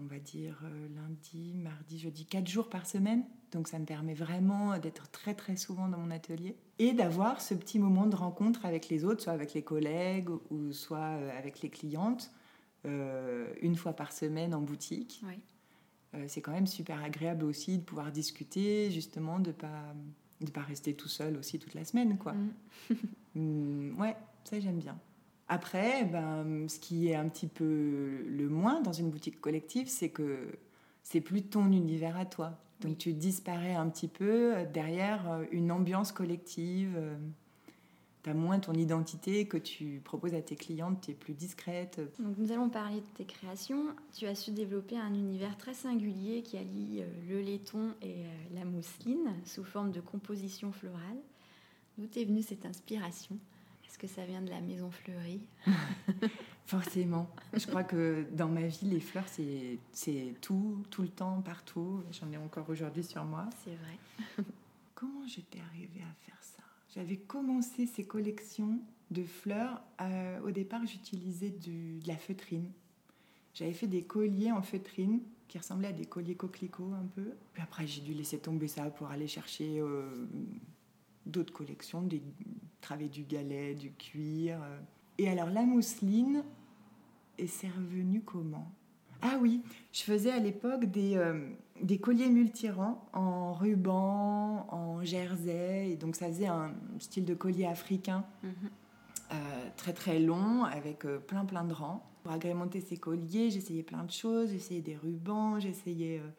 on 0.00 0.06
va 0.06 0.18
dire, 0.18 0.60
lundi, 0.96 1.54
mardi, 1.54 2.00
jeudi, 2.00 2.26
quatre 2.26 2.48
jours 2.48 2.68
par 2.68 2.84
semaine. 2.84 3.22
Donc 3.52 3.68
ça 3.68 3.78
me 3.78 3.84
permet 3.84 4.14
vraiment 4.14 4.76
d'être 4.78 5.08
très 5.12 5.34
très 5.34 5.54
souvent 5.54 5.88
dans 5.88 5.98
mon 5.98 6.10
atelier 6.10 6.56
et 6.80 6.92
d'avoir 6.94 7.40
ce 7.40 7.54
petit 7.54 7.78
moment 7.78 8.06
de 8.06 8.16
rencontre 8.16 8.66
avec 8.66 8.88
les 8.88 9.04
autres, 9.04 9.22
soit 9.22 9.32
avec 9.32 9.54
les 9.54 9.62
collègues 9.62 10.30
ou 10.50 10.72
soit 10.72 11.14
avec 11.38 11.62
les 11.62 11.70
clientes, 11.70 12.32
une 12.84 13.76
fois 13.76 13.92
par 13.92 14.10
semaine 14.10 14.52
en 14.52 14.60
boutique. 14.60 15.24
c'est 16.26 16.40
quand 16.40 16.50
même 16.50 16.66
super 16.66 17.00
agréable 17.04 17.44
aussi 17.44 17.78
de 17.78 17.84
pouvoir 17.84 18.10
discuter, 18.10 18.90
justement, 18.90 19.38
de 19.38 19.52
pas 19.52 19.94
de 20.40 20.50
pas 20.50 20.62
rester 20.62 20.94
tout 20.94 21.08
seul 21.08 21.36
aussi 21.36 21.58
toute 21.58 21.74
la 21.74 21.84
semaine, 21.84 22.18
quoi. 22.18 22.32
Mm. 22.32 22.52
Mm, 23.36 24.00
ouais, 24.00 24.16
ça 24.44 24.60
j'aime 24.60 24.78
bien. 24.78 24.96
Après, 25.48 26.04
ben, 26.04 26.68
ce 26.68 26.78
qui 26.78 27.08
est 27.08 27.16
un 27.16 27.28
petit 27.28 27.48
peu 27.48 28.22
le 28.28 28.48
moins 28.48 28.80
dans 28.80 28.92
une 28.92 29.10
boutique 29.10 29.40
collective, 29.40 29.88
c'est 29.88 30.10
que 30.10 30.56
c'est 31.02 31.20
plus 31.20 31.42
ton 31.42 31.72
univers 31.72 32.16
à 32.16 32.26
toi. 32.26 32.60
Donc 32.80 32.96
tu 32.98 33.12
disparais 33.12 33.74
un 33.74 33.88
petit 33.88 34.06
peu 34.06 34.54
derrière 34.72 35.28
euh, 35.32 35.44
une 35.50 35.72
ambiance 35.72 36.12
collective. 36.12 36.96
Tu 38.24 38.30
as 38.30 38.34
moins 38.34 38.58
ton 38.58 38.72
identité 38.72 39.46
que 39.46 39.58
tu 39.58 40.00
proposes 40.02 40.32
à 40.32 40.40
tes 40.40 40.56
clientes, 40.56 41.02
tu 41.02 41.10
es 41.10 41.14
plus 41.14 41.34
discrète. 41.34 42.00
Donc 42.18 42.38
nous 42.38 42.52
allons 42.52 42.70
parler 42.70 42.96
de 42.96 43.06
tes 43.16 43.26
créations. 43.26 43.88
Tu 44.14 44.26
as 44.26 44.34
su 44.34 44.50
développer 44.50 44.96
un 44.96 45.12
univers 45.12 45.58
très 45.58 45.74
singulier 45.74 46.42
qui 46.42 46.56
allie 46.56 47.02
euh, 47.02 47.06
le 47.28 47.42
laiton 47.42 47.94
et 48.00 48.24
euh, 48.24 48.54
la 48.54 48.64
mousseline 48.64 49.34
sous 49.44 49.62
forme 49.62 49.90
de 49.90 50.00
composition 50.00 50.72
florale. 50.72 51.18
D'où 51.98 52.08
est 52.16 52.24
venue 52.24 52.40
cette 52.40 52.64
inspiration? 52.64 53.36
Est-ce 53.86 53.98
que 53.98 54.06
ça 54.06 54.24
vient 54.24 54.40
de 54.40 54.50
la 54.50 54.62
maison 54.62 54.90
fleurie? 54.90 55.42
Forcément. 56.66 57.28
Je 57.52 57.66
crois 57.66 57.84
que 57.84 58.26
dans 58.32 58.48
ma 58.48 58.62
vie, 58.62 58.86
les 58.86 59.00
fleurs, 59.00 59.28
c'est 59.28 60.34
tout, 60.40 60.82
tout 60.90 61.02
le 61.02 61.08
temps, 61.08 61.42
partout. 61.42 62.02
J'en 62.10 62.32
ai 62.32 62.38
encore 62.38 62.70
aujourd'hui 62.70 63.04
sur 63.04 63.22
moi. 63.24 63.50
C'est 63.62 63.76
vrai. 63.76 64.44
Comment 64.94 65.26
j'étais 65.26 65.60
arrivée 65.60 66.00
à 66.00 66.14
faire 66.24 66.38
ça 66.40 66.53
j'avais 66.94 67.16
commencé 67.16 67.86
ces 67.86 68.04
collections 68.04 68.78
de 69.10 69.24
fleurs. 69.24 69.82
Euh, 70.00 70.40
au 70.40 70.50
départ, 70.50 70.86
j'utilisais 70.86 71.50
de 71.50 72.06
la 72.06 72.16
feutrine. 72.16 72.70
J'avais 73.52 73.72
fait 73.72 73.86
des 73.86 74.02
colliers 74.02 74.52
en 74.52 74.62
feutrine 74.62 75.20
qui 75.48 75.58
ressemblaient 75.58 75.88
à 75.88 75.92
des 75.92 76.06
colliers 76.06 76.36
coquelicots 76.36 76.92
un 76.92 77.06
peu. 77.14 77.32
Puis 77.52 77.62
après, 77.62 77.86
j'ai 77.86 78.00
dû 78.00 78.14
laisser 78.14 78.38
tomber 78.38 78.68
ça 78.68 78.90
pour 78.90 79.08
aller 79.08 79.26
chercher 79.26 79.80
euh, 79.80 80.26
d'autres 81.26 81.52
collections, 81.52 82.02
des 82.02 82.22
travées 82.80 83.08
du 83.08 83.24
galet, 83.24 83.74
du 83.74 83.92
cuir. 83.92 84.60
Euh. 84.62 84.78
Et 85.18 85.28
alors, 85.28 85.50
la 85.50 85.62
mousseline, 85.62 86.44
et 87.38 87.46
c'est 87.46 87.68
revenu 87.68 88.22
comment? 88.22 88.70
Ah 89.20 89.38
oui, 89.40 89.62
je 89.92 90.02
faisais 90.02 90.30
à 90.30 90.38
l'époque 90.38 90.84
des, 90.84 91.16
des 91.82 91.98
colliers 91.98 92.28
multirans 92.28 93.04
en 93.12 93.52
ruban, 93.52 94.66
en 94.70 95.02
jersey. 95.02 95.90
Et 95.90 95.96
donc 95.96 96.16
ça 96.16 96.28
faisait 96.28 96.46
un 96.46 96.72
style 96.98 97.24
de 97.24 97.34
collier 97.34 97.66
africain 97.66 98.24
mhm. 98.42 98.52
euh, 99.32 99.34
très 99.76 99.92
très 99.92 100.18
long 100.18 100.64
avec 100.64 101.04
euh, 101.04 101.18
plein 101.18 101.44
plein 101.44 101.64
de 101.64 101.72
rangs. 101.72 102.04
Pour 102.22 102.32
agrémenter 102.32 102.80
ces 102.80 102.96
colliers, 102.96 103.50
j'essayais 103.50 103.82
plein 103.82 104.04
de 104.04 104.10
choses. 104.10 104.50
J'essayais 104.50 104.80
des 104.80 104.96
rubans, 104.96 105.60
j'essayais... 105.60 106.20
Euh, 106.20 106.30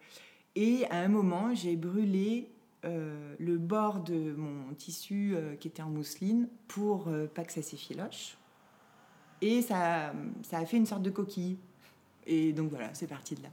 et 0.56 0.86
à 0.90 1.00
un 1.00 1.10
moment, 1.10 1.54
j'ai 1.54 1.76
brûlé 1.76 2.50
le 2.84 3.58
bord 3.58 4.00
de 4.02 4.36
mon 4.36 4.74
tissu 4.76 5.36
qui 5.60 5.68
était 5.68 5.82
en 5.82 5.90
mousseline 5.90 6.48
pour 6.68 7.10
pas 7.34 7.44
que 7.44 7.52
ça 7.52 7.62
s'effiloche. 7.62 8.38
Et 9.42 9.62
ça, 9.64 10.14
ça 10.44 10.60
a 10.60 10.66
fait 10.66 10.78
une 10.78 10.86
sorte 10.86 11.02
de 11.02 11.10
coquille. 11.10 11.58
Et 12.26 12.54
donc 12.54 12.70
voilà, 12.70 12.94
c'est 12.94 13.08
parti 13.08 13.36
de 13.36 13.44
là. 13.44 13.50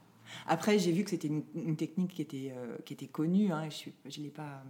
Après, 0.46 0.78
j'ai 0.78 0.92
vu 0.92 1.04
que 1.04 1.10
c'était 1.10 1.28
une, 1.28 1.76
technique 1.76 2.14
qui 2.14 2.22
était, 2.22 2.52
euh, 2.56 2.76
qui 2.84 2.94
était 2.94 3.06
connue. 3.06 3.52
Hein, 3.52 3.68
je, 3.70 3.90
je 4.10 4.20
l'ai 4.20 4.30
pas. 4.30 4.62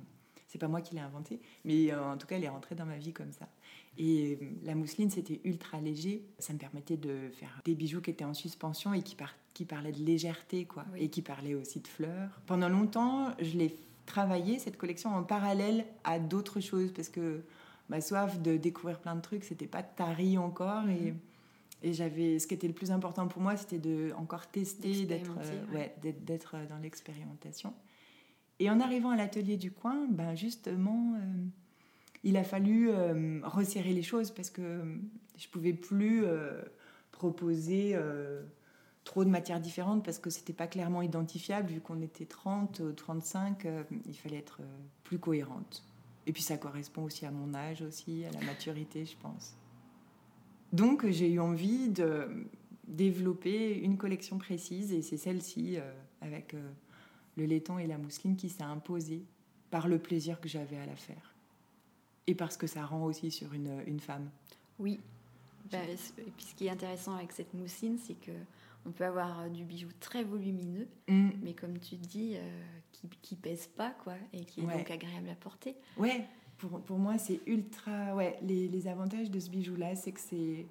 C'est 0.48 0.59
pas 0.59 0.68
moi 0.68 0.83
qui 0.83 0.94
l'ai 0.94 1.01
inventée, 1.01 1.40
mais 1.64 1.90
euh, 1.90 2.12
en 2.12 2.18
tout 2.18 2.27
cas, 2.27 2.37
elle 2.37 2.44
est 2.44 2.48
rentrée 2.48 2.75
dans 2.75 2.85
ma 2.85 2.98
vie 2.98 3.14
comme 3.14 3.33
ça. 3.33 3.48
Et 3.96 4.38
euh, 4.40 4.46
la 4.64 4.75
mousseline, 4.75 5.09
c'était 5.11 5.40
ultra 5.44 5.81
léger. 5.81 6.22
Ça 6.38 6.53
me 6.53 6.59
permettait 6.59 6.98
de 6.98 7.31
faire 7.31 7.62
des 7.64 7.75
bijoux 7.75 8.03
qui 8.03 8.11
étaient 8.11 8.27
en 8.27 8.35
suspension 8.35 8.92
et 8.92 9.03
qui, 9.03 9.16
qui 9.55 9.64
parlaient 9.64 9.92
de 9.92 10.05
légèreté, 10.05 10.66
quoi, 10.66 10.85
et 10.98 11.09
qui 11.09 11.22
parlaient 11.22 11.55
aussi 11.55 11.81
de 11.81 11.88
fleurs. 11.88 12.42
Pendant 12.46 12.68
longtemps, 12.68 13.31
je 13.40 13.57
l'ai 13.57 13.75
travaillé 14.05 14.59
cette 14.59 14.77
collection 14.77 15.14
en 15.14 15.22
parallèle 15.22 15.87
à 16.05 16.18
d'autres 16.18 16.61
choses 16.61 16.92
parce 16.92 17.09
que 17.09 17.42
ma 17.88 18.01
soif 18.01 18.40
de 18.40 18.57
découvrir 18.57 18.98
plein 18.98 19.14
de 19.14 19.20
trucs, 19.20 19.44
c'était 19.44 19.66
pas 19.66 19.83
tari 19.83 20.38
encore 20.38 20.88
et 20.88 21.12
mhm. 21.12 21.18
Et 21.82 21.92
j'avais, 21.92 22.38
ce 22.38 22.46
qui 22.46 22.54
était 22.54 22.68
le 22.68 22.72
plus 22.72 22.92
important 22.92 23.26
pour 23.26 23.42
moi, 23.42 23.56
c'était 23.56 23.78
de 23.78 24.12
encore 24.16 24.46
tester, 24.46 25.04
d'être, 25.04 25.32
euh, 25.38 25.74
ouais. 25.74 25.94
d'être, 26.00 26.56
dans 26.68 26.78
l'expérimentation. 26.78 27.74
Et 28.60 28.70
en 28.70 28.78
arrivant 28.78 29.10
à 29.10 29.16
l'atelier 29.16 29.56
du 29.56 29.72
coin, 29.72 30.06
ben 30.08 30.36
justement, 30.36 31.14
euh, 31.16 31.44
il 32.22 32.36
a 32.36 32.44
fallu 32.44 32.88
euh, 32.88 33.40
resserrer 33.42 33.92
les 33.92 34.04
choses 34.04 34.30
parce 34.30 34.50
que 34.50 34.84
je 35.36 35.48
pouvais 35.48 35.72
plus 35.72 36.24
proposer 37.10 37.96
trop 39.02 39.24
de 39.24 39.30
matières 39.30 39.60
différentes 39.60 40.04
parce 40.04 40.18
que 40.18 40.30
c'était 40.30 40.52
pas 40.52 40.68
clairement 40.68 41.02
identifiable 41.02 41.70
vu 41.70 41.80
qu'on 41.80 42.00
était 42.00 42.26
30 42.26 42.80
ou 42.80 42.92
35 42.92 43.66
il 44.06 44.14
fallait 44.14 44.36
être 44.36 44.60
plus 45.02 45.18
cohérente 45.18 45.82
et 46.26 46.32
puis 46.32 46.42
ça 46.42 46.58
correspond 46.58 47.02
aussi 47.04 47.24
à 47.26 47.30
mon 47.30 47.54
âge 47.54 47.82
aussi 47.82 48.24
à 48.24 48.30
la 48.30 48.44
maturité 48.44 49.04
je 49.04 49.16
pense 49.16 49.56
donc 50.72 51.06
j'ai 51.08 51.30
eu 51.30 51.40
envie 51.40 51.88
de 51.88 52.28
développer 52.87 53.78
une 53.78 53.96
collection 53.96 54.38
précise 54.38 54.92
et 54.92 55.02
c'est 55.02 55.16
celle-ci 55.16 55.76
euh, 55.76 55.92
avec 56.20 56.54
euh, 56.54 56.70
le 57.37 57.44
laiton 57.44 57.78
et 57.78 57.87
la 57.87 57.98
mousseline 57.98 58.37
qui 58.37 58.48
s'est 58.48 58.62
imposée 58.62 59.24
par 59.70 59.88
le 59.88 59.98
plaisir 59.98 60.40
que 60.40 60.48
j'avais 60.48 60.76
à 60.78 60.87
la 60.87 60.96
faire 60.96 61.35
et 62.26 62.35
parce 62.35 62.56
que 62.56 62.66
ça 62.66 62.85
rend 62.85 63.04
aussi 63.04 63.30
sur 63.30 63.52
une, 63.52 63.82
une 63.87 64.00
femme. 64.00 64.30
Oui. 64.78 65.00
Bah, 65.70 65.78
et 65.85 66.30
puis 66.37 66.44
ce 66.44 66.54
qui 66.54 66.66
est 66.66 66.70
intéressant 66.70 67.16
avec 67.16 67.32
cette 67.32 67.54
mousseline, 67.54 67.98
c'est 67.98 68.14
que 68.14 68.32
on 68.85 68.90
peut 68.90 69.04
avoir 69.04 69.40
euh, 69.40 69.48
du 69.48 69.64
bijou 69.64 69.88
très 70.00 70.24
volumineux, 70.24 70.88
mm. 71.08 71.30
mais 71.42 71.54
comme 71.54 71.78
tu 71.78 71.96
dis, 71.96 72.37
qui, 72.92 73.08
qui 73.22 73.37
pèse 73.37 73.68
pas 73.68 73.90
quoi 73.90 74.14
et 74.32 74.44
qui 74.44 74.61
est 74.61 74.64
donc 74.64 74.90
agréable 74.90 75.28
à 75.28 75.35
porter. 75.35 75.76
Ouais 75.96 76.26
pour, 76.68 76.98
moi, 76.98 77.18
c'est 77.18 77.40
ultra. 77.46 78.14
Ouais, 78.14 78.38
les, 78.42 78.87
avantages 78.87 79.31
de 79.31 79.40
ce 79.40 79.51
bijou-là, 79.51 79.94
c'est 79.94 80.12
que 80.12 80.20
c'est 80.20 80.66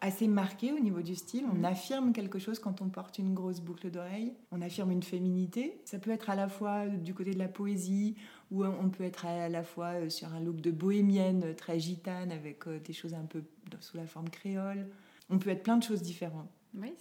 assez 0.00 0.28
marqué 0.28 0.72
au 0.72 0.78
niveau 0.78 1.02
du 1.02 1.14
style. 1.14 1.44
On 1.50 1.56
mhm. 1.56 1.64
affirme 1.64 2.12
quelque 2.12 2.38
chose 2.38 2.58
quand 2.58 2.82
on 2.82 2.88
porte 2.88 3.18
une 3.18 3.34
grosse 3.34 3.60
boucle 3.60 3.90
d'oreille. 3.90 4.32
On 4.52 4.60
affirme 4.60 4.90
une 4.90 5.02
féminité. 5.02 5.80
Ça 5.84 5.98
peut 5.98 6.10
être 6.10 6.30
à 6.30 6.36
la 6.36 6.48
fois 6.48 6.86
du 6.86 7.14
côté 7.14 7.32
de 7.32 7.38
la 7.38 7.48
poésie, 7.48 8.16
ou 8.50 8.64
on 8.64 8.88
peut 8.88 9.04
être 9.04 9.26
à 9.26 9.48
la 9.48 9.62
fois 9.62 9.94
euh, 9.94 10.08
sur 10.08 10.32
un 10.32 10.40
look 10.40 10.60
de 10.60 10.70
bohémienne 10.70 11.42
euh, 11.44 11.54
très 11.54 11.78
gitane 11.78 12.30
avec 12.30 12.66
euh, 12.66 12.78
des 12.78 12.92
choses 12.92 13.14
un 13.14 13.24
peu 13.24 13.42
sous 13.80 13.96
la 13.96 14.06
forme 14.06 14.28
créole. 14.30 14.86
On 15.30 15.38
peut 15.38 15.50
être 15.50 15.62
plein 15.62 15.76
de 15.76 15.82
choses 15.82 16.02
différentes. 16.02 16.50
Oui. 16.74 16.92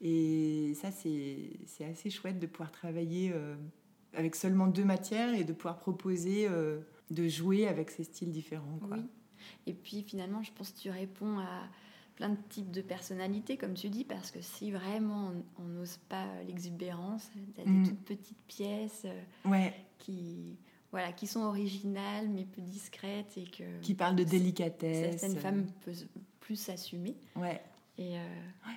Et 0.00 0.74
ça, 0.74 0.90
c'est 0.90 1.84
assez 1.84 2.10
chouette 2.10 2.38
de 2.38 2.46
pouvoir 2.46 2.72
travailler 2.72 3.32
avec 4.14 4.34
seulement 4.34 4.66
deux 4.66 4.84
matières 4.84 5.32
et 5.34 5.44
de 5.44 5.52
pouvoir 5.52 5.78
proposer 5.78 6.48
de 7.10 7.28
jouer 7.28 7.66
avec 7.68 7.90
ces 7.90 8.04
styles 8.04 8.30
différents. 8.30 8.78
Quoi. 8.78 8.96
Oui. 8.96 9.04
Et 9.66 9.74
puis 9.74 10.02
finalement, 10.02 10.42
je 10.42 10.52
pense 10.52 10.70
que 10.70 10.78
tu 10.78 10.90
réponds 10.90 11.38
à 11.38 11.62
plein 12.16 12.28
de 12.30 12.38
types 12.50 12.70
de 12.70 12.82
personnalités, 12.82 13.56
comme 13.56 13.74
tu 13.74 13.88
dis, 13.88 14.04
parce 14.04 14.30
que 14.30 14.40
si 14.40 14.70
vraiment 14.70 15.32
on 15.58 15.64
n'ose 15.64 15.96
pas 16.08 16.26
l'exubérance, 16.46 17.28
tu 17.32 17.60
as 17.60 17.64
des 17.64 17.70
Mm. 17.70 17.86
toutes 17.88 18.04
petites 18.04 18.42
pièces 18.46 19.02
euh, 19.06 19.22
Ouais, 19.50 19.74
qui, 19.98 20.56
voilà, 20.90 21.12
qui 21.12 21.26
sont 21.26 21.40
originales 21.40 22.28
mais 22.28 22.44
peu 22.44 22.60
discrètes 22.60 23.36
et 23.38 23.44
que 23.44 23.80
qui 23.80 23.94
parle 23.94 24.14
de 24.16 24.24
délicatesse. 24.24 25.18
certaines 25.20 25.38
femmes 25.40 25.66
peuvent 25.84 26.06
plus 26.40 26.56
s'assumer. 26.56 27.16
Ouais, 27.34 27.60
Et 27.98 28.18
euh, 28.18 28.24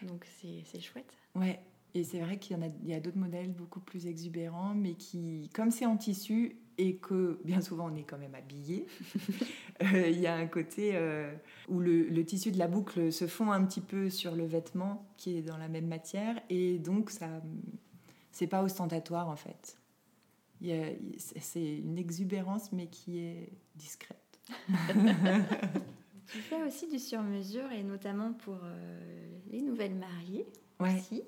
donc 0.08 0.26
c'est 0.40 0.64
c'est 0.66 0.80
chouette. 0.82 1.14
ouais. 1.36 1.60
Et 1.94 2.04
c'est 2.04 2.20
vrai 2.20 2.38
qu'il 2.38 2.58
y 2.58 2.60
en 2.60 2.64
a, 2.64 2.68
il 2.84 2.90
y 2.90 2.94
a 2.94 3.00
d'autres 3.00 3.18
modèles 3.18 3.52
beaucoup 3.54 3.80
plus 3.80 4.06
exubérants, 4.08 4.74
mais 4.76 4.96
qui, 4.96 5.50
comme 5.54 5.72
c'est 5.72 5.86
en 5.86 5.96
tissu 5.96 6.58
et 6.78 6.96
que 6.98 7.40
bien 7.44 7.62
souvent 7.62 7.90
on 7.92 7.96
est 7.96 8.04
quand 8.04 8.18
même 8.18 8.36
habillé, 8.36 8.86
euh, 9.84 10.10
il 10.10 10.20
y 10.20 10.28
a 10.28 10.36
un 10.36 10.48
côté 10.48 10.92
euh, 10.96 11.34
où 11.70 11.80
le, 11.80 12.04
le 12.04 12.26
tissu 12.26 12.52
de 12.52 12.58
la 12.58 12.68
boucle 12.68 13.12
se 13.12 13.28
fond 13.28 13.52
un 13.52 13.64
petit 13.66 13.82
peu 13.82 14.10
sur 14.10 14.36
le 14.36 14.46
vêtement 14.46 15.06
qui 15.18 15.38
est 15.38 15.42
dans 15.42 15.58
la 15.58 15.68
même 15.70 15.88
matière, 15.88 16.42
et 16.50 16.78
donc 16.80 17.10
ça, 17.12 17.28
c'est 18.32 18.48
pas 18.48 18.64
ostentatoire 18.64 19.30
en 19.30 19.36
fait. 19.36 19.78
C'est- 20.62 21.40
c'est 21.40 21.78
une 21.80 21.98
exubérance, 21.98 22.72
mais 22.72 22.88
qui 22.88 23.20
est 23.20 23.50
discrète. 23.76 24.40
Tu 26.32 26.40
fais 26.40 26.62
aussi 26.64 26.88
du 26.88 26.98
sur-mesure 27.00 27.72
et 27.72 27.84
notamment 27.84 28.34
pour 28.34 28.58
euh, 28.64 29.28
les 29.52 29.62
nouvelles 29.62 29.96
mariées 29.96 30.46
Ouais. 30.80 30.96
aussi. 30.98 31.22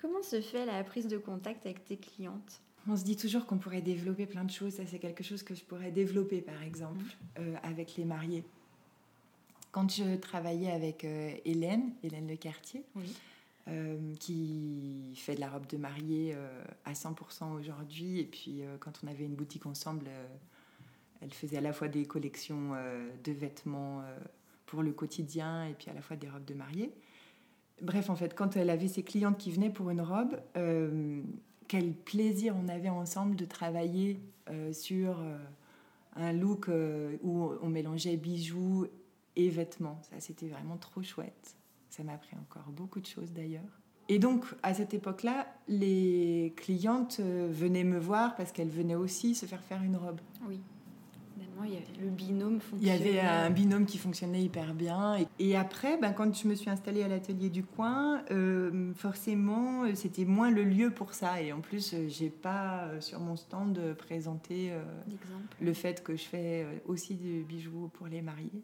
Comment 0.00 0.22
se 0.22 0.40
fait 0.40 0.64
la 0.64 0.82
prise 0.84 1.06
de 1.08 1.18
contact 1.18 1.66
avec 1.66 1.84
tes 1.84 1.96
clientes? 1.98 2.60
On 2.90 2.96
se 2.96 3.04
dit 3.04 3.16
toujours 3.16 3.46
qu'on 3.46 3.58
pourrait 3.58 3.82
développer 3.82 4.26
plein 4.26 4.42
de 4.42 4.50
choses. 4.50 4.74
Ça, 4.74 4.82
c'est 4.84 4.98
quelque 4.98 5.22
chose 5.22 5.44
que 5.44 5.54
je 5.54 5.62
pourrais 5.62 5.92
développer, 5.92 6.40
par 6.40 6.60
exemple, 6.60 7.04
euh, 7.38 7.54
avec 7.62 7.96
les 7.96 8.04
mariés. 8.04 8.42
Quand 9.70 9.88
je 9.88 10.16
travaillais 10.16 10.72
avec 10.72 11.04
euh, 11.04 11.30
Hélène, 11.44 11.92
Hélène 12.02 12.26
Le 12.26 12.34
Cartier, 12.34 12.82
Oui. 12.96 13.14
euh, 13.68 13.96
qui 14.18 15.12
fait 15.14 15.36
de 15.36 15.40
la 15.40 15.50
robe 15.50 15.68
de 15.68 15.76
mariée 15.76 16.34
à 16.84 16.92
100% 16.92 17.52
aujourd'hui, 17.52 18.18
et 18.18 18.24
puis 18.24 18.62
quand 18.80 18.92
on 19.04 19.06
avait 19.06 19.24
une 19.24 19.36
boutique 19.36 19.66
ensemble, 19.66 20.06
elle 21.20 21.32
faisait 21.32 21.58
à 21.58 21.60
la 21.60 21.72
fois 21.72 21.86
des 21.86 22.06
collections 22.06 22.72
de 23.22 23.32
vêtements 23.32 24.02
pour 24.66 24.82
le 24.82 24.90
quotidien, 24.90 25.64
et 25.66 25.74
puis 25.74 25.90
à 25.90 25.94
la 25.94 26.02
fois 26.02 26.16
des 26.16 26.28
robes 26.28 26.44
de 26.44 26.54
mariée. 26.54 26.90
Bref, 27.82 28.10
en 28.10 28.16
fait, 28.16 28.34
quand 28.34 28.56
elle 28.56 28.68
avait 28.68 28.88
ses 28.88 29.04
clientes 29.04 29.38
qui 29.38 29.52
venaient 29.52 29.70
pour 29.70 29.90
une 29.90 30.00
robe, 30.00 30.40
quel 31.70 31.92
plaisir 31.92 32.56
on 32.60 32.66
avait 32.66 32.88
ensemble 32.88 33.36
de 33.36 33.44
travailler 33.44 34.18
euh, 34.50 34.72
sur 34.72 35.20
euh, 35.20 35.38
un 36.16 36.32
look 36.32 36.68
euh, 36.68 37.16
où 37.22 37.48
on 37.62 37.68
mélangeait 37.68 38.16
bijoux 38.16 38.88
et 39.36 39.48
vêtements. 39.50 40.00
Ça, 40.10 40.18
c'était 40.18 40.48
vraiment 40.48 40.78
trop 40.78 41.00
chouette. 41.00 41.54
Ça 41.88 42.02
m'a 42.02 42.14
appris 42.14 42.36
encore 42.36 42.72
beaucoup 42.72 42.98
de 42.98 43.06
choses 43.06 43.32
d'ailleurs. 43.32 43.80
Et 44.08 44.18
donc, 44.18 44.46
à 44.64 44.74
cette 44.74 44.94
époque-là, 44.94 45.46
les 45.68 46.54
clientes 46.56 47.20
venaient 47.20 47.84
me 47.84 48.00
voir 48.00 48.34
parce 48.34 48.50
qu'elles 48.50 48.68
venaient 48.68 48.96
aussi 48.96 49.36
se 49.36 49.46
faire 49.46 49.62
faire 49.62 49.84
une 49.84 49.94
robe. 49.94 50.18
Oui. 50.48 50.58
Il 51.64 51.72
y 51.74 51.76
avait 51.76 52.00
le 52.00 52.08
binôme 52.10 52.54
Il 52.54 52.56
y 52.56 52.90
fonctionnait. 52.90 52.92
avait 52.92 53.20
un 53.20 53.50
binôme 53.50 53.86
qui 53.86 53.98
fonctionnait 53.98 54.42
hyper 54.42 54.74
bien. 54.74 55.16
Et, 55.18 55.26
et 55.38 55.56
après, 55.56 55.96
ben, 55.98 56.12
quand 56.12 56.34
je 56.34 56.46
me 56.48 56.54
suis 56.54 56.70
installée 56.70 57.02
à 57.02 57.08
l'atelier 57.08 57.48
du 57.50 57.62
coin, 57.64 58.22
euh, 58.30 58.92
forcément, 58.94 59.84
euh, 59.84 59.94
c'était 59.94 60.24
moins 60.24 60.50
le 60.50 60.64
lieu 60.64 60.90
pour 60.90 61.14
ça. 61.14 61.40
Et 61.42 61.52
en 61.52 61.60
plus, 61.60 61.92
euh, 61.94 62.08
j'ai 62.08 62.30
pas 62.30 62.88
sur 63.00 63.20
mon 63.20 63.36
stand 63.36 63.78
présenté 63.98 64.72
euh, 64.72 64.82
le 65.60 65.72
fait 65.72 66.02
que 66.02 66.16
je 66.16 66.24
fais 66.24 66.66
aussi 66.86 67.14
des 67.14 67.40
bijoux 67.42 67.90
pour 67.94 68.06
les 68.06 68.22
mariés. 68.22 68.62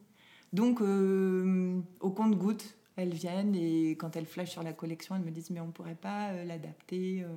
Donc, 0.52 0.80
euh, 0.80 1.80
au 2.00 2.10
compte-goutte, 2.10 2.76
elles 2.96 3.12
viennent 3.12 3.54
et 3.54 3.90
quand 3.90 4.16
elles 4.16 4.24
flashent 4.26 4.52
sur 4.52 4.62
la 4.62 4.72
collection, 4.72 5.14
elles 5.16 5.22
me 5.22 5.30
disent 5.30 5.50
mais 5.50 5.60
on 5.60 5.70
pourrait 5.70 5.94
pas 6.00 6.30
euh, 6.30 6.44
l'adapter. 6.44 7.22
euh. 7.24 7.28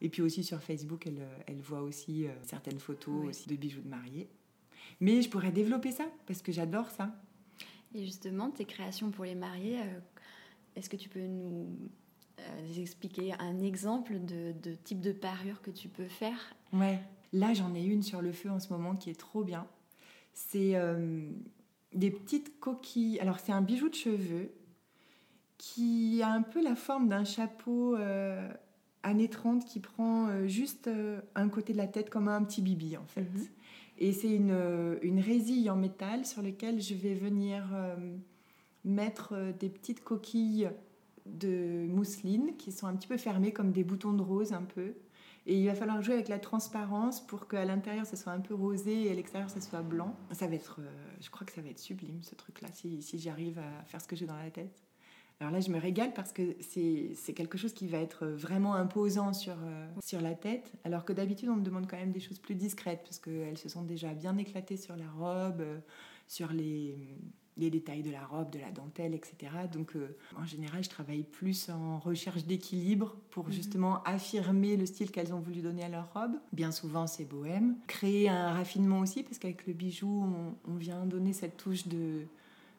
Et 0.00 0.08
puis 0.08 0.20
aussi 0.22 0.42
sur 0.42 0.60
Facebook, 0.60 1.06
elles, 1.06 1.22
elles 1.46 1.60
voient 1.60 1.80
aussi 1.82 2.26
euh, 2.26 2.30
certaines 2.42 2.80
photos 2.80 3.14
Oui. 3.22 3.28
aussi 3.28 3.48
de 3.48 3.54
bijoux 3.54 3.80
de 3.80 3.88
mariés. 3.88 4.28
Mais 5.00 5.22
je 5.22 5.28
pourrais 5.28 5.52
développer 5.52 5.92
ça 5.92 6.04
parce 6.26 6.42
que 6.42 6.52
j'adore 6.52 6.90
ça. 6.90 7.14
Et 7.94 8.04
justement, 8.04 8.50
tes 8.50 8.64
créations 8.64 9.10
pour 9.10 9.24
les 9.24 9.34
mariés, 9.34 9.78
euh, 9.80 10.00
est-ce 10.76 10.90
que 10.90 10.96
tu 10.96 11.08
peux 11.08 11.26
nous 11.26 11.68
euh, 12.40 12.80
expliquer 12.80 13.32
un 13.38 13.60
exemple 13.60 14.18
de, 14.24 14.52
de 14.62 14.74
type 14.74 15.00
de 15.00 15.12
parure 15.12 15.62
que 15.62 15.70
tu 15.70 15.88
peux 15.88 16.08
faire? 16.08 16.54
Ouais. 16.72 17.00
Là, 17.34 17.52
j'en 17.52 17.74
ai 17.74 17.82
une 17.82 18.02
sur 18.02 18.22
le 18.22 18.32
feu 18.32 18.48
en 18.48 18.60
ce 18.60 18.72
moment 18.72 18.94
qui 18.94 19.10
est 19.10 19.18
trop 19.18 19.42
bien. 19.42 19.66
C'est 20.34 20.76
euh, 20.76 21.28
des 21.92 22.12
petites 22.12 22.60
coquilles. 22.60 23.18
Alors, 23.18 23.40
c'est 23.40 23.50
un 23.50 23.60
bijou 23.60 23.88
de 23.88 23.94
cheveux 23.94 24.52
qui 25.58 26.22
a 26.22 26.30
un 26.30 26.42
peu 26.42 26.62
la 26.62 26.76
forme 26.76 27.08
d'un 27.08 27.24
chapeau 27.24 27.96
euh, 27.96 28.48
années 29.02 29.28
30 29.28 29.64
qui 29.64 29.80
prend 29.80 30.28
euh, 30.28 30.46
juste 30.46 30.88
un 31.34 31.48
côté 31.48 31.72
de 31.72 31.78
la 31.78 31.88
tête 31.88 32.08
comme 32.08 32.28
un 32.28 32.44
petit 32.44 32.62
bibi, 32.62 32.96
en 32.96 33.06
fait. 33.06 33.22
Mhm. 33.22 33.46
Et 33.98 34.12
c'est 34.12 34.30
une, 34.34 34.50
euh, 34.50 34.98
une 35.02 35.20
résille 35.20 35.70
en 35.70 35.76
métal 35.76 36.26
sur 36.26 36.42
laquelle 36.42 36.80
je 36.80 36.94
vais 36.94 37.14
venir 37.14 37.64
euh, 37.72 38.16
mettre 38.84 39.34
euh, 39.34 39.52
des 39.52 39.68
petites 39.68 40.02
coquilles 40.02 40.70
de 41.26 41.86
mousseline 41.86 42.56
qui 42.58 42.72
sont 42.72 42.86
un 42.86 42.94
petit 42.96 43.08
peu 43.08 43.16
fermées 43.16 43.52
comme 43.52 43.72
des 43.72 43.84
boutons 43.84 44.12
de 44.12 44.22
rose 44.22 44.52
un 44.52 44.62
peu. 44.62 44.94
Et 45.46 45.60
il 45.60 45.66
va 45.66 45.74
falloir 45.74 46.00
jouer 46.02 46.14
avec 46.14 46.28
la 46.28 46.38
transparence 46.38 47.24
pour 47.24 47.48
qu'à 47.48 47.64
l'intérieur 47.64 48.06
ça 48.06 48.16
soit 48.16 48.32
un 48.32 48.40
peu 48.40 48.54
rosé 48.54 49.04
et 49.04 49.10
à 49.10 49.14
l'extérieur 49.14 49.50
ça 49.50 49.60
soit 49.60 49.82
blanc. 49.82 50.16
Ça 50.32 50.46
va 50.46 50.54
être, 50.54 50.80
je 51.20 51.30
crois 51.30 51.46
que 51.46 51.52
ça 51.52 51.60
va 51.60 51.68
être 51.68 51.78
sublime 51.78 52.22
ce 52.22 52.34
truc-là 52.34 52.68
si, 52.72 53.02
si 53.02 53.18
j'arrive 53.18 53.58
à 53.58 53.84
faire 53.84 54.00
ce 54.00 54.08
que 54.08 54.16
j'ai 54.16 54.26
dans 54.26 54.36
la 54.36 54.50
tête. 54.50 54.82
Alors 55.40 55.52
là, 55.52 55.60
je 55.60 55.70
me 55.70 55.78
régale 55.78 56.12
parce 56.14 56.32
que 56.32 56.56
c'est 56.60 57.32
quelque 57.34 57.58
chose 57.58 57.72
qui 57.74 57.86
va 57.88 57.98
être 57.98 58.26
vraiment 58.26 58.74
imposant 58.74 59.32
sur, 59.32 59.54
euh, 59.64 59.86
sur 60.02 60.20
la 60.20 60.34
tête, 60.34 60.72
alors 60.84 61.04
que 61.04 61.12
d'habitude, 61.12 61.48
on 61.48 61.56
me 61.56 61.62
demande 61.64 61.86
quand 61.88 61.96
même 61.96 62.12
des 62.12 62.20
choses 62.20 62.38
plus 62.38 62.54
discrètes 62.54 63.00
parce 63.04 63.18
qu'elles 63.18 63.58
se 63.58 63.68
sont 63.68 63.82
déjà 63.82 64.14
bien 64.14 64.36
éclatées 64.38 64.76
sur 64.76 64.96
la 64.96 65.10
robe, 65.10 65.60
euh, 65.60 65.78
sur 66.28 66.52
les, 66.52 66.96
les 67.56 67.68
détails 67.68 68.02
de 68.02 68.10
la 68.12 68.24
robe, 68.24 68.50
de 68.50 68.58
la 68.60 68.70
dentelle, 68.70 69.12
etc. 69.12 69.52
Donc, 69.72 69.96
euh, 69.96 70.16
en 70.38 70.44
général, 70.46 70.82
je 70.84 70.88
travaille 70.88 71.24
plus 71.24 71.68
en 71.68 71.98
recherche 71.98 72.44
d'équilibre 72.46 73.16
pour 73.30 73.46
Mhm. 73.46 73.52
justement 73.52 74.02
affirmer 74.04 74.76
le 74.76 74.86
style 74.86 75.10
qu'elles 75.10 75.34
ont 75.34 75.40
voulu 75.40 75.60
donner 75.62 75.82
à 75.84 75.88
leur 75.88 76.12
robe. 76.14 76.32
Bien 76.52 76.70
souvent, 76.70 77.06
c'est 77.08 77.24
bohème. 77.24 77.76
Créer 77.88 78.28
un 78.28 78.52
raffinement 78.54 79.00
aussi, 79.00 79.24
parce 79.24 79.38
qu'avec 79.38 79.66
le 79.66 79.72
bijou, 79.72 80.08
on, 80.66 80.72
on 80.72 80.76
vient 80.76 81.04
donner 81.06 81.32
cette 81.32 81.56
touche 81.56 81.86
de 81.88 82.22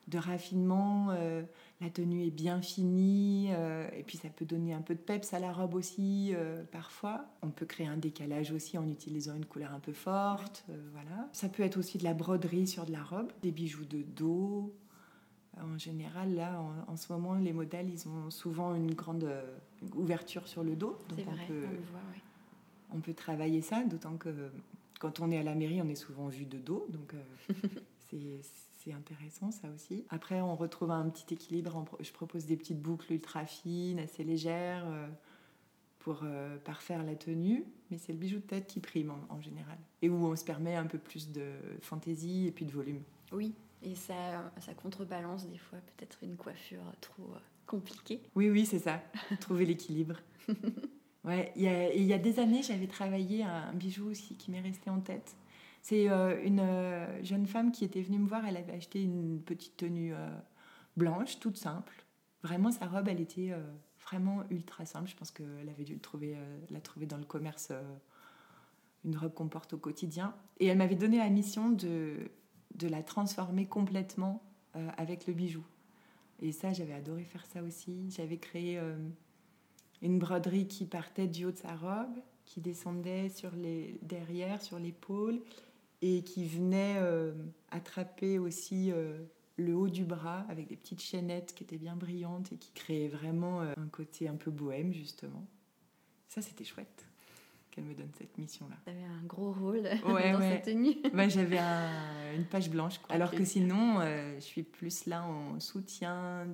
de 0.08 0.18
raffinement, 0.18 1.08
euh, 1.10 1.42
la 1.80 1.90
tenue 1.90 2.24
est 2.24 2.30
bien 2.30 2.62
finie, 2.62 3.48
euh, 3.50 3.88
et 3.92 4.04
puis 4.04 4.16
ça 4.16 4.28
peut 4.28 4.44
donner 4.44 4.72
un 4.72 4.80
peu 4.80 4.94
de 4.94 5.00
peps 5.00 5.34
à 5.34 5.40
la 5.40 5.52
robe 5.52 5.74
aussi, 5.74 6.32
euh, 6.34 6.62
parfois. 6.70 7.26
On 7.42 7.50
peut 7.50 7.66
créer 7.66 7.86
un 7.86 7.96
décalage 7.96 8.52
aussi 8.52 8.78
en 8.78 8.86
utilisant 8.88 9.34
une 9.34 9.46
couleur 9.46 9.72
un 9.72 9.80
peu 9.80 9.92
forte, 9.92 10.64
voilà. 10.92 11.28
Ça 11.32 11.48
peut 11.48 11.62
être 11.64 11.76
aussi 11.76 11.98
de 11.98 12.04
la 12.04 12.14
broderie 12.14 12.68
sur 12.68 12.86
de 12.86 12.92
la 12.92 13.02
robe, 13.02 13.32
des 13.42 13.50
bijoux 13.50 13.84
de 13.84 14.02
dos. 14.02 14.74
En 15.60 15.78
général, 15.78 16.34
là, 16.34 16.60
en, 16.60 16.92
en 16.92 16.96
ce 16.96 17.12
moment, 17.12 17.34
les 17.34 17.54
modèles, 17.54 17.88
ils 17.88 18.06
ont 18.08 18.30
souvent 18.30 18.74
une 18.74 18.94
grande 18.94 19.28
ouverture 19.96 20.46
sur 20.46 20.62
le 20.62 20.76
dos, 20.76 20.98
donc 21.08 21.18
on 21.26 21.30
vrai, 21.30 21.46
peut, 21.46 21.64
on 21.66 21.70
le 21.70 21.76
voit, 21.90 22.00
on 22.92 23.00
peut 23.00 23.14
travailler 23.14 23.62
ça, 23.62 23.82
d'autant 23.84 24.16
que 24.18 24.50
quand 25.00 25.20
on 25.20 25.30
est 25.32 25.38
à 25.38 25.42
la 25.42 25.54
mairie, 25.54 25.82
on 25.82 25.88
est 25.88 25.96
souvent 25.96 26.28
vu 26.28 26.44
de 26.44 26.58
dos, 26.58 26.86
donc 26.90 27.14
c'est 28.10 28.40
c'est 28.86 28.92
intéressant 28.92 29.50
ça 29.50 29.68
aussi. 29.74 30.04
Après, 30.10 30.40
on 30.40 30.54
retrouve 30.54 30.92
un 30.92 31.08
petit 31.08 31.34
équilibre. 31.34 31.84
Je 32.00 32.12
propose 32.12 32.46
des 32.46 32.56
petites 32.56 32.80
boucles 32.80 33.12
ultra 33.12 33.44
fines, 33.44 33.98
assez 33.98 34.22
légères, 34.22 34.84
euh, 34.86 35.08
pour 35.98 36.20
euh, 36.22 36.56
parfaire 36.58 37.02
la 37.02 37.16
tenue, 37.16 37.64
mais 37.90 37.98
c'est 37.98 38.12
le 38.12 38.18
bijou 38.18 38.36
de 38.36 38.42
tête 38.42 38.68
qui 38.68 38.78
prime 38.78 39.10
en, 39.10 39.34
en 39.34 39.40
général, 39.40 39.76
et 40.02 40.08
où 40.08 40.14
on 40.24 40.36
se 40.36 40.44
permet 40.44 40.76
un 40.76 40.86
peu 40.86 40.98
plus 40.98 41.32
de 41.32 41.50
fantaisie 41.80 42.46
et 42.46 42.52
puis 42.52 42.64
de 42.64 42.70
volume. 42.70 43.02
Oui, 43.32 43.54
et 43.82 43.96
ça, 43.96 44.52
ça 44.60 44.72
contrebalance 44.74 45.48
des 45.48 45.58
fois 45.58 45.78
peut-être 45.96 46.18
une 46.22 46.36
coiffure 46.36 46.84
trop 47.00 47.34
euh, 47.34 47.38
compliquée. 47.66 48.22
Oui, 48.36 48.50
oui, 48.50 48.66
c'est 48.66 48.78
ça. 48.78 49.02
Trouver 49.40 49.66
l'équilibre. 49.66 50.16
Ouais, 51.24 51.52
il 51.56 51.62
y 51.62 52.04
y 52.04 52.12
a 52.12 52.18
des 52.18 52.38
années, 52.38 52.62
j'avais 52.62 52.86
travaillé 52.86 53.42
un 53.42 53.72
bijou 53.72 54.10
aussi 54.10 54.36
qui 54.36 54.52
m'est 54.52 54.60
resté 54.60 54.90
en 54.90 55.00
tête. 55.00 55.34
C'est 55.88 56.10
euh, 56.10 56.42
une 56.42 56.58
euh, 56.58 57.22
jeune 57.22 57.46
femme 57.46 57.70
qui 57.70 57.84
était 57.84 58.02
venue 58.02 58.18
me 58.18 58.26
voir. 58.26 58.44
Elle 58.44 58.56
avait 58.56 58.72
acheté 58.72 59.00
une 59.00 59.40
petite 59.40 59.76
tenue 59.76 60.12
euh, 60.14 60.36
blanche, 60.96 61.38
toute 61.38 61.56
simple. 61.56 62.04
Vraiment, 62.42 62.72
sa 62.72 62.88
robe, 62.88 63.06
elle 63.06 63.20
était 63.20 63.52
vraiment 64.04 64.42
ultra 64.50 64.84
simple. 64.84 65.08
Je 65.08 65.14
pense 65.14 65.30
qu'elle 65.30 65.68
avait 65.68 65.84
dû 65.84 65.96
la 66.70 66.80
trouver 66.80 67.06
dans 67.06 67.16
le 67.16 67.24
commerce, 67.24 67.72
une 69.04 69.16
robe 69.16 69.32
qu'on 69.32 69.46
porte 69.46 69.74
au 69.74 69.78
quotidien. 69.78 70.34
Et 70.58 70.66
elle 70.66 70.78
m'avait 70.78 70.96
donné 70.96 71.18
la 71.18 71.30
mission 71.30 71.70
de, 71.70 72.30
la 72.82 73.02
transformer 73.04 73.66
complètement 73.66 74.42
avec 74.96 75.28
le 75.28 75.34
bijou. 75.34 75.64
Et 76.40 76.50
ça, 76.50 76.72
j'avais 76.72 76.94
adoré 76.94 77.24
faire 77.24 77.46
ça 77.46 77.62
aussi. 77.62 78.10
J'avais 78.10 78.38
créé 78.38 78.80
une 80.02 80.18
broderie 80.18 80.68
qui 80.68 80.84
partait 80.84 81.26
du 81.26 81.44
haut 81.44 81.52
de 81.52 81.58
sa 81.58 81.74
robe, 81.74 82.16
qui 82.44 82.60
descendait 82.60 83.28
sur 83.28 83.50
les 83.56 83.98
derrière, 84.02 84.62
sur 84.62 84.78
l'épaule, 84.78 85.40
et 86.02 86.22
qui 86.22 86.46
venait 86.46 86.96
euh, 86.98 87.32
attraper 87.70 88.38
aussi 88.38 88.90
euh, 88.92 89.18
le 89.56 89.74
haut 89.74 89.88
du 89.88 90.04
bras 90.04 90.44
avec 90.48 90.68
des 90.68 90.76
petites 90.76 91.00
chaînettes 91.00 91.54
qui 91.54 91.64
étaient 91.64 91.78
bien 91.78 91.96
brillantes 91.96 92.52
et 92.52 92.56
qui 92.56 92.72
créaient 92.72 93.08
vraiment 93.08 93.62
euh, 93.62 93.72
un 93.76 93.88
côté 93.88 94.28
un 94.28 94.36
peu 94.36 94.50
bohème, 94.50 94.92
justement. 94.92 95.46
Ça, 96.28 96.42
c'était 96.42 96.64
chouette 96.64 97.06
qu'elle 97.70 97.84
me 97.84 97.94
donne 97.94 98.10
cette 98.18 98.36
mission-là. 98.38 98.76
Tu 98.84 98.90
avais 98.90 99.04
un 99.04 99.22
gros 99.24 99.52
rôle 99.52 99.82
dans 100.06 100.40
cette 100.40 100.64
tenue. 100.64 100.96
bah, 101.12 101.28
J'avais 101.28 101.58
une 102.36 102.44
page 102.44 102.70
blanche. 102.70 103.00
Alors 103.08 103.30
que 103.30 103.44
sinon, 103.44 104.00
je 104.00 104.40
suis 104.40 104.62
plus 104.62 105.06
là 105.06 105.24
en 105.24 105.60
soutien 105.60 106.46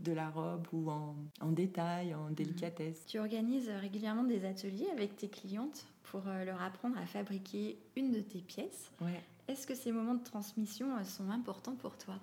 de 0.00 0.12
la 0.12 0.28
robe 0.28 0.66
ou 0.72 0.90
en, 0.90 1.16
en 1.40 1.50
détail, 1.52 2.14
en 2.14 2.28
mhm. 2.28 2.34
délicatesse. 2.34 3.06
Tu 3.06 3.18
organises 3.18 3.68
régulièrement 3.80 4.24
des 4.24 4.44
ateliers 4.44 4.88
avec 4.92 5.16
tes 5.16 5.28
clientes? 5.28 5.86
Pour 6.04 6.22
euh, 6.26 6.44
leur 6.44 6.62
apprendre 6.62 6.96
à 6.98 7.06
fabriquer 7.06 7.78
une 7.96 8.12
de 8.12 8.20
tes 8.20 8.40
pièces. 8.40 8.90
Ouais. 9.00 9.20
Est-ce 9.48 9.66
que 9.66 9.74
ces 9.74 9.92
moments 9.92 10.14
de 10.14 10.24
transmission 10.24 10.86
sont 11.04 11.30
importants 11.30 11.76
pour 11.76 11.98
toi 11.98 12.14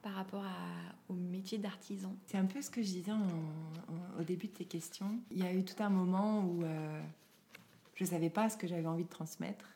par 0.00 0.14
rapport 0.14 0.44
au 1.08 1.12
métier 1.12 1.58
d'artisan? 1.58 2.14
C'est 2.26 2.38
un 2.38 2.46
peu 2.46 2.62
ce 2.62 2.70
que 2.70 2.82
je 2.82 2.88
disais 2.88 3.12
au 4.18 4.22
début 4.22 4.46
de 4.46 4.52
tes 4.52 4.64
questions. 4.64 5.20
Il 5.30 5.38
y 5.38 5.46
a 5.46 5.52
eu 5.52 5.64
tout 5.64 5.82
un 5.82 5.90
moment 5.90 6.44
où 6.44 6.62
euh, 6.62 7.02
je 7.94 8.04
ne 8.04 8.08
savais 8.08 8.30
pas 8.30 8.48
ce 8.48 8.56
que 8.56 8.66
j'avais 8.66 8.86
envie 8.86 9.04
de 9.04 9.08
transmettre. 9.08 9.66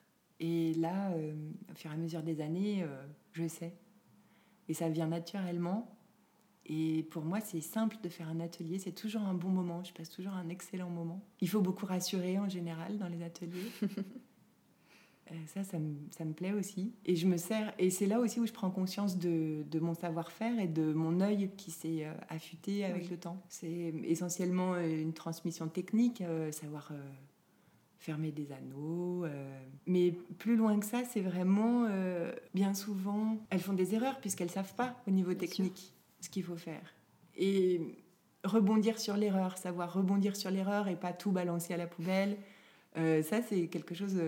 Et 0.40 0.74
là, 0.74 1.10
euh, 1.10 1.34
au 1.70 1.74
fur 1.74 1.90
et 1.90 1.94
à 1.94 1.96
mesure 1.96 2.22
des 2.22 2.40
années, 2.40 2.82
euh, 2.82 3.06
je 3.32 3.46
sais. 3.46 3.74
Et 4.68 4.74
ça 4.74 4.88
vient 4.88 5.06
naturellement. 5.06 5.94
Et 6.66 7.06
pour 7.10 7.24
moi, 7.24 7.40
c'est 7.40 7.60
simple 7.60 7.96
de 8.02 8.08
faire 8.08 8.28
un 8.28 8.40
atelier. 8.40 8.78
C'est 8.78 8.92
toujours 8.92 9.22
un 9.22 9.34
bon 9.34 9.48
moment. 9.48 9.82
Je 9.82 9.92
passe 9.92 10.10
toujours 10.10 10.34
un 10.34 10.48
excellent 10.48 10.90
moment. 10.90 11.20
Il 11.40 11.48
faut 11.48 11.60
beaucoup 11.60 11.86
rassurer 11.86 12.38
en 12.38 12.48
général 12.48 12.98
dans 12.98 13.08
les 13.08 13.22
ateliers. 13.22 13.70
Euh, 15.30 15.34
ça, 15.46 15.62
ça 15.62 15.78
me, 15.78 15.94
ça 16.10 16.24
me, 16.24 16.32
plaît 16.32 16.52
aussi. 16.52 16.92
Et 17.06 17.14
je 17.14 17.26
me 17.28 17.36
sers, 17.36 17.72
et 17.78 17.90
c'est 17.90 18.06
là 18.06 18.18
aussi 18.18 18.40
où 18.40 18.46
je 18.46 18.52
prends 18.52 18.70
conscience 18.70 19.18
de, 19.18 19.64
de 19.70 19.78
mon 19.78 19.94
savoir-faire 19.94 20.58
et 20.58 20.66
de 20.66 20.92
mon 20.92 21.20
œil 21.20 21.50
qui 21.56 21.70
s'est 21.70 22.04
euh, 22.04 22.12
affûté 22.28 22.84
avec 22.84 23.08
le 23.08 23.16
temps. 23.16 23.40
C'est 23.48 23.94
essentiellement 24.04 24.76
une 24.76 25.14
transmission 25.14 25.68
technique, 25.68 26.20
euh, 26.22 26.50
savoir 26.50 26.92
fermer 27.98 28.32
des 28.32 28.50
anneaux. 28.52 29.24
Mais 29.86 30.10
plus 30.38 30.56
loin 30.56 30.78
que 30.78 30.86
ça, 30.86 31.04
c'est 31.04 31.20
vraiment, 31.20 31.86
bien 32.52 32.74
souvent, 32.74 33.38
elles 33.48 33.60
font 33.60 33.74
des 33.74 33.94
erreurs 33.94 34.20
puisqu'elles 34.20 34.50
savent 34.50 34.74
pas 34.74 35.00
au 35.06 35.12
niveau 35.12 35.32
technique 35.34 35.94
ce 36.22 36.30
qu'il 36.30 36.42
faut 36.42 36.56
faire. 36.56 36.94
Et 37.36 37.80
rebondir 38.44 38.98
sur 38.98 39.16
l'erreur, 39.16 39.58
savoir 39.58 39.92
rebondir 39.92 40.34
sur 40.34 40.50
l'erreur 40.50 40.88
et 40.88 40.96
pas 40.96 41.12
tout 41.12 41.30
balancer 41.30 41.74
à 41.74 41.76
la 41.76 41.86
poubelle. 41.86 42.38
ça, 42.96 43.42
c'est 43.42 43.68
quelque 43.68 43.94
chose 43.94 44.20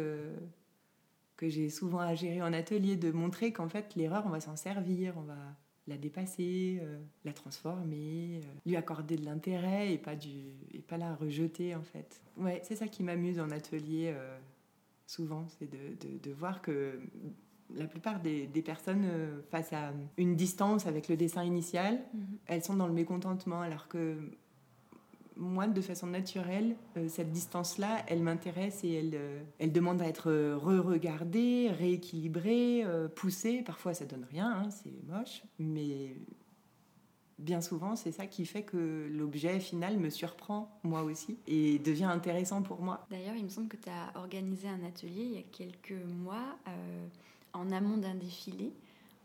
que 1.37 1.48
j'ai 1.48 1.70
souvent 1.70 2.00
à 2.00 2.14
gérer 2.14 2.42
en 2.42 2.52
atelier, 2.52 2.96
de 2.96 3.11
montrer 3.11 3.52
qu'en 3.52 3.68
fait 3.68 3.94
l'erreur, 3.96 4.24
on 4.26 4.30
va 4.30 4.40
s'en 4.40 4.57
servir, 4.57 5.14
on 5.16 5.22
va 5.22 5.57
la 5.87 5.96
dépasser, 5.96 6.78
euh, 6.83 6.98
la 7.24 7.33
transformer, 7.33 8.40
euh, 8.42 8.46
lui 8.64 8.76
accorder 8.76 9.16
de 9.16 9.24
l'intérêt 9.24 9.92
et 9.92 9.98
pas 9.98 10.16
du 10.16 10.52
et 10.72 10.80
pas 10.80 10.96
la 10.96 11.14
rejeter 11.14 11.74
en 11.74 11.83
fait. 11.83 12.22
Ouais, 12.37 12.61
c'est 12.64 12.76
ça 12.76 12.88
qui 12.88 13.02
m'amuse 13.02 13.38
en 13.38 13.50
atelier 13.50 14.12
euh, 14.14 14.38
souvent, 15.07 15.46
c'est 15.59 15.70
de, 15.70 16.18
de, 16.22 16.33
voir 16.33 16.62
que 16.62 16.98
la 17.74 17.87
plupart 17.87 18.20
des, 18.20 18.46
des 18.46 18.62
personnes 18.62 19.07
face 19.50 19.72
à 19.72 19.92
une 20.16 20.37
distance 20.37 20.87
avec 20.87 21.09
le 21.09 21.16
dessin 21.16 21.42
initial, 21.42 22.00
mhm. 22.12 22.38
elles 22.46 22.64
sont 22.64 22.77
dans 22.77 22.87
le 22.87 22.92
mécontentement 22.92 23.61
alors 23.61 23.88
que 23.88 24.18
moi, 25.37 25.66
de 25.66 25.81
façon 25.81 26.07
naturelle, 26.07 26.77
euh, 26.96 27.09
cette 27.09 27.33
distance-là, 27.33 28.05
elle 28.07 28.22
m'intéresse 28.22 28.85
et 28.85 28.92
elle, 28.92 29.14
euh, 29.14 29.42
elle 29.59 29.72
demande 29.72 30.00
à 30.00 30.07
être 30.07 30.31
re-regardée, 30.55 31.70
rééquilibrée, 31.70 32.83
euh, 32.85 33.09
poussée. 33.09 33.62
Parfois, 33.64 33.94
ça 33.94 34.05
donne 34.05 34.27
rien, 34.31 34.50
hein, 34.50 34.70
c'est 34.70 34.92
moche, 35.07 35.42
mais 35.59 36.16
bien 37.38 37.61
souvent, 37.61 37.96
c'est 37.96 38.12
ça 38.12 38.27
qui 38.27 38.46
fait 38.46 38.62
que 38.62 39.09
l'objet 39.11 39.59
final 39.59 39.98
me 39.98 40.09
surprend, 40.09 40.79
moi 40.85 41.03
aussi, 41.03 41.38
et 41.46 41.79
devient 41.81 42.05
intéressant 42.05 42.62
pour 42.62 42.81
moi. 42.81 43.07
D'ailleurs, 43.11 43.35
il 43.37 43.44
me 43.44 43.48
semble 43.48 43.68
que 43.68 43.77
tu 43.77 43.88
as 43.88 44.16
organisé 44.18 44.68
un 44.68 44.85
atelier 44.85 45.24
il 45.24 45.33
y 45.33 45.38
a 45.38 45.42
quelques 45.42 46.05
mois 46.07 46.57
en 47.55 47.73
amont 47.73 47.97
d'un 47.97 48.14
défilé 48.14 48.73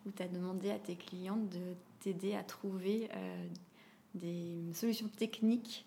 où 0.06 0.12
tu 0.12 0.24
as 0.24 0.28
demandé 0.28 0.72
à 0.72 0.80
tes 0.80 0.96
clientes 0.96 1.50
de 1.50 1.76
t'aider 2.00 2.34
à 2.36 2.44
trouver 2.44 3.10
des 4.16 4.72
solutions 4.74 5.10
techniques 5.10 5.86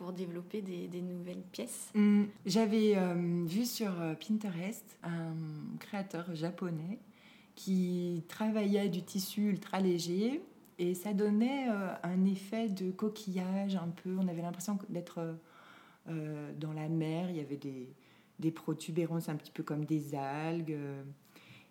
pour 0.00 0.14
développer 0.14 0.62
des, 0.62 1.02
nouvelles 1.02 1.42
pièces 1.52 1.90
mm. 1.94 2.24
J'avais 2.46 2.96
euh, 2.96 3.44
vu 3.46 3.66
sur 3.66 4.00
euh, 4.00 4.14
Pinterest 4.14 4.96
un 5.02 5.34
créateur 5.78 6.34
japonais 6.34 6.98
qui 7.54 8.24
travaillait 8.26 8.88
du 8.88 9.02
tissu 9.02 9.50
ultra 9.50 9.78
léger 9.78 10.40
et 10.78 10.94
ça 10.94 11.12
donnait 11.12 11.68
euh, 11.68 11.92
un 12.02 12.24
effet 12.24 12.68
de 12.68 12.90
coquillage 12.90 13.76
un 13.76 13.88
peu. 13.88 14.16
On 14.18 14.26
avait 14.28 14.40
l'impression 14.40 14.78
d'être 14.88 15.36
dans 16.06 16.72
la 16.72 16.88
mer. 16.88 17.30
Il 17.30 17.36
y 17.36 17.40
avait 17.40 17.58
des, 17.58 17.92
des 18.40 18.50
protubérances 18.50 19.28
un 19.28 19.36
petit 19.36 19.52
peu 19.52 19.62
comme 19.62 19.84
des 19.84 20.14
algues. 20.14 20.76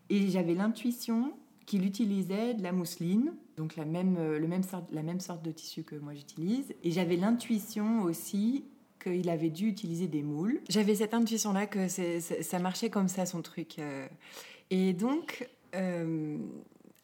Et 0.10 0.30
j'avais 0.30 0.56
l'intuition 0.56 1.34
qu'il 1.70 1.86
utilisait 1.86 2.56
de 2.56 2.64
la 2.64 2.72
mousseline, 2.72 3.32
donc 3.56 3.76
la 3.76 3.86
même, 3.86 4.18
euh, 4.18 4.40
le 4.40 4.48
même 4.48 4.64
sorte, 4.64 4.92
la 4.92 5.04
même 5.04 5.20
sorte 5.20 5.44
de 5.44 5.52
tissu 5.52 5.84
que 5.84 5.96
moi 5.96 6.16
j'utilise. 6.16 6.74
Et 6.84 6.90
j'avais 6.90 7.16
l'intuition 7.16 8.02
aussi 8.02 8.66
qu'il 9.04 9.30
avait 9.30 9.52
dû 9.52 9.68
utiliser 9.68 10.08
des 10.08 10.24
moules. 10.24 10.62
J'avais 10.68 10.96
cette 10.96 11.14
intuition-là 11.14 11.68
que 11.68 11.88
ça 11.88 12.60
marchait 12.60 12.90
comme 12.90 13.08
ça 13.08 13.28
son 13.28 13.44
truc. 13.44 13.78
Euh. 13.78 14.08
Et 14.72 14.94
donc, 14.94 15.48
euh, 15.76 16.38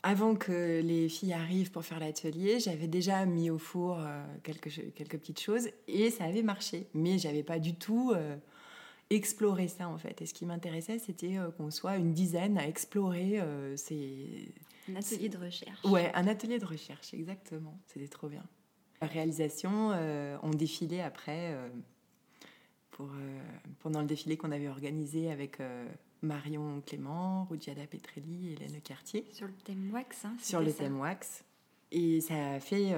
avant 0.02 0.36
que 0.36 0.82
les 0.82 1.10
filles 1.10 1.34
arrivent 1.34 1.72
pour 1.72 1.86
faire 1.86 2.00
l'atelier, 2.00 2.60
j'avais 2.60 2.88
déjà 2.88 3.26
mis 3.26 3.52
au 3.52 3.60
four 3.60 4.00
quelques, 4.44 4.94
quelques 4.96 5.18
petites 5.18 5.40
choses 5.40 5.70
et 5.88 6.10
ça 6.10 6.26
avait 6.26 6.44
marché. 6.44 6.88
Mais 6.94 7.18
j'avais 7.18 7.44
pas 7.44 7.60
du 7.60 7.76
tout 7.76 8.14
explorer 9.10 9.68
ça 9.68 9.88
en 9.88 9.98
fait. 9.98 10.22
Et 10.22 10.26
ce 10.26 10.34
qui 10.34 10.46
m'intéressait, 10.46 11.00
c'était 11.00 11.38
euh, 11.38 11.52
qu'on 11.52 11.72
soit 11.72 11.98
une 11.98 12.14
dizaine 12.14 12.58
à 12.58 12.68
explorer 12.68 13.40
euh, 13.40 13.76
ces... 13.78 14.54
Un 14.90 14.96
atelier 14.96 15.30
de 15.30 15.38
recherche. 15.38 15.84
Ouais, 15.86 16.12
un 16.14 16.28
atelier 16.28 16.60
de 16.60 16.66
recherche, 16.66 17.14
exactement. 17.14 17.80
C'était 17.88 18.08
trop 18.08 18.28
bien. 18.28 18.44
La 19.02 19.08
réalisation, 19.08 19.92
euh, 19.94 20.38
on 20.44 20.52
défilait 20.52 21.02
après, 21.02 21.58
pour, 22.92 23.10
pendant 23.80 24.02
le 24.02 24.06
défilé 24.06 24.38
qu'on 24.38 24.52
avait 24.52 24.68
organisé 24.68 25.32
avec 25.32 25.58
Marion 26.22 26.82
Clément, 26.86 27.46
Rudiada 27.46 27.88
Petrelli 27.88 28.50
et 28.50 28.54
Hélène 28.54 28.80
Cartier. 28.82 29.26
Sur 29.32 29.48
le 29.48 29.54
thème 29.54 29.90
wax, 29.92 30.26
hein, 30.26 30.36
Sur 30.40 30.62
le 30.62 30.72
thème 30.72 31.00
wax. 31.00 31.44
Et 31.92 32.22
ça 32.22 32.52
a 32.52 32.60
fait 32.60 32.94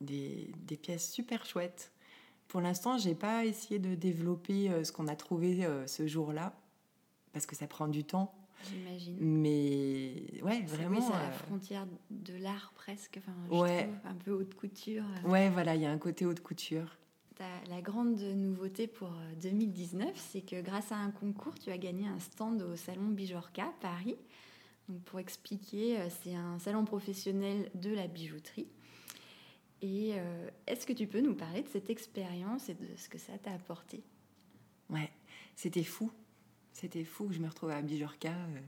des, 0.00 0.52
des 0.58 0.76
pièces 0.76 1.10
super 1.10 1.44
chouettes. 1.44 1.90
Pour 2.50 2.60
l'instant, 2.60 2.98
j'ai 2.98 3.14
pas 3.14 3.44
essayé 3.44 3.78
de 3.78 3.94
développer 3.94 4.70
euh, 4.70 4.82
ce 4.82 4.90
qu'on 4.90 5.06
a 5.06 5.14
trouvé 5.14 5.64
euh, 5.64 5.86
ce 5.86 6.08
jour-là, 6.08 6.52
parce 7.32 7.46
que 7.46 7.54
ça 7.54 7.68
prend 7.68 7.86
du 7.86 8.02
temps. 8.02 8.34
J'imagine. 8.68 9.16
Mais 9.20 10.24
ouais, 10.42 10.62
vraiment. 10.62 11.00
c'est 11.00 11.12
la 11.12 11.28
euh, 11.28 11.32
frontière 11.46 11.86
de 12.10 12.34
l'art 12.34 12.72
presque. 12.74 13.20
Enfin, 13.20 13.56
ouais. 13.56 13.88
un 14.04 14.14
peu 14.16 14.32
haute 14.32 14.56
couture. 14.56 15.04
Ouais, 15.24 15.48
voilà, 15.48 15.76
il 15.76 15.82
y 15.82 15.86
a 15.86 15.92
un 15.92 15.98
côté 15.98 16.26
haute 16.26 16.40
couture. 16.40 16.96
La 17.70 17.80
grande 17.80 18.18
nouveauté 18.18 18.86
pour 18.86 19.12
2019, 19.40 20.10
c'est 20.14 20.42
que 20.42 20.60
grâce 20.60 20.92
à 20.92 20.96
un 20.96 21.10
concours, 21.10 21.54
tu 21.58 21.70
as 21.70 21.78
gagné 21.78 22.06
un 22.06 22.18
stand 22.18 22.60
au 22.60 22.76
Salon 22.76 23.08
Bijorca, 23.08 23.72
Paris. 23.80 24.16
Donc 24.88 25.00
pour 25.04 25.20
expliquer, 25.20 25.96
c'est 26.22 26.34
un 26.34 26.58
salon 26.58 26.84
professionnel 26.84 27.70
de 27.74 27.94
la 27.94 28.08
bijouterie. 28.08 28.66
Et 29.82 30.12
euh, 30.14 30.48
est-ce 30.66 30.86
que 30.86 30.92
tu 30.92 31.06
peux 31.06 31.20
nous 31.20 31.34
parler 31.34 31.62
de 31.62 31.68
cette 31.68 31.88
expérience 31.88 32.68
et 32.68 32.74
de 32.74 32.86
ce 32.96 33.08
que 33.08 33.18
ça 33.18 33.36
t'a 33.38 33.52
apporté? 33.52 34.02
Ouais, 34.90 35.10
c'était 35.56 35.84
fou. 35.84 36.10
C'était 36.72 37.04
fou. 37.04 37.28
Je 37.30 37.38
me 37.38 37.48
retrouvais 37.48 37.74
à 37.74 37.82
Bijorca. 37.82 38.30
Euh, 38.30 38.60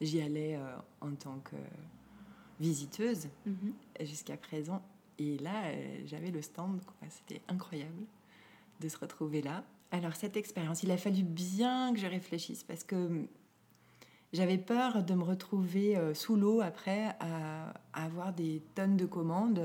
j'y 0.00 0.20
allais 0.20 0.56
euh, 0.56 0.76
en 1.00 1.14
tant 1.14 1.38
que 1.38 1.56
visiteuse 2.58 3.28
mhm. 3.44 3.74
jusqu'à 4.00 4.36
présent. 4.36 4.82
Et 5.18 5.38
là, 5.38 5.72
j'avais 6.04 6.30
le 6.30 6.42
stand. 6.42 6.80
C'était 7.08 7.40
incroyable 7.48 8.04
de 8.80 8.88
se 8.88 8.98
retrouver 8.98 9.40
là. 9.40 9.64
Alors 9.92 10.14
cette 10.14 10.36
expérience, 10.36 10.82
il 10.82 10.90
a 10.90 10.98
fallu 10.98 11.22
bien 11.22 11.94
que 11.94 12.00
je 12.00 12.06
réfléchisse 12.06 12.64
parce 12.64 12.84
que 12.84 13.26
j'avais 14.32 14.58
peur 14.58 15.04
de 15.04 15.14
me 15.14 15.22
retrouver 15.22 15.96
sous 16.12 16.36
l'eau 16.36 16.60
après 16.60 17.16
à, 17.20 17.72
avoir 17.94 18.34
des 18.34 18.62
tonnes 18.74 18.98
de 18.98 19.06
commandes 19.06 19.62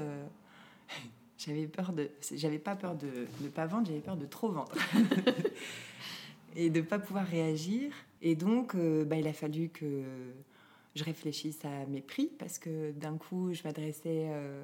j'avais 1.37 1.67
peur 1.67 1.93
de, 1.93 2.09
j'avais 2.33 2.59
pas 2.59 2.75
peur 2.75 2.95
de 2.95 3.09
ne 3.41 3.49
pas 3.49 3.65
vendre, 3.65 3.87
j'avais 3.87 3.99
peur 3.99 4.17
de 4.17 4.25
trop 4.25 4.51
vendre 4.51 4.73
et 6.55 6.69
de 6.69 6.81
pas 6.81 6.99
pouvoir 6.99 7.25
réagir. 7.25 7.91
Et 8.21 8.35
donc, 8.35 8.75
euh, 8.75 9.03
bah, 9.05 9.17
il 9.17 9.27
a 9.27 9.33
fallu 9.33 9.69
que 9.69 10.03
je 10.95 11.03
réfléchisse 11.03 11.63
à 11.65 11.85
mes 11.87 12.01
prix 12.01 12.29
parce 12.37 12.59
que 12.59 12.91
d'un 12.91 13.17
coup, 13.17 13.53
je 13.53 13.63
m'adressais 13.63 14.27
euh, 14.29 14.63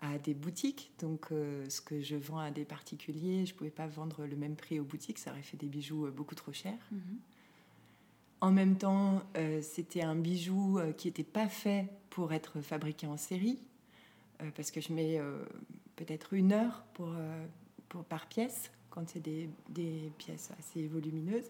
à 0.00 0.18
des 0.18 0.34
boutiques. 0.34 0.92
Donc, 1.00 1.26
euh, 1.32 1.64
ce 1.68 1.80
que 1.80 2.00
je 2.00 2.16
vends 2.16 2.38
à 2.38 2.50
des 2.50 2.64
particuliers, 2.64 3.44
je 3.44 3.54
pouvais 3.54 3.70
pas 3.70 3.86
vendre 3.86 4.24
le 4.24 4.36
même 4.36 4.56
prix 4.56 4.80
aux 4.80 4.84
boutiques, 4.84 5.18
ça 5.18 5.32
aurait 5.32 5.42
fait 5.42 5.56
des 5.56 5.68
bijoux 5.68 6.10
beaucoup 6.10 6.34
trop 6.34 6.52
chers. 6.52 6.78
Mhm. 6.90 7.18
En 8.44 8.52
même 8.52 8.76
temps, 8.76 9.22
euh, 9.38 9.62
c'était 9.62 10.02
un 10.02 10.14
bijou 10.14 10.78
euh, 10.78 10.92
qui 10.92 11.08
n'était 11.08 11.22
pas 11.22 11.48
fait 11.48 11.88
pour 12.10 12.34
être 12.34 12.60
fabriqué 12.60 13.06
en 13.06 13.16
série, 13.16 13.58
euh, 13.58 13.73
parce 14.54 14.70
que 14.70 14.80
je 14.80 14.92
mets 14.92 15.20
peut-être 15.96 16.32
une 16.34 16.52
heure 16.52 16.84
pour, 16.94 17.12
pour, 17.88 18.04
par 18.04 18.26
pièce, 18.26 18.70
quand 18.90 19.08
c'est 19.08 19.20
des, 19.20 19.48
des, 19.68 20.12
pièces 20.18 20.50
assez 20.58 20.86
volumineuses. 20.86 21.48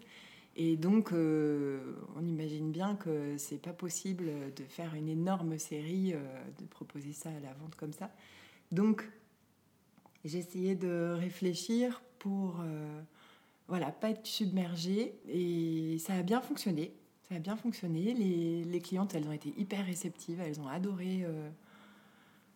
Et 0.57 0.77
donc, 0.77 1.11
on 1.13 2.25
imagine 2.25 2.71
bien 2.71 2.95
que 2.95 3.37
c'est 3.39 3.61
pas 3.61 3.73
possible 3.73 4.27
de 4.55 4.65
faire 4.65 4.95
une 4.95 5.09
énorme 5.09 5.59
série, 5.59 6.13
de 6.13 6.67
proposer 6.67 7.13
ça 7.13 7.31
à 7.31 7.41
la 7.41 7.53
vente 7.55 7.75
comme 7.77 7.93
ça. 7.93 8.11
Donc, 8.71 9.09
j'ai 10.25 10.39
essayé 10.39 10.75
de 10.75 11.15
réfléchir 11.19 12.03
pour 12.19 12.63
voilà, 13.69 13.91
pas 13.91 14.11
être 14.11 14.27
submergée. 14.27 15.15
Et 15.29 15.99
ça 15.99 16.15
a 16.15 16.23
bien 16.23 16.41
fonctionné. 16.41 16.93
Ça 17.29 17.37
a 17.37 17.39
bien 17.39 17.57
fonctionné. 17.57 18.15
Les, 18.15 18.65
les 18.65 18.81
clientes, 18.81 19.15
elles 19.15 19.27
ont 19.27 19.33
été 19.33 19.55
hyper 19.57 19.85
réceptives. 19.85 20.41
Elles 20.41 20.61
ont 20.61 20.69
adoré. 20.69 21.27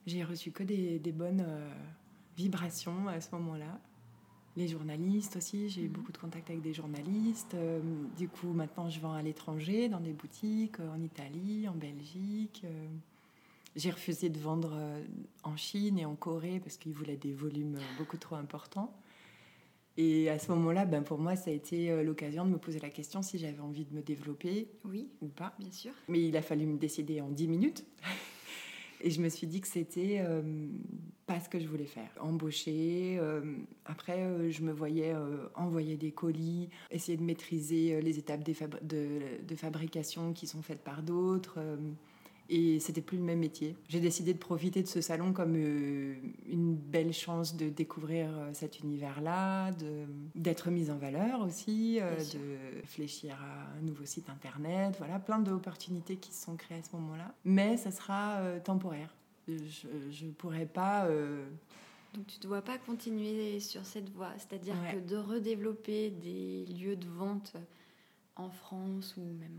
Euh, 0.08 0.10
j'ai 0.10 0.24
reçu 0.24 0.50
que 0.50 0.62
des, 0.62 0.98
des 0.98 1.12
bonnes 1.12 1.44
euh, 1.46 1.70
vibrations 2.36 3.08
à 3.08 3.20
ce 3.20 3.34
moment-là. 3.34 3.80
Les 4.56 4.68
journalistes 4.68 5.36
aussi, 5.36 5.68
j'ai 5.68 5.82
eu 5.82 5.88
mhm. 5.88 5.92
beaucoup 5.92 6.12
de 6.12 6.18
contacts 6.18 6.50
avec 6.50 6.62
des 6.62 6.74
journalistes. 6.74 7.54
Euh, 7.54 7.80
du 8.16 8.28
coup, 8.28 8.52
maintenant, 8.52 8.88
je 8.88 8.98
vends 9.00 9.12
à 9.12 9.22
l'étranger, 9.22 9.88
dans 9.88 10.00
des 10.00 10.12
boutiques, 10.12 10.80
en 10.80 11.00
Italie, 11.00 11.68
en 11.68 11.74
Belgique. 11.74 12.64
j'ai 13.76 13.90
refusé 13.90 14.28
de 14.28 14.38
vendre 14.38 14.76
en 15.44 15.56
Chine 15.56 15.98
et 15.98 16.04
en 16.04 16.16
Corée 16.16 16.58
parce 16.60 16.76
qu'ils 16.76 16.92
voulaient 16.92 17.16
des 17.16 17.32
volumes 17.32 17.78
beaucoup 17.98 18.16
trop 18.16 18.36
importants. 18.36 18.92
Et 20.00 20.30
à 20.30 20.38
ce 20.38 20.52
moment-là, 20.52 20.84
ben 20.84 21.02
pour 21.02 21.18
moi, 21.18 21.34
ça 21.34 21.50
a 21.50 21.52
été 21.52 21.90
euh, 21.90 22.04
l'occasion 22.04 22.44
de 22.44 22.50
me 22.50 22.56
poser 22.56 22.78
la 22.78 22.88
question 22.88 23.20
si 23.20 23.36
j'avais 23.36 23.58
envie 23.58 23.84
de 23.84 23.92
me 23.92 24.00
développer 24.00 24.68
oui, 24.84 25.08
ou 25.20 25.26
pas. 25.26 25.54
Bien 25.58 25.72
sûr. 25.72 25.90
Mais 26.06 26.22
il 26.22 26.36
a 26.36 26.42
fallu 26.42 26.66
me 26.66 26.78
décider 26.78 27.20
en 27.20 27.28
10 27.28 27.48
minutes. 27.48 27.84
Et 29.00 29.11
je 29.11 29.20
me 29.20 29.28
suis 29.28 29.46
dit 29.46 29.61
que 29.61 29.68
c'était 29.68 30.18
euh, 30.20 30.42
pas 31.26 31.40
ce 31.40 31.48
que 31.48 31.58
je 31.58 31.66
voulais 31.66 31.87
faire. 31.87 32.11
Embaucher. 32.20 33.18
Euh, 33.20 33.42
après, 33.84 34.50
je 34.50 34.62
me 34.62 34.72
voyais 34.72 35.14
envoyer 35.54 35.96
des 35.96 36.11
colis, 36.11 36.68
essayer 36.90 37.16
de 37.16 37.22
maîtriser 37.22 38.00
les 38.00 38.18
étapes 38.18 38.42
de, 38.42 39.54
fabrication 39.56 40.32
qui 40.32 40.46
sont 40.46 40.62
faites 40.62 40.82
par 40.82 41.02
d'autres. 41.02 41.58
Et 42.50 42.80
c'était 42.80 43.02
plus 43.02 43.18
le 43.18 43.24
même 43.24 43.40
métier. 43.40 43.76
J'ai 43.88 44.00
décidé 44.00 44.32
de 44.32 44.38
profiter 44.38 44.82
de 44.82 44.88
ce 44.88 45.02
salon 45.02 45.34
comme 45.34 45.54
euh, 45.56 46.14
une 46.50 46.74
belle 46.74 47.12
chance 47.12 47.56
de 47.56 47.68
découvrir 47.68 48.30
euh, 48.30 48.50
cet 48.54 48.80
univers-là, 48.80 49.70
d'être 50.34 50.70
mise 50.70 50.90
en 50.90 50.96
valeur 50.96 51.42
aussi, 51.42 51.98
euh, 52.00 52.16
de 52.16 52.80
réfléchir 52.80 53.34
à 53.34 53.78
un 53.78 53.82
nouveau 53.82 54.06
site 54.06 54.30
internet. 54.30 54.94
Voilà, 54.98 55.18
plein 55.18 55.40
d'opportunités 55.40 56.16
qui 56.16 56.32
se 56.32 56.46
sont 56.46 56.56
créées 56.56 56.78
à 56.78 56.82
ce 56.82 56.96
moment-là. 56.96 57.34
Mais 57.44 57.76
ça 57.76 57.90
sera 57.90 58.40
temporaire. 58.64 59.14
Je 59.46 60.24
ne 60.24 60.30
pourrais 60.32 60.66
pas. 60.66 61.06
Donc 62.14 62.26
tu 62.26 62.38
ne 62.38 62.42
dois 62.42 62.62
pas 62.62 62.78
continuer 62.78 63.61
sur 63.61 63.84
cette 63.84 64.08
voie, 64.11 64.32
c'est-à-dire 64.38 64.74
que 64.90 64.98
de 64.98 65.16
redévelopper 65.16 66.11
des 66.11 66.64
lieux 66.66 66.96
de 66.96 67.06
vente 67.06 67.54
en 68.37 68.50
France 68.50 69.14
ou 69.18 69.20
même 69.20 69.58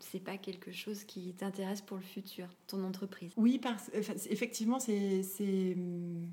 c'est 0.00 0.22
pas 0.22 0.38
quelque 0.38 0.72
chose 0.72 1.04
qui 1.04 1.32
t'intéresse 1.34 1.82
pour 1.82 1.96
le 1.96 2.02
futur, 2.02 2.46
ton 2.66 2.84
entreprise 2.84 3.32
Oui, 3.36 3.58
parce, 3.58 3.90
effectivement, 4.30 4.78
c'est 4.80 5.74
hum, 5.76 6.28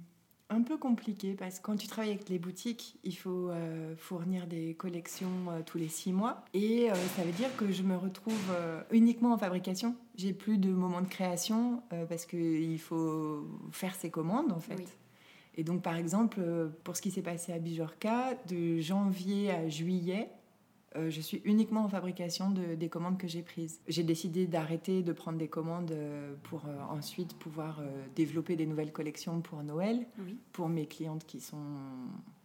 un 0.50 0.62
peu 0.62 0.78
compliqué 0.78 1.34
parce 1.34 1.60
que 1.60 1.64
quand 1.64 1.76
tu 1.76 1.88
travailles 1.88 2.12
avec 2.12 2.30
les 2.30 2.40
boutiques, 2.40 2.98
il 3.04 3.16
faut 3.16 3.50
euh, 3.50 3.96
fournir 3.98 4.48
des 4.48 4.76
collections 4.76 5.50
euh, 5.50 5.62
tous 5.66 5.78
les 5.78 5.88
six 5.88 6.14
mois 6.14 6.46
et 6.54 6.92
euh, 6.92 6.96
ça 7.16 7.24
veut 7.24 7.32
dire 7.32 7.56
que 7.58 7.72
je 7.72 7.84
me 7.84 7.96
retrouve 7.96 8.36
uniquement 8.92 9.34
en 9.34 9.38
fabrication. 9.38 9.96
J'ai 10.16 10.34
plus 10.34 10.58
de 10.58 10.70
moments 10.70 11.02
de 11.02 11.08
création 11.08 11.82
parce 12.10 12.26
qu'il 12.26 12.80
faut 12.80 13.48
faire 13.72 13.96
ses 13.96 14.10
commandes 14.10 14.52
en 14.52 14.60
fait. 14.60 14.98
Et 15.58 15.64
donc, 15.64 15.82
par 15.82 15.96
exemple, 15.96 16.42
pour 16.84 16.98
ce 16.98 17.02
qui 17.02 17.12
s'est 17.12 17.22
passé 17.22 17.54
à 17.54 17.60
Bijorka, 17.60 18.36
de 18.50 18.80
janvier 18.82 19.52
à 19.52 19.70
juillet, 19.70 20.30
euh, 20.96 21.10
je 21.10 21.22
suis 21.22 21.42
uniquement 21.46 21.86
en 21.86 21.90
fabrication 21.90 22.50
de, 22.50 22.76
des 22.76 22.90
commandes 22.90 23.18
que 23.18 23.28
j'ai 23.28 23.42
prises. 23.42 23.80
J'ai 23.88 24.04
décidé 24.04 24.48
d'arrêter 24.48 25.04
de 25.04 25.12
prendre 25.14 25.38
des 25.38 25.48
commandes 25.48 25.92
euh, 25.92 26.34
pour 26.44 26.66
euh, 26.66 26.78
ensuite 26.90 27.34
pouvoir 27.38 27.82
développer 28.16 28.56
des 28.56 28.66
nouvelles 28.66 28.92
collections 28.92 29.42
pour 29.42 29.64
Noël, 29.64 30.06
pour 30.52 30.70
mes 30.70 30.88
clientes 30.88 31.26
qui 31.26 31.40
sont 31.40 31.58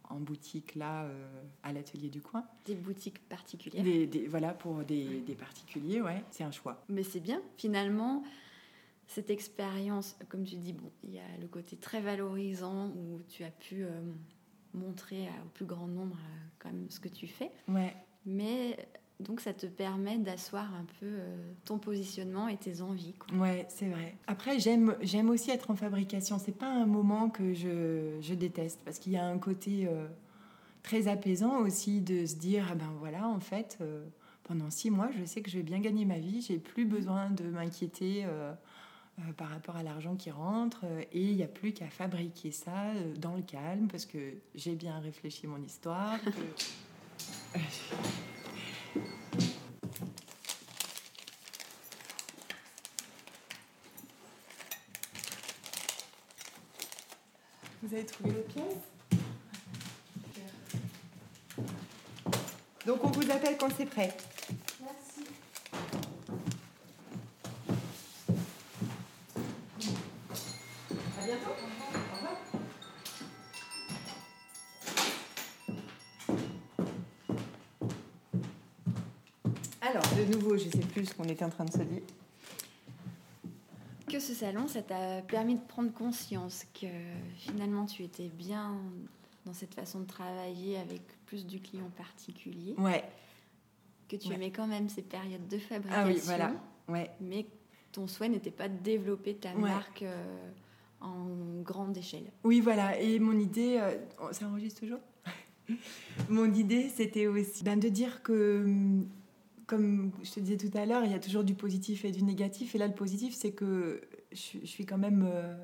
en 0.09 0.19
boutique 0.19 0.75
là 0.75 1.07
à 1.63 1.71
l'atelier 1.71 2.09
du 2.09 2.21
coin. 2.21 2.45
Des 2.65 2.75
boutiques 2.75 3.19
particulières. 3.29 3.83
Des, 3.83 4.27
voilà, 4.27 4.53
pour 4.53 4.83
des, 4.83 5.21
des 5.21 5.35
particuliers, 5.35 6.01
ouais, 6.01 6.23
c'est 6.31 6.43
un 6.43 6.51
choix. 6.51 6.83
Mais 6.89 7.03
c'est 7.03 7.19
bien, 7.19 7.41
finalement 7.57 8.23
cette 9.07 9.29
expérience, 9.29 10.17
comme 10.29 10.45
tu 10.45 10.55
dis, 10.55 10.71
bon, 10.71 10.89
il 11.03 11.13
y 11.13 11.19
a 11.19 11.37
le 11.41 11.47
côté 11.47 11.75
très 11.75 11.99
valorisant 11.99 12.87
où 12.87 13.19
tu 13.27 13.43
as 13.43 13.51
pu 13.51 13.85
montrer 14.73 15.27
au 15.45 15.49
plus 15.49 15.65
grand 15.65 15.87
nombre 15.87 16.17
quand 16.59 16.69
même 16.69 16.89
ce 16.89 16.99
que 16.99 17.09
tu 17.09 17.27
fais. 17.27 17.51
Ouais. 17.67 17.93
Mais 18.25 18.77
donc 19.21 19.39
ça 19.39 19.53
te 19.53 19.65
permet 19.65 20.17
d'asseoir 20.17 20.73
un 20.73 20.85
peu 20.99 21.05
euh, 21.05 21.51
ton 21.65 21.77
positionnement 21.77 22.47
et 22.47 22.57
tes 22.57 22.81
envies. 22.81 23.13
Quoi. 23.13 23.37
Ouais, 23.37 23.65
c'est 23.69 23.87
vrai. 23.87 24.15
Après, 24.27 24.59
j'aime, 24.59 24.95
j'aime 25.01 25.29
aussi 25.29 25.51
être 25.51 25.71
en 25.71 25.75
fabrication. 25.75 26.37
C'est 26.39 26.57
pas 26.57 26.71
un 26.71 26.85
moment 26.85 27.29
que 27.29 27.53
je, 27.53 28.17
je 28.19 28.33
déteste 28.33 28.81
parce 28.83 28.99
qu'il 28.99 29.13
y 29.13 29.17
a 29.17 29.25
un 29.25 29.37
côté 29.37 29.87
euh, 29.87 30.07
très 30.83 31.07
apaisant 31.07 31.59
aussi 31.59 32.01
de 32.01 32.25
se 32.25 32.35
dire 32.35 32.67
ah 32.71 32.75
ben 32.75 32.91
voilà, 32.99 33.27
en 33.27 33.39
fait, 33.39 33.77
euh, 33.81 34.03
pendant 34.43 34.69
six 34.69 34.89
mois, 34.89 35.09
je 35.17 35.23
sais 35.25 35.41
que 35.41 35.49
je 35.49 35.57
vais 35.57 35.63
bien 35.63 35.79
gagner 35.79 36.05
ma 36.05 36.17
vie. 36.17 36.41
J'ai 36.41 36.57
plus 36.57 36.85
besoin 36.85 37.29
de 37.29 37.43
m'inquiéter. 37.43 38.25
par 39.37 39.49
rapport 39.49 39.75
à 39.75 39.83
l'argent 39.83 40.15
qui 40.15 40.31
rentre 40.31 40.83
et 41.11 41.21
il 41.21 41.35
n'y 41.35 41.43
a 41.43 41.47
plus 41.47 41.73
qu'à 41.73 41.89
fabriquer 41.89 42.51
ça 42.51 42.93
dans 43.19 43.35
le 43.35 43.43
calme 43.43 43.87
parce 43.87 44.05
que 44.05 44.17
j'ai 44.55 44.73
bien 44.73 44.97
réfléchi 44.99 45.45
mon 45.45 45.61
histoire. 45.61 46.17
Vous 57.83 57.93
avez 57.93 58.05
trouvé 58.05 58.31
les 58.31 58.41
pièces 58.41 58.77
Donc 62.85 63.03
on 63.03 63.09
vous 63.09 63.29
appelle 63.29 63.57
quand 63.57 63.69
c'est 63.75 63.85
prêt. 63.85 64.15
Je 80.57 80.65
ne 80.65 80.71
sais 80.71 80.87
plus 80.87 81.05
ce 81.05 81.15
qu'on 81.15 81.23
était 81.25 81.45
en 81.45 81.49
train 81.49 81.65
de 81.65 81.71
se 81.71 81.79
dire. 81.79 82.01
Que 84.07 84.19
ce 84.19 84.33
salon, 84.33 84.67
ça 84.67 84.81
t'a 84.81 85.21
permis 85.21 85.55
de 85.55 85.61
prendre 85.61 85.93
conscience 85.93 86.65
que 86.73 86.87
finalement 87.37 87.85
tu 87.85 88.03
étais 88.03 88.27
bien 88.27 88.77
dans 89.45 89.53
cette 89.53 89.73
façon 89.73 90.01
de 90.01 90.05
travailler 90.05 90.77
avec 90.77 91.01
plus 91.25 91.45
du 91.45 91.59
client 91.59 91.89
particulier. 91.97 92.75
Ouais. 92.77 93.03
Que 94.09 94.17
tu 94.17 94.33
aimais 94.33 94.51
quand 94.51 94.67
même 94.67 94.89
ces 94.89 95.01
périodes 95.01 95.47
de 95.47 95.57
fabrication. 95.57 96.03
Ah 96.03 96.07
oui, 96.07 96.19
voilà. 96.25 96.53
Ouais. 96.89 97.09
Mais 97.21 97.45
ton 97.91 98.07
souhait 98.07 98.29
n'était 98.29 98.51
pas 98.51 98.67
de 98.67 98.77
développer 98.77 99.35
ta 99.35 99.53
marque 99.53 100.01
euh, 100.01 100.51
en 100.99 101.61
grande 101.61 101.97
échelle. 101.97 102.31
Oui, 102.43 102.59
voilà. 102.59 102.99
Et 102.99 103.19
mon 103.19 103.37
idée, 103.39 103.77
euh, 103.79 103.97
ça 104.31 104.47
enregistre 104.47 104.81
toujours? 104.81 104.99
Mon 106.29 106.53
idée, 106.53 106.89
c'était 106.89 107.27
aussi 107.27 107.63
ben, 107.63 107.79
de 107.79 107.87
dire 107.87 108.21
que 108.23 108.63
hum, 108.65 109.07
comme 109.71 110.11
je 110.21 110.31
te 110.31 110.39
disais 110.41 110.57
tout 110.57 110.77
à 110.77 110.85
l'heure, 110.85 111.05
il 111.05 111.11
y 111.11 111.13
a 111.13 111.19
toujours 111.19 111.45
du 111.45 111.53
positif 111.53 112.03
et 112.03 112.11
du 112.11 112.23
négatif. 112.23 112.75
Et 112.75 112.77
là, 112.77 112.87
le 112.87 112.93
positif, 112.93 113.33
c'est 113.33 113.53
que 113.53 114.01
je, 114.33 114.65
suis 114.65 114.85
quand 114.85 114.97
même 114.97 115.25
euh, 115.25 115.55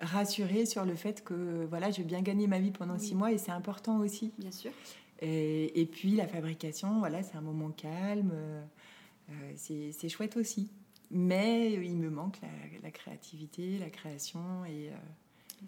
rassurée 0.00 0.64
sur 0.64 0.84
le 0.84 0.94
fait 0.94 1.24
que 1.24 1.66
voilà, 1.68 1.90
je 1.90 1.98
vais 1.98 2.04
bien 2.04 2.22
gagner 2.22 2.46
ma 2.46 2.60
vie 2.60 2.70
pendant 2.70 2.96
six 3.00 3.16
mois 3.16 3.32
et 3.32 3.38
c'est 3.38 3.50
important 3.50 3.98
aussi. 3.98 4.32
Bien 4.38 4.52
sûr. 4.52 4.70
Et, 5.20 5.80
et, 5.80 5.86
puis 5.86 6.14
la 6.14 6.28
fabrication, 6.28 7.00
voilà, 7.00 7.24
c'est 7.24 7.34
un 7.34 7.40
moment 7.40 7.70
calme, 7.70 8.30
euh, 8.32 9.52
c'est 9.56 10.08
chouette 10.08 10.36
aussi. 10.36 10.70
Mais 11.10 11.72
il 11.72 11.96
me 11.96 12.10
manque 12.10 12.38
la, 12.82 12.90
créativité, 12.92 13.78
la 13.78 13.90
création 13.90 14.64
et. 14.66 14.90
Euh, 14.90 14.96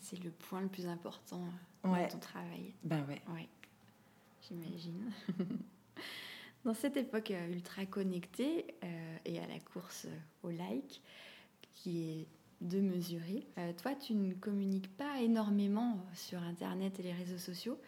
c'est 0.01 0.23
le 0.23 0.31
point 0.31 0.61
le 0.61 0.69
plus 0.69 0.87
important 0.87 1.43
dans 1.83 2.07
ton 2.07 2.19
travail. 2.19 2.73
Ben 2.85 3.05
ouais. 3.09 3.21
Ouais. 3.35 3.49
J'imagine. 4.47 5.11
Dans 6.65 6.75
cette 6.75 6.97
époque 6.97 7.31
euh, 7.31 7.53
ultra 7.53 7.87
connectée 7.87 8.67
euh, 8.85 9.17
et 9.25 9.39
à 9.39 9.47
la 9.47 9.59
course 9.73 10.07
au 10.43 10.51
like, 10.51 11.01
qui 11.73 12.03
est 12.03 12.27
de 12.61 12.81
mesurer, 12.81 13.47
euh, 13.57 13.73
toi, 13.81 13.95
tu 13.95 14.13
ne 14.13 14.35
communiques 14.35 14.95
pas 14.97 15.21
énormément 15.23 16.05
sur 16.15 16.43
Internet 16.43 17.01
et 17.01 17.03
les 17.03 17.13
réseaux 17.13 17.39
sociaux. 17.39 17.79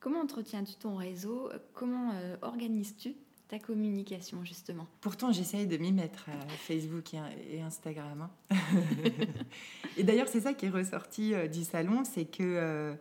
Comment 0.00 0.20
entretiens-tu 0.20 0.74
ton 0.74 0.96
réseau? 0.96 1.50
Comment 1.74 2.12
organises-tu 2.42 3.14
ta 3.48 3.58
communication, 3.58 4.44
justement? 4.44 4.86
Pourtant, 5.00 5.32
j'essaye 5.32 5.66
de 5.66 5.76
m'y 5.78 5.92
mettre 5.92 6.26
Facebook 6.66 7.14
et 7.14 7.62
Instagram. 7.62 8.28
Hein. 8.50 8.56
et 9.96 10.02
d'ailleurs, 10.02 10.28
c'est 10.28 10.40
ça 10.40 10.54
qui 10.54 10.66
est 10.66 10.70
ressorti 10.70 11.34
euh, 11.34 11.48
du 11.48 11.64
salon, 11.64 12.04
c'est 12.04 12.24
que 12.24 12.42
euh, 12.42 12.92
euh, 12.92 12.96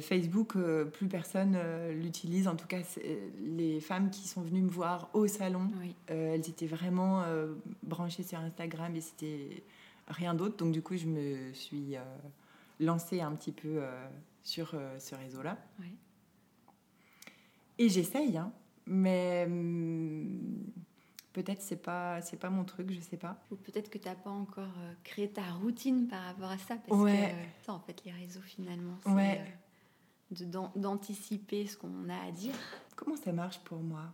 Facebook, 0.00 0.56
plus 0.92 1.08
personne 1.08 1.58
l'utilise. 1.90 2.46
En 2.46 2.54
tout 2.54 2.66
cas, 2.66 2.78
les 3.40 3.80
femmes 3.80 4.10
qui 4.10 4.28
sont 4.28 4.42
venues 4.42 4.62
me 4.62 4.70
voir 4.70 5.10
au 5.12 5.26
salon, 5.26 5.70
elles 6.06 6.48
étaient 6.48 6.66
vraiment 6.66 7.24
branchées 7.82 8.22
sur 8.22 8.38
Instagram 8.38 8.94
et 8.94 9.00
c'était 9.00 9.62
rien 10.06 10.34
d'autre. 10.34 10.56
Donc, 10.56 10.72
du 10.72 10.82
coup, 10.82 10.96
je 10.96 11.06
me 11.06 11.52
suis 11.52 11.96
lancée 12.78 13.20
un 13.20 13.32
petit 13.32 13.52
peu 13.52 13.80
sur 14.44 14.74
ce 14.98 15.14
réseau-là. 15.16 15.58
Et 17.78 17.88
j'essaye, 17.88 18.36
hein, 18.36 18.52
mais 18.86 19.44
hum, 19.46 20.72
peut-être 21.32 21.62
c'est 21.62 21.82
pas 21.82 22.20
c'est 22.20 22.36
pas 22.36 22.50
mon 22.50 22.64
truc, 22.64 22.92
je 22.92 23.00
sais 23.00 23.16
pas. 23.16 23.40
Ou 23.50 23.56
peut-être 23.56 23.90
que 23.90 23.98
tu 23.98 24.08
n'as 24.08 24.14
pas 24.14 24.30
encore 24.30 24.64
euh, 24.64 24.92
créé 25.04 25.28
ta 25.28 25.42
routine 25.42 26.06
par 26.08 26.22
rapport 26.22 26.50
à 26.50 26.58
ça, 26.58 26.76
parce 26.86 27.02
que 27.02 27.16
ça 27.64 27.72
en 27.72 27.80
fait 27.80 28.02
les 28.04 28.12
réseaux 28.12 28.42
finalement, 28.42 28.98
euh, 29.06 29.34
d'anticiper 30.32 31.66
ce 31.66 31.76
qu'on 31.76 32.08
a 32.08 32.28
à 32.28 32.30
dire. 32.30 32.54
Comment 32.96 33.16
ça 33.16 33.32
marche 33.32 33.58
pour 33.60 33.78
moi? 33.78 34.12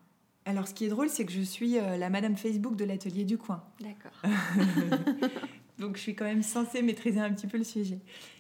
Alors, 0.49 0.67
ce 0.67 0.73
qui 0.73 0.87
est 0.87 0.89
drôle, 0.89 1.11
c'est 1.11 1.27
que 1.27 1.33
je 1.33 1.43
suis 1.43 1.79
euh, 1.79 1.99
la 1.99 2.09
Madame 2.09 2.35
Facebook 2.35 2.75
de 2.75 2.87
l'atelier 2.87 3.25
du 3.25 3.37
coin. 3.37 3.63
D'accord. 3.81 4.13
Donc, 5.79 5.97
je 5.97 6.01
suis 6.01 6.15
quand 6.15 6.25
même 6.25 6.43
censée 6.43 6.81
maîtriser 6.81 7.21
un 7.21 7.31
petit 7.35 7.47
peu 7.47 7.59
le 7.59 7.65
sujet. 7.65 7.99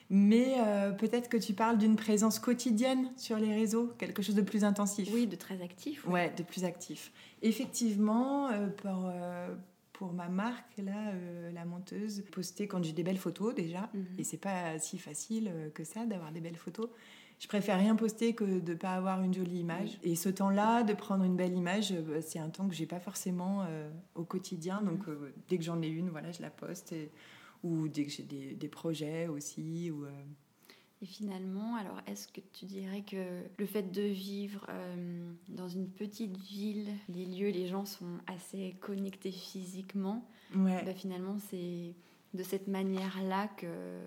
Mais 0.09 0.55
euh, 0.59 0.91
peut-être 0.93 1.29
que 1.29 1.37
tu 1.37 1.53
parles 1.53 1.77
d'une 1.77 1.97
présence 1.97 2.39
quotidienne 2.39 3.11
sur 3.19 3.37
les 3.37 3.55
réseaux, 3.55 3.93
quelque 3.99 4.23
chose 4.23 4.35
de 4.35 4.41
plus 4.41 4.65
intensif. 4.65 5.11
Oui, 5.13 5.27
de 5.27 5.37
très 5.37 5.61
actif. 5.61 6.03
Oui. 6.07 6.15
Ouais, 6.15 6.33
de 6.35 6.43
plus 6.43 6.65
actif. 6.65 7.13
Effectivement, 7.43 8.49
euh, 8.49 8.69
pour, 8.69 9.13
pour 9.93 10.15
ma 10.15 10.31
marque, 10.31 10.79
là, 10.79 11.13
la 11.53 11.67
monteuse, 11.67 12.25
poster 12.33 12.67
quand 12.69 12.83
j'ai 12.83 12.95
des 12.95 13.03
belles 13.03 13.19
photos 13.19 13.55
déjà. 13.55 13.91
Mhm. 13.93 14.07
Et 14.17 14.25
c'est 14.25 14.39
pas 14.39 14.79
si 14.79 14.97
facile 14.97 15.53
que 15.75 15.85
ça 15.85 16.07
d'avoir 16.07 16.33
des 16.33 16.41
belles 16.41 16.57
photos. 16.57 16.89
Je 17.39 17.47
préfère 17.47 17.79
rien 17.79 17.95
poster 17.95 18.35
que 18.35 18.59
de 18.59 18.75
pas 18.75 18.95
avoir 18.95 19.23
une 19.23 19.33
jolie 19.33 19.61
image. 19.61 19.99
Et 20.03 20.17
ce 20.17 20.29
temps-là, 20.29 20.83
de 20.83 20.93
prendre 20.93 21.25
une 21.25 21.37
belle 21.37 21.55
image, 21.55 21.95
c'est 22.21 22.39
un 22.39 22.49
temps 22.49 22.69
que 22.69 22.75
j'ai 22.75 22.87
pas 22.87 23.01
forcément 23.01 23.65
au 24.17 24.25
quotidien. 24.25 24.83
Donc 24.83 25.07
mhm. 25.07 25.33
dès 25.49 25.59
que 25.59 25.65
j'en 25.65 25.81
ai 25.81 25.87
une, 25.87 26.11
voilà, 26.11 26.33
je 26.33 26.43
la 26.43 26.51
poste. 26.51 26.93
Et 26.93 27.11
ou 27.63 27.89
dès 27.89 28.05
que 28.05 28.11
j'ai 28.11 28.23
des, 28.23 28.69
projets 28.69 29.29
aussi. 29.29 29.91
Ou, 29.91 30.05
euh. 30.05 30.11
Et 31.01 31.07
finalement, 31.07 31.77
alors 31.77 32.01
est-ce 32.07 32.29
que 32.29 32.41
tu 32.53 32.67
dirais 32.67 33.03
que 33.03 33.43
le 33.57 33.67
fait 33.67 33.91
de 33.91 34.03
vivre 34.03 34.67
euh, 34.69 35.33
dans 35.49 35.69
une 35.69 35.89
petite 35.89 36.37
ville, 36.37 36.89
les 37.09 37.25
lieux, 37.25 37.51
les 37.51 37.67
gens 37.67 37.85
sont 37.85 38.19
assez 38.27 38.77
connectés 38.81 39.33
physiquement, 39.33 40.29
ouais. 40.57 40.85
bah, 40.85 40.95
finalement 40.95 41.39
c'est 41.51 41.95
de 42.35 42.43
cette 42.43 42.69
manière-là 42.69 43.49
que 43.57 44.01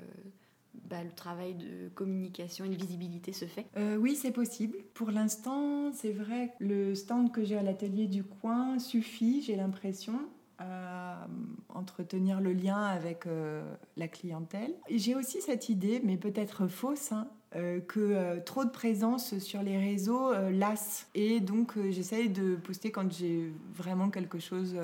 bah, 0.74 1.04
le 1.04 1.12
travail 1.12 1.56
de 1.56 1.90
communication 1.96 2.66
et 2.66 2.70
de 2.70 2.76
visibilité 2.76 3.34
se 3.34 3.46
fait 3.46 3.66
euh, 3.78 3.96
Oui, 3.98 4.16
c'est 4.16 4.32
possible. 4.32 4.78
Pour 4.94 5.12
l'instant, 5.12 5.92
c'est 5.94 6.12
vrai 6.12 6.54
le 6.60 6.96
stand 6.96 7.32
que 7.32 7.44
j'ai 7.44 7.58
à 7.58 7.64
l'atelier 7.64 8.08
du 8.08 8.24
coin 8.24 8.80
suffit, 8.80 9.42
j'ai 9.42 9.56
l'impression 9.56 10.20
à 10.62 11.28
entretenir 11.70 12.42
le 12.42 12.54
lien 12.54 12.84
avec 12.84 13.26
euh, 13.26 13.64
la 13.98 14.08
clientèle. 14.08 14.74
J'ai 14.90 15.16
aussi 15.16 15.42
cette 15.42 15.70
idée, 15.70 16.02
mais 16.04 16.18
peut-être 16.18 16.68
fausse, 16.68 17.12
hein, 17.12 17.28
euh, 17.56 17.80
que 17.80 18.00
euh, 18.00 18.40
trop 18.40 18.66
de 18.66 18.70
présence 18.70 19.38
sur 19.40 19.62
les 19.62 19.78
réseaux 19.78 20.34
lasse. 20.52 21.08
Et 21.16 21.40
donc 21.40 21.74
j'essaye 21.90 22.30
de 22.30 22.56
poster 22.56 22.92
quand 22.92 23.12
j'ai 23.12 23.52
vraiment 23.74 24.10
quelque 24.10 24.40
chose 24.40 24.76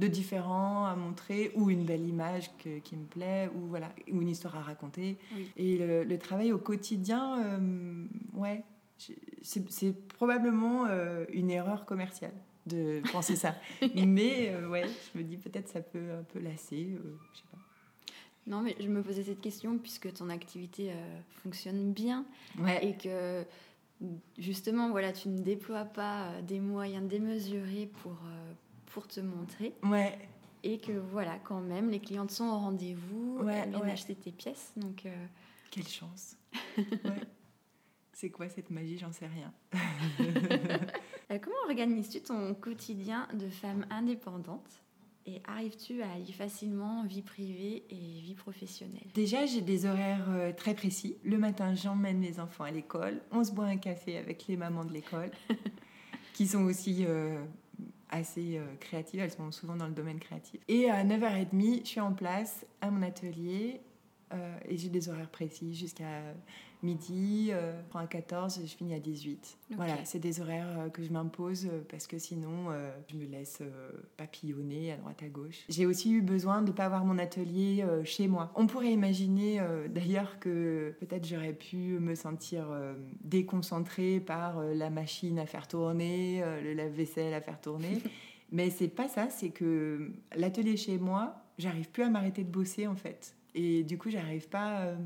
de 0.00 0.08
différent 0.08 0.86
à 0.86 0.96
montrer, 0.96 1.52
ou 1.54 1.70
une 1.70 1.84
belle 1.84 2.06
image 2.06 2.50
qui 2.56 2.96
me 2.96 3.04
plaît, 3.04 3.50
ou, 3.54 3.68
voilà, 3.68 3.92
ou 4.10 4.22
une 4.22 4.28
histoire 4.28 4.56
à 4.56 4.62
raconter. 4.62 5.18
Et 5.56 5.78
le, 5.78 6.18
travail 6.18 6.52
au 6.52 6.58
quotidien, 6.58 7.60
ouais, 8.34 8.64
c'est 9.42 10.08
probablement 10.08 10.86
une 11.32 11.50
erreur 11.50 11.84
commerciale 11.84 12.32
de 12.66 13.02
penser 13.12 13.36
ça. 13.36 13.54
mais 13.94 14.50
euh, 14.50 14.68
ouais, 14.68 14.84
je 15.12 15.18
me 15.18 15.24
dis 15.24 15.36
peut-être 15.36 15.68
ça 15.68 15.80
peut 15.80 16.12
un 16.18 16.22
peu 16.22 16.38
lasser, 16.38 16.90
euh, 16.92 17.16
je 17.32 17.38
sais 17.38 17.44
pas. 17.50 17.58
Non, 18.46 18.62
mais 18.62 18.76
je 18.80 18.88
me 18.88 19.02
posais 19.02 19.22
cette 19.22 19.40
question 19.40 19.78
puisque 19.78 20.12
ton 20.12 20.28
activité 20.28 20.90
euh, 20.90 21.20
fonctionne 21.42 21.92
bien 21.92 22.24
ouais. 22.58 22.84
et 22.84 22.96
que 22.96 23.44
justement, 24.38 24.90
voilà, 24.90 25.12
tu 25.12 25.28
ne 25.28 25.38
déploies 25.38 25.84
pas 25.84 26.40
des 26.42 26.58
moyens 26.58 27.06
démesurés 27.06 27.90
pour, 28.02 28.18
pour 28.90 29.08
te 29.08 29.20
montrer. 29.20 29.74
Ouais. 29.82 30.18
Et 30.62 30.78
que 30.78 30.92
voilà, 30.92 31.38
quand 31.38 31.60
même, 31.60 31.90
les 31.90 32.00
clientes 32.00 32.30
sont 32.30 32.44
au 32.44 32.58
rendez-vous, 32.58 33.38
ouais, 33.40 33.62
elles 33.64 33.70
viennent 33.70 33.88
acheter 33.88 34.14
tes 34.14 34.32
pièces. 34.32 34.72
Donc, 34.76 35.06
Quelle 35.70 35.88
chance. 35.88 36.36
ouais. 36.78 37.26
C'est 38.20 38.28
quoi 38.28 38.50
cette 38.50 38.68
magie? 38.68 38.98
J'en 38.98 39.12
sais 39.12 39.26
rien. 39.26 39.50
Euh, 41.32 41.38
comment 41.40 41.56
organises-tu 41.68 42.20
ton 42.22 42.54
quotidien 42.54 43.28
de 43.32 43.48
femme 43.48 43.86
indépendante? 43.88 44.82
Et 45.26 45.40
arrives-tu 45.46 46.02
à 46.02 46.10
allier 46.12 46.32
facilement 46.32 47.04
vie 47.04 47.22
privée 47.22 47.84
et 47.88 48.20
vie 48.20 48.34
professionnelle? 48.34 49.06
Déjà, 49.14 49.46
j'ai 49.46 49.60
des 49.60 49.86
horaires 49.86 50.26
euh, 50.28 50.52
très 50.52 50.74
précis. 50.74 51.16
Le 51.22 51.38
matin, 51.38 51.74
j'emmène 51.74 52.20
les 52.20 52.40
enfants 52.40 52.64
à 52.64 52.70
l'école. 52.70 53.22
On 53.30 53.44
se 53.44 53.52
boit 53.52 53.66
un 53.66 53.76
café 53.76 54.18
avec 54.18 54.48
les 54.48 54.56
mamans 54.56 54.84
de 54.84 54.92
l'école, 54.92 55.30
qui 56.34 56.48
sont 56.48 56.64
aussi 56.64 57.04
euh, 57.06 57.42
assez 58.10 58.60
créatives. 58.80 59.20
Elles 59.20 59.30
sont 59.30 59.52
souvent 59.52 59.76
dans 59.76 59.86
le 59.86 59.94
domaine 59.94 60.18
créatif. 60.18 60.60
Et 60.68 60.90
à 60.90 61.04
9h30, 61.04 61.80
je 61.82 61.88
suis 61.88 62.00
en 62.00 62.12
place 62.12 62.66
à 62.80 62.90
mon 62.90 63.02
atelier 63.02 63.80
euh, 64.32 64.58
et 64.68 64.76
j'ai 64.76 64.88
des 64.88 65.08
horaires 65.08 65.30
précis 65.30 65.74
jusqu'à 65.74 66.22
midi, 66.82 67.48
euh, 67.52 67.80
à 67.94 68.06
14, 68.06 68.60
je 68.64 68.74
finis 68.74 68.94
à 68.94 69.00
18. 69.00 69.58
Voilà, 69.76 70.04
c'est 70.04 70.18
des 70.18 70.40
horaires 70.40 70.78
euh, 70.78 70.88
que 70.88 71.02
je 71.02 71.12
m'impose 71.12 71.68
parce 71.88 72.06
que 72.06 72.18
sinon, 72.18 72.70
je 73.08 73.16
me 73.16 73.24
laisse 73.24 73.62
papillonner 74.16 74.92
à 74.92 74.96
droite 74.96 75.22
à 75.22 75.28
gauche. 75.28 75.64
J'ai 75.68 75.86
aussi 75.86 76.12
eu 76.12 76.22
besoin 76.22 76.62
de 76.62 76.70
ne 76.70 76.72
pas 76.72 76.84
avoir 76.84 77.04
mon 77.04 77.18
atelier 77.18 77.84
chez 78.04 78.28
moi. 78.28 78.52
On 78.54 78.66
pourrait 78.66 78.92
imaginer 78.92 79.60
d'ailleurs 79.88 80.38
que 80.38 80.94
peut-être 81.00 81.26
j'aurais 81.26 81.52
pu 81.52 81.98
me 81.98 82.14
sentir 82.14 82.66
déconcentrée 83.22 84.20
par 84.20 84.62
la 84.62 84.90
machine 84.90 85.38
à 85.38 85.46
faire 85.46 85.68
tourner, 85.68 86.42
le 86.62 86.74
lave-vaisselle 86.74 87.34
à 87.34 87.40
faire 87.40 87.60
tourner. 87.60 87.98
Mais 88.52 88.70
c'est 88.70 88.88
pas 88.88 89.08
ça, 89.08 89.28
c'est 89.30 89.50
que 89.50 90.12
l'atelier 90.34 90.76
chez 90.76 90.98
moi, 90.98 91.44
j'arrive 91.58 91.88
plus 91.90 92.02
à 92.02 92.08
m'arrêter 92.08 92.42
de 92.42 92.50
bosser 92.50 92.86
en 92.86 92.96
fait. 92.96 93.36
Et 93.54 93.82
du 93.82 93.98
coup, 93.98 94.10
j'arrive 94.10 94.48
pas 94.48 94.80
euh, 94.82 94.96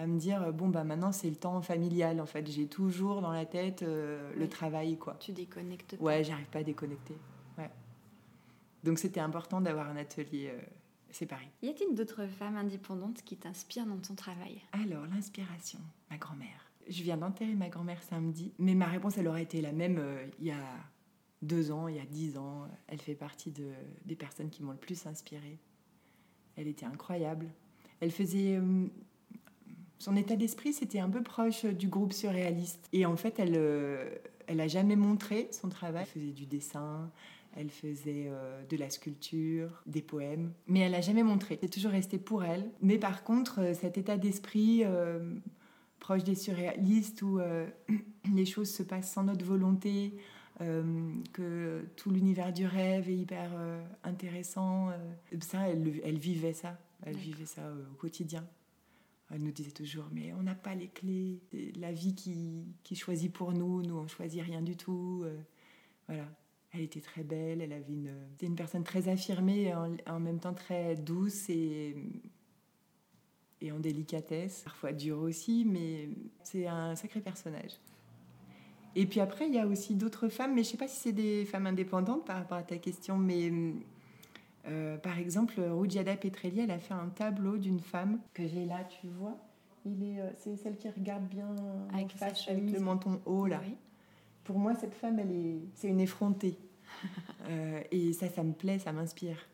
à 0.00 0.06
me 0.06 0.18
dire 0.18 0.50
bon 0.54 0.68
bah 0.70 0.82
maintenant 0.82 1.12
c'est 1.12 1.28
le 1.28 1.36
temps 1.36 1.60
familial. 1.60 2.20
En 2.20 2.26
fait, 2.26 2.50
j'ai 2.50 2.66
toujours 2.66 3.20
dans 3.20 3.32
la 3.32 3.44
tête 3.44 3.82
euh, 3.82 4.32
le 4.34 4.48
travail 4.48 4.96
quoi. 4.96 5.16
Tu 5.20 5.32
déconnectes 5.32 5.96
pas. 5.96 6.02
Ouais, 6.02 6.24
j'arrive 6.24 6.46
pas 6.46 6.60
à 6.60 6.62
déconnecter. 6.62 7.14
Ouais. 7.58 7.70
Donc 8.82 8.98
c'était 8.98 9.20
important 9.20 9.60
d'avoir 9.60 9.90
un 9.90 9.96
atelier 9.96 10.50
euh, 10.54 10.60
séparé. 11.10 11.50
Y 11.62 11.68
a-t-il 11.68 11.94
d'autres 11.94 12.26
femmes 12.26 12.56
indépendantes 12.56 13.22
qui 13.22 13.36
t'inspirent 13.36 13.84
dans 13.84 13.98
ton 13.98 14.14
travail? 14.14 14.62
Alors 14.72 15.06
l'inspiration, 15.06 15.80
ma 16.10 16.16
grand-mère. 16.16 16.72
Je 16.88 17.02
viens 17.02 17.18
d'enterrer 17.18 17.54
ma 17.54 17.68
grand-mère 17.68 18.02
samedi, 18.02 18.54
mais 18.58 18.74
ma 18.74 18.86
réponse 18.86 19.18
elle 19.18 19.28
aurait 19.28 19.42
été 19.42 19.60
la 19.60 19.72
même 19.72 20.02
il 20.38 20.46
y 20.46 20.50
a 20.50 20.64
deux 21.42 21.70
ans, 21.72 21.88
il 21.88 21.96
y 21.96 22.00
a 22.00 22.06
dix 22.06 22.38
ans. 22.38 22.68
Elle 22.86 23.00
fait 23.00 23.14
partie 23.14 23.50
de, 23.50 23.70
des 24.06 24.16
personnes 24.16 24.48
qui 24.48 24.62
m'ont 24.62 24.72
le 24.72 24.78
plus 24.78 25.06
inspirée. 25.06 25.58
Elle 26.56 26.68
était 26.68 26.86
incroyable. 26.86 27.48
Elle 28.00 28.10
faisait 28.10 28.56
euh, 28.56 28.86
son 30.00 30.16
état 30.16 30.34
d'esprit, 30.34 30.72
c'était 30.72 30.98
un 30.98 31.08
peu 31.08 31.22
proche 31.22 31.64
du 31.64 31.86
groupe 31.86 32.12
surréaliste. 32.12 32.88
Et 32.92 33.06
en 33.06 33.16
fait, 33.16 33.38
elle, 33.38 33.54
euh, 33.54 34.10
elle 34.48 34.60
a 34.60 34.66
jamais 34.66 34.96
montré 34.96 35.48
son 35.52 35.68
travail. 35.68 36.02
Elle 36.02 36.20
faisait 36.20 36.32
du 36.32 36.46
dessin, 36.46 37.10
elle 37.56 37.70
faisait 37.70 38.26
euh, 38.28 38.64
de 38.68 38.76
la 38.76 38.90
sculpture, 38.90 39.82
des 39.86 40.02
poèmes, 40.02 40.52
mais 40.66 40.80
elle 40.80 40.94
a 40.94 41.00
jamais 41.00 41.22
montré. 41.22 41.58
C'est 41.60 41.68
toujours 41.68 41.92
resté 41.92 42.18
pour 42.18 42.42
elle. 42.42 42.68
Mais 42.82 42.98
par 42.98 43.22
contre, 43.22 43.74
cet 43.74 43.96
état 43.98 44.16
d'esprit 44.16 44.82
proche 46.00 46.24
des 46.24 46.34
surréalistes 46.34 47.22
où 47.22 47.38
les 48.34 48.46
choses 48.46 48.70
se 48.70 48.82
passent 48.82 49.12
sans 49.12 49.24
notre 49.24 49.44
volonté, 49.44 50.14
que 50.58 51.84
tout 51.96 52.10
l'univers 52.10 52.52
du 52.52 52.66
rêve 52.66 53.08
est 53.08 53.16
hyper 53.16 53.50
intéressant, 54.04 54.90
ça, 55.40 55.68
elle, 55.68 56.00
elle 56.04 56.18
vivait 56.18 56.52
ça. 56.52 56.76
Elle 57.04 57.16
vivait 57.16 57.46
ça 57.46 57.62
euh, 57.62 57.84
au 57.92 57.96
quotidien. 57.96 58.44
Elle 59.30 59.42
nous 59.42 59.52
disait 59.52 59.70
toujours, 59.70 60.06
mais 60.10 60.32
on 60.32 60.42
n'a 60.42 60.54
pas 60.54 60.74
les 60.74 60.88
clés. 60.88 61.40
La 61.76 61.92
vie 61.92 62.14
qui, 62.14 62.64
qui, 62.82 62.96
choisit 62.96 63.32
pour 63.32 63.52
nous. 63.52 63.82
Nous, 63.82 63.96
on 63.96 64.08
choisit 64.08 64.42
rien 64.42 64.60
du 64.60 64.76
tout. 64.76 65.22
Euh, 65.24 65.38
voilà. 66.08 66.26
Elle 66.72 66.82
était 66.82 67.00
très 67.00 67.22
belle. 67.22 67.60
Elle 67.60 67.72
avait 67.72 67.92
une, 67.92 68.12
c'était 68.32 68.46
une 68.46 68.56
personne 68.56 68.84
très 68.84 69.08
affirmée, 69.08 69.72
en, 69.74 70.20
même 70.20 70.40
temps 70.40 70.54
très 70.54 70.96
douce 70.96 71.48
et, 71.48 71.96
et 73.60 73.70
en 73.70 73.78
délicatesse. 73.78 74.62
Parfois 74.64 74.92
dure 74.92 75.20
aussi, 75.20 75.64
mais 75.64 76.08
c'est 76.42 76.66
un 76.66 76.96
sacré 76.96 77.20
personnage. 77.20 77.78
Et 78.96 79.06
puis 79.06 79.20
après, 79.20 79.46
il 79.46 79.54
y 79.54 79.58
a 79.58 79.66
aussi 79.66 79.94
d'autres 79.94 80.28
femmes, 80.28 80.54
mais 80.54 80.62
je 80.62 80.68
ne 80.68 80.72
sais 80.72 80.78
pas 80.78 80.88
si 80.88 80.96
c'est 80.96 81.12
des 81.12 81.44
femmes 81.44 81.66
indépendantes 81.66 82.26
par 82.26 82.36
rapport 82.36 82.58
à 82.58 82.64
ta 82.64 82.78
question, 82.78 83.16
mais 83.16 83.52
euh, 84.68 84.98
par 84.98 85.18
exemple, 85.18 85.60
Rugiada 85.60 86.16
Petrelli, 86.16 86.60
elle 86.60 86.70
a 86.70 86.78
fait 86.78 86.94
un 86.94 87.08
tableau 87.08 87.56
d'une 87.56 87.80
femme 87.80 88.20
que 88.34 88.46
j'ai 88.46 88.66
là, 88.66 88.84
tu 88.84 89.08
vois. 89.08 89.36
Il 89.86 90.02
est, 90.02 90.20
euh, 90.20 90.30
c'est 90.36 90.56
celle 90.56 90.76
qui 90.76 90.88
regarde 90.90 91.26
bien 91.26 91.54
avec, 91.92 92.12
face, 92.12 92.46
avec 92.48 92.70
le 92.70 92.80
menton 92.80 93.20
haut 93.24 93.46
là. 93.46 93.62
Pour 94.44 94.58
moi, 94.58 94.74
cette 94.74 94.94
femme, 94.94 95.18
elle 95.18 95.32
est, 95.32 95.58
c'est 95.74 95.88
une 95.88 96.00
effrontée. 96.00 96.58
Euh, 97.48 97.80
et 97.90 98.12
ça, 98.12 98.28
ça 98.28 98.44
me 98.44 98.52
plaît, 98.52 98.78
ça 98.78 98.92
m'inspire. 98.92 99.48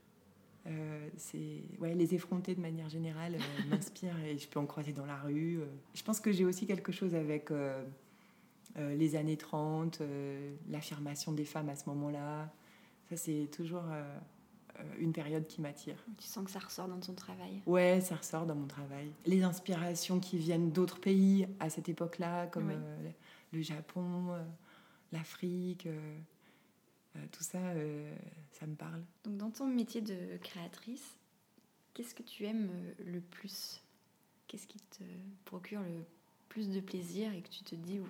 c'est 1.17 1.63
ouais, 1.79 1.95
les 1.95 2.15
effrontés 2.15 2.55
de 2.55 2.61
manière 2.61 2.89
générale 2.89 3.37
m'inspirent 3.71 4.19
et 4.25 4.37
je 4.37 4.49
peux 4.49 4.59
en 4.59 4.67
croiser 4.67 4.93
dans 4.93 5.07
la 5.07 5.17
rue. 5.17 5.61
Je 5.95 6.03
pense 6.03 6.19
que 6.19 6.33
j'ai 6.33 6.45
aussi 6.45 6.67
quelque 6.67 6.91
chose 6.91 7.15
avec 7.15 7.51
les 8.77 9.17
années 9.17 9.37
30, 9.37 10.03
l'affirmation 10.69 11.33
des 11.33 11.45
femmes 11.45 11.69
à 11.69 11.77
ce 11.77 11.89
moment-là. 11.89 12.53
Ça, 13.09 13.17
c'est 13.17 13.49
toujours 13.53 13.85
une 14.99 15.13
période 15.13 15.47
qui 15.47 15.61
m'attire. 15.61 15.97
Tu 16.19 16.27
sens 16.27 16.45
que 16.45 16.51
ça 16.51 16.59
ressort 16.59 16.89
dans 16.89 17.01
ton 17.01 17.15
travail 17.15 17.63
Ouais, 17.67 18.01
ça 18.01 18.17
ressort 18.17 18.47
dans 18.47 18.55
mon 18.55 18.67
travail. 18.67 19.11
Les 19.25 19.43
inspirations 19.43 20.21
qui 20.21 20.39
viennent 20.39 20.71
d'autres 20.73 20.99
pays 21.01 21.47
à 21.61 21.71
cette 21.71 21.89
époque-là, 21.89 22.47
comme 22.47 22.71
euh, 22.71 23.11
le 23.53 23.63
Japon, 23.63 24.33
euh, 24.33 24.43
l'Afrique, 25.13 25.89
tout 27.33 27.43
ça, 27.43 27.59
ça 28.53 28.67
me 28.67 28.75
parle. 28.75 29.03
Donc 29.25 29.39
dans 29.39 29.51
ton 29.51 29.67
métier 29.67 30.03
de 30.03 30.37
créatrice, 30.43 31.17
qu'est-ce 31.95 32.15
que 32.15 32.23
tu 32.23 32.45
aimes 32.45 32.71
le 33.07 33.21
plus? 33.21 33.81
Qu'est-ce 34.47 34.67
qui 34.67 34.79
te 34.79 35.03
procure 35.47 35.81
le 35.81 36.05
plus 36.51 36.69
de 36.69 36.81
plaisir 36.81 37.33
et 37.33 37.41
que 37.41 37.49
tu 37.49 37.65
te 37.65 37.75
dis 37.75 38.01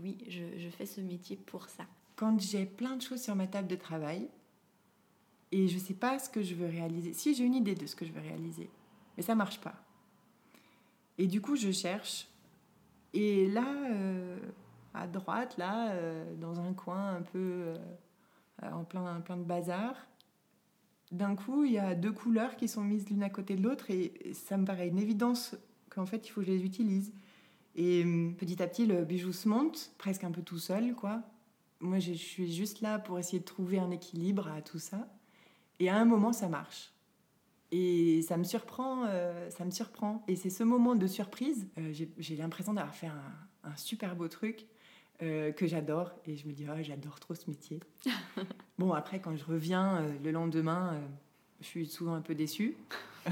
oui, 0.00 0.16
je, 0.28 0.42
je 0.58 0.68
fais 0.68 0.86
ce 0.86 1.00
métier 1.00 1.36
pour 1.36 1.68
ça? 1.68 1.84
Quand 2.14 2.40
j'ai 2.40 2.66
plein 2.66 2.96
de 2.96 3.02
choses 3.02 3.20
sur 3.22 3.34
ma 3.34 3.48
table 3.48 3.66
de 3.66 3.74
travail, 3.76 4.28
et 5.52 5.68
je 5.68 5.74
ne 5.74 5.80
sais 5.80 5.94
pas 5.94 6.18
ce 6.18 6.28
que 6.28 6.42
je 6.42 6.54
veux 6.54 6.66
réaliser. 6.66 7.12
Si 7.12 7.34
j'ai 7.34 7.44
une 7.44 7.54
idée 7.54 7.74
de 7.74 7.86
ce 7.86 7.94
que 7.94 8.04
je 8.04 8.12
veux 8.12 8.20
réaliser, 8.20 8.70
mais 9.16 9.22
ça 9.22 9.34
marche 9.34 9.60
pas. 9.60 9.74
Et 11.18 11.26
du 11.26 11.40
coup, 11.40 11.56
je 11.56 11.70
cherche. 11.70 12.26
Et 13.12 13.46
là, 13.48 13.66
euh, 13.90 14.38
à 14.94 15.06
droite, 15.06 15.56
là, 15.58 15.92
euh, 15.92 16.34
dans 16.36 16.58
un 16.60 16.72
coin 16.72 17.16
un 17.16 17.22
peu 17.22 17.38
euh, 17.38 17.76
en 18.62 18.84
plein, 18.84 19.20
plein 19.20 19.36
de 19.36 19.44
bazar, 19.44 19.94
d'un 21.10 21.36
coup, 21.36 21.64
il 21.64 21.72
y 21.72 21.78
a 21.78 21.94
deux 21.94 22.12
couleurs 22.12 22.56
qui 22.56 22.68
sont 22.68 22.82
mises 22.82 23.10
l'une 23.10 23.22
à 23.22 23.28
côté 23.28 23.54
de 23.54 23.62
l'autre 23.62 23.90
et 23.90 24.32
ça 24.32 24.56
me 24.56 24.64
paraît 24.64 24.88
une 24.88 24.98
évidence 24.98 25.54
qu'en 25.90 26.06
fait, 26.06 26.26
il 26.26 26.30
faut 26.30 26.40
que 26.40 26.46
je 26.46 26.52
les 26.52 26.64
utilise. 26.64 27.12
Et 27.74 28.02
petit 28.38 28.62
à 28.62 28.66
petit, 28.66 28.86
le 28.86 29.04
bijou 29.04 29.32
se 29.32 29.46
monte, 29.46 29.92
presque 29.98 30.24
un 30.24 30.30
peu 30.30 30.42
tout 30.42 30.58
seul, 30.58 30.94
quoi. 30.94 31.22
Moi, 31.80 31.98
je 31.98 32.12
suis 32.12 32.50
juste 32.52 32.80
là 32.80 32.98
pour 32.98 33.18
essayer 33.18 33.40
de 33.40 33.44
trouver 33.44 33.78
un 33.78 33.90
équilibre 33.90 34.48
à 34.48 34.62
tout 34.62 34.78
ça. 34.78 35.08
Et 35.82 35.88
à 35.88 35.96
un 35.96 36.04
moment, 36.04 36.32
ça 36.32 36.48
marche. 36.48 36.92
Et 37.72 38.22
ça 38.22 38.36
me 38.36 38.44
surprend, 38.44 39.04
euh, 39.06 39.50
ça 39.50 39.64
me 39.64 39.72
surprend. 39.72 40.22
Et 40.28 40.36
c'est 40.36 40.48
ce 40.48 40.62
moment 40.62 40.94
de 40.94 41.08
surprise, 41.08 41.66
euh, 41.76 41.92
j'ai 42.18 42.36
l'impression 42.36 42.72
d'avoir 42.72 42.94
fait 42.94 43.08
un, 43.08 43.74
super 43.74 44.14
beau 44.14 44.28
truc 44.28 44.68
euh, 45.22 45.50
que 45.50 45.66
j'adore. 45.66 46.12
Et 46.24 46.36
je 46.36 46.46
me 46.46 46.52
dis, 46.52 46.66
oh, 46.70 46.80
j'adore 46.82 47.18
trop 47.18 47.34
ce 47.34 47.50
métier. 47.50 47.80
bon, 48.78 48.92
après, 48.92 49.20
quand 49.20 49.34
je 49.34 49.44
reviens 49.44 50.06
le 50.22 50.30
lendemain, 50.30 51.00
je 51.62 51.66
suis 51.66 51.86
souvent 51.86 52.14
un 52.14 52.20
peu 52.20 52.34
déçue. 52.34 52.76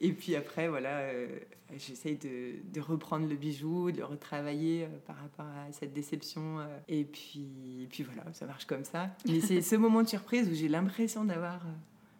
et 0.00 0.12
puis 0.12 0.34
après, 0.34 0.68
voilà, 0.68 1.00
euh, 1.00 1.28
j'essaye 1.76 2.16
de, 2.16 2.54
de, 2.72 2.80
reprendre 2.80 3.28
le 3.28 3.36
bijou, 3.36 3.92
de 3.92 3.98
le 3.98 4.04
retravailler 4.04 4.84
euh, 4.84 4.88
par 5.06 5.16
rapport 5.16 5.46
à 5.46 5.70
cette 5.72 5.92
déception. 5.92 6.60
Euh. 6.60 6.78
et 6.88 7.04
puis, 7.04 7.86
puis 7.90 8.02
voilà, 8.02 8.24
ça 8.32 8.46
marche 8.46 8.64
comme 8.64 8.84
ça. 8.84 9.10
Mais 9.28 9.40
c'est 9.40 9.60
ce 9.60 9.76
moment 9.76 10.02
de 10.02 10.08
surprise 10.08 10.48
où 10.48 10.54
j'ai 10.54 10.68
l'impression 10.68 11.24
d'avoir 11.24 11.60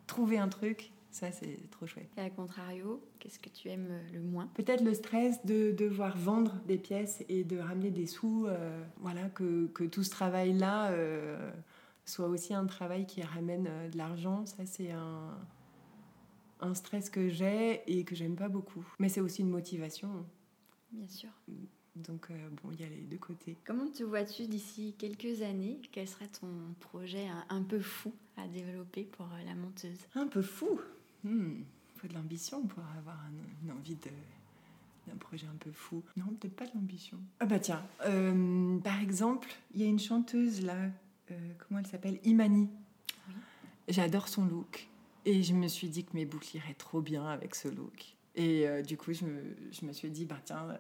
trouvé 0.06 0.38
un 0.38 0.48
truc. 0.48 0.92
Ça, 1.10 1.32
c'est 1.32 1.58
trop 1.70 1.86
chouette. 1.86 2.08
Et 2.18 2.20
à 2.20 2.30
contrario, 2.30 3.02
qu'est-ce 3.18 3.40
que 3.40 3.48
tu 3.48 3.68
aimes 3.68 3.88
le 4.12 4.20
moins? 4.20 4.48
Peut-être 4.54 4.84
le 4.84 4.94
stress 4.94 5.44
de 5.44 5.72
devoir 5.72 6.16
vendre 6.16 6.54
des 6.68 6.78
pièces 6.78 7.24
et 7.28 7.42
de 7.42 7.58
ramener 7.58 7.90
des 7.90 8.06
sous. 8.06 8.46
voilà, 8.98 9.28
que, 9.30 9.66
que, 9.68 9.82
tout 9.82 10.04
ce 10.04 10.10
travail-là 10.10 10.92
soit 12.10 12.28
aussi 12.28 12.54
un 12.54 12.66
travail 12.66 13.06
qui 13.06 13.22
ramène 13.22 13.68
de 13.90 13.96
l'argent. 13.96 14.46
Ça, 14.46 14.66
c'est 14.66 14.90
un 14.90 15.38
un 16.62 16.74
stress 16.74 17.10
que 17.10 17.28
j'ai 17.28 17.82
et 17.86 18.04
que 18.04 18.14
j'aime 18.14 18.36
pas 18.36 18.48
beaucoup. 18.48 18.86
Mais 18.98 19.08
c'est 19.08 19.20
aussi 19.20 19.42
une 19.42 19.50
motivation. 19.50 20.26
Bien 20.92 21.08
sûr. 21.08 21.30
Donc, 21.96 22.28
euh, 22.30 22.48
bon, 22.62 22.70
il 22.72 22.80
y 22.80 22.84
a 22.84 22.88
les 22.88 23.02
deux 23.02 23.18
côtés. 23.18 23.56
Comment 23.64 23.88
te 23.88 24.02
vois-tu 24.02 24.46
d'ici 24.46 24.94
quelques 24.98 25.42
années? 25.42 25.80
Quel 25.92 26.08
serait 26.08 26.28
ton 26.28 26.48
projet 26.78 27.26
un, 27.48 27.62
peu 27.62 27.80
fou 27.80 28.12
à 28.36 28.46
développer 28.46 29.04
pour 29.04 29.26
euh, 29.26 29.44
la 29.44 29.54
monteuse? 29.54 29.98
Un 30.14 30.26
peu 30.26 30.42
fou? 30.42 30.80
Il 31.24 31.30
hmm, 31.30 31.64
faut 31.96 32.08
de 32.08 32.14
l'ambition 32.14 32.62
pour 32.62 32.82
avoir 32.96 33.18
une 33.62 33.72
envie 33.72 33.96
de 33.96 34.10
d'un 35.06 35.16
projet 35.16 35.46
un 35.46 35.56
peu 35.56 35.72
fou. 35.72 36.02
Non, 36.16 36.26
peut-être 36.26 36.54
pas 36.54 36.66
de 36.66 36.72
l'ambition. 36.74 37.18
Ah 37.40 37.46
bah 37.46 37.58
tiens, 37.58 37.82
euh, 38.04 38.78
par 38.80 39.00
exemple, 39.00 39.48
il 39.74 39.80
y 39.80 39.84
a 39.84 39.86
une 39.86 39.98
chanteuse 39.98 40.62
là, 40.62 40.76
comment 41.58 41.80
elle 41.80 41.86
s'appelle 41.86 42.18
Imani. 42.24 42.68
Oui. 43.28 43.34
J'adore 43.88 44.28
son 44.28 44.44
look. 44.44 44.88
Et 45.26 45.42
je 45.42 45.54
me 45.54 45.68
suis 45.68 45.88
dit 45.88 46.04
que 46.04 46.14
mes 46.14 46.24
boucles 46.24 46.56
iraient 46.56 46.74
trop 46.74 47.00
bien 47.00 47.26
avec 47.26 47.54
ce 47.54 47.68
look. 47.68 48.16
Et 48.36 48.66
euh, 48.66 48.82
du 48.82 48.96
coup, 48.96 49.12
je 49.12 49.24
me, 49.24 49.42
je 49.70 49.84
me, 49.84 49.92
suis 49.92 50.10
dit, 50.10 50.24
bah 50.24 50.38
tiens, 50.44 50.78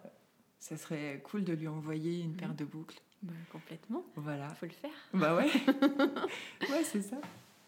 ça 0.58 0.76
serait 0.76 1.20
cool 1.24 1.44
de 1.44 1.52
lui 1.52 1.68
envoyer 1.68 2.22
une 2.22 2.34
paire 2.34 2.54
de 2.54 2.64
boucles. 2.64 3.00
Bah, 3.22 3.34
complètement. 3.52 4.04
Voilà. 4.16 4.48
Faut 4.54 4.66
le 4.66 4.72
faire. 4.72 4.90
Bah 5.12 5.36
ouais. 5.36 5.50
ouais, 6.70 6.84
c'est 6.84 7.02
ça. 7.02 7.16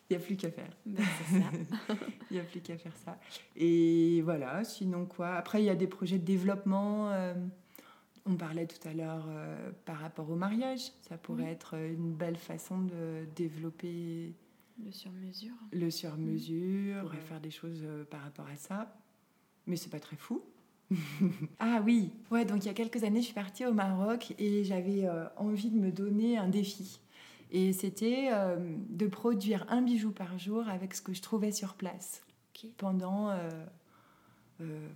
Il 0.08 0.16
n'y 0.16 0.22
a 0.22 0.26
plus 0.26 0.36
qu'à 0.36 0.50
faire. 0.50 0.70
Bah, 0.84 1.02
ça. 1.30 1.94
Il 2.30 2.34
n'y 2.34 2.40
a 2.40 2.44
plus 2.44 2.60
qu'à 2.60 2.76
faire 2.76 2.96
ça. 3.04 3.18
Et 3.56 4.20
voilà, 4.22 4.62
sinon 4.64 5.06
quoi? 5.06 5.34
Après, 5.34 5.62
il 5.62 5.64
y 5.64 5.70
a 5.70 5.74
des 5.74 5.86
projets 5.86 6.18
de 6.18 6.24
développement. 6.24 7.10
Euh, 7.12 7.34
on 8.26 8.36
parlait 8.36 8.66
tout 8.66 8.88
à 8.88 8.92
l'heure 8.92 9.26
euh, 9.28 9.70
par 9.84 9.98
rapport 9.98 10.30
au 10.30 10.36
mariage. 10.36 10.92
Ça 11.08 11.18
pourrait 11.18 11.50
être 11.50 11.74
une 11.74 12.12
belle 12.12 12.36
façon 12.36 12.80
de 12.80 13.26
développer 13.34 14.34
le 14.84 14.92
sur-mesure. 14.92 15.54
Le 15.72 15.90
sur-mesure, 15.90 16.96
on 16.98 17.02
pourrait 17.02 17.20
faire 17.20 17.40
des 17.40 17.50
choses 17.50 17.82
euh, 17.82 18.04
par 18.04 18.22
rapport 18.22 18.46
à 18.46 18.56
ça. 18.56 18.94
Mais 19.66 19.76
c'est 19.76 19.90
pas 19.90 20.00
très 20.00 20.16
fou. 20.16 20.42
ah 21.58 21.80
oui, 21.84 22.10
ouais, 22.30 22.44
donc 22.44 22.64
il 22.64 22.66
y 22.66 22.70
a 22.70 22.74
quelques 22.74 23.04
années, 23.04 23.20
je 23.20 23.26
suis 23.26 23.34
partie 23.34 23.64
au 23.64 23.72
Maroc 23.72 24.34
et 24.38 24.64
j'avais 24.64 25.06
euh, 25.06 25.24
envie 25.36 25.70
de 25.70 25.78
me 25.78 25.90
donner 25.90 26.36
un 26.36 26.48
défi. 26.48 27.00
Et 27.50 27.72
c'était 27.72 28.30
euh, 28.32 28.56
de 28.88 29.06
produire 29.06 29.64
un 29.68 29.82
bijou 29.82 30.10
par 30.10 30.38
jour 30.38 30.68
avec 30.68 30.94
ce 30.94 31.02
que 31.02 31.12
je 31.12 31.22
trouvais 31.22 31.52
sur 31.52 31.74
place. 31.74 32.22
Pendant, 32.76 33.30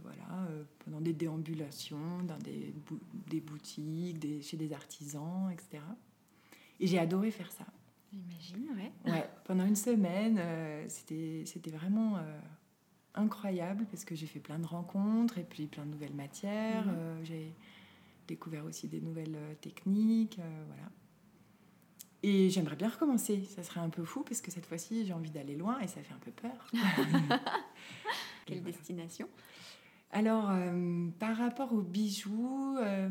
voilà, 0.03 0.49
pendant 0.85 1.01
des 1.01 1.13
déambulations, 1.13 2.23
dans 2.25 2.39
des, 2.39 2.75
des 3.29 3.41
boutiques, 3.41 4.19
des, 4.19 4.43
chez 4.43 4.57
des 4.57 4.73
artisans, 4.73 5.51
etc. 5.53 5.83
Et 6.81 6.87
j'ai 6.87 6.99
adoré 6.99 7.31
faire 7.31 7.51
ça. 7.51 7.65
J'imagine, 8.13 8.69
ouais. 8.77 9.13
Ouais, 9.13 9.29
pendant 9.45 9.67
une 9.67 9.77
semaine, 9.77 10.39
euh, 10.39 10.85
c'était, 10.89 11.71
vraiment 11.71 12.17
euh, 12.17 12.39
incroyable 13.15 13.87
parce 13.91 14.05
que 14.05 14.15
j'ai 14.15 14.27
fait 14.27 14.41
plein 14.41 14.59
de 14.59 14.67
rencontres 14.67 15.39
et 15.39 15.45
puis 15.45 15.67
plein 15.67 15.85
de 15.85 15.91
nouvelles 15.91 16.15
matières. 16.15 16.87
Mhm. 16.87 16.95
Euh, 16.97 17.25
j'ai 17.25 17.55
découvert 18.29 18.65
aussi 18.65 18.89
des 18.89 19.01
nouvelles 19.01 19.39
techniques, 19.61 20.39
voilà. 20.67 20.91
Et 22.23 22.51
j'aimerais 22.51 22.75
bien 22.75 22.89
recommencer. 22.89 23.45
Ça 23.45 23.63
serait 23.63 23.79
un 23.79 23.89
peu 23.89 24.05
fou 24.05 24.25
parce 24.25 24.41
que 24.41 24.51
cette 24.51 24.67
fois-ci, 24.67 25.07
j'ai 25.07 25.13
envie 25.13 25.31
d'aller 25.31 25.55
loin 25.55 25.79
et 25.79 25.87
ça 25.87 26.03
fait 26.03 26.13
un 26.13 26.19
peu 26.19 26.33
peur. 26.33 26.73
Quelle 28.47 28.65
destination 28.65 29.29
alors, 30.13 30.51
euh, 30.51 31.09
par 31.19 31.37
rapport 31.37 31.73
aux 31.73 31.83
bijoux, 31.83 32.77
euh, 32.79 33.09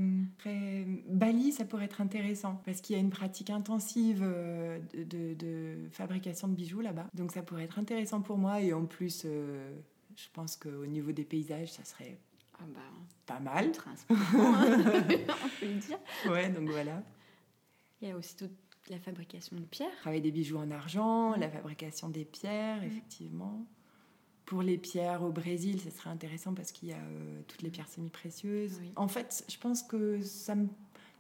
Bali, 1.09 1.51
ça 1.51 1.65
pourrait 1.65 1.85
être 1.85 2.01
intéressant 2.01 2.61
parce 2.65 2.81
qu'il 2.81 2.95
y 2.95 2.99
a 2.99 3.01
une 3.01 3.09
pratique 3.09 3.49
intensive 3.49 4.21
euh, 4.23 4.79
de, 4.93 5.89
fabrication 5.91 6.47
de 6.47 6.53
bijoux 6.53 6.81
là-bas. 6.81 7.07
Donc, 7.13 7.31
ça 7.31 7.43
pourrait 7.43 7.65
être 7.65 7.79
intéressant 7.79 8.21
pour 8.21 8.37
moi. 8.37 8.61
Et 8.61 8.73
en 8.73 8.85
plus, 8.85 9.25
je 9.25 10.27
pense 10.33 10.55
qu'au 10.55 10.85
niveau 10.85 11.11
des 11.11 11.25
paysages, 11.25 11.73
ça 11.73 11.83
serait 11.83 12.17
ah 12.59 12.63
bah, 12.73 12.79
pas 13.25 13.39
mal. 13.39 13.71
on 14.09 14.15
peut 14.15 15.65
le 15.65 15.79
dire. 15.79 15.99
Ouais, 16.29 16.49
donc 16.49 16.69
voilà. 16.69 17.03
Il 18.01 18.07
y 18.07 18.11
a 18.11 18.15
aussi 18.15 18.37
toute 18.37 18.51
la 18.89 18.99
fabrication 18.99 19.57
de 19.57 19.63
pierres. 19.63 19.95
Travailler 19.97 20.21
des 20.21 20.31
bijoux 20.31 20.57
en 20.57 20.71
argent, 20.71 21.35
la 21.35 21.49
fabrication 21.49 22.07
des 22.07 22.23
pierres, 22.23 22.81
mm. 22.81 22.85
effectivement. 22.85 23.65
Pour 24.45 24.61
les 24.61 24.77
pierres 24.77 25.23
au 25.23 25.31
Brésil, 25.31 25.81
ce 25.81 25.89
serait 25.89 26.09
intéressant 26.09 26.53
parce 26.53 26.71
qu'il 26.71 26.89
y 26.89 26.93
a 26.93 26.97
euh, 26.97 27.41
toutes 27.47 27.61
les 27.63 27.69
pierres 27.69 27.87
semi-précieuses. 27.87 28.79
En 28.95 29.07
fait, 29.07 29.43
je 29.49 29.57
pense 29.57 29.81
que 29.83 30.21
ça 30.21 30.55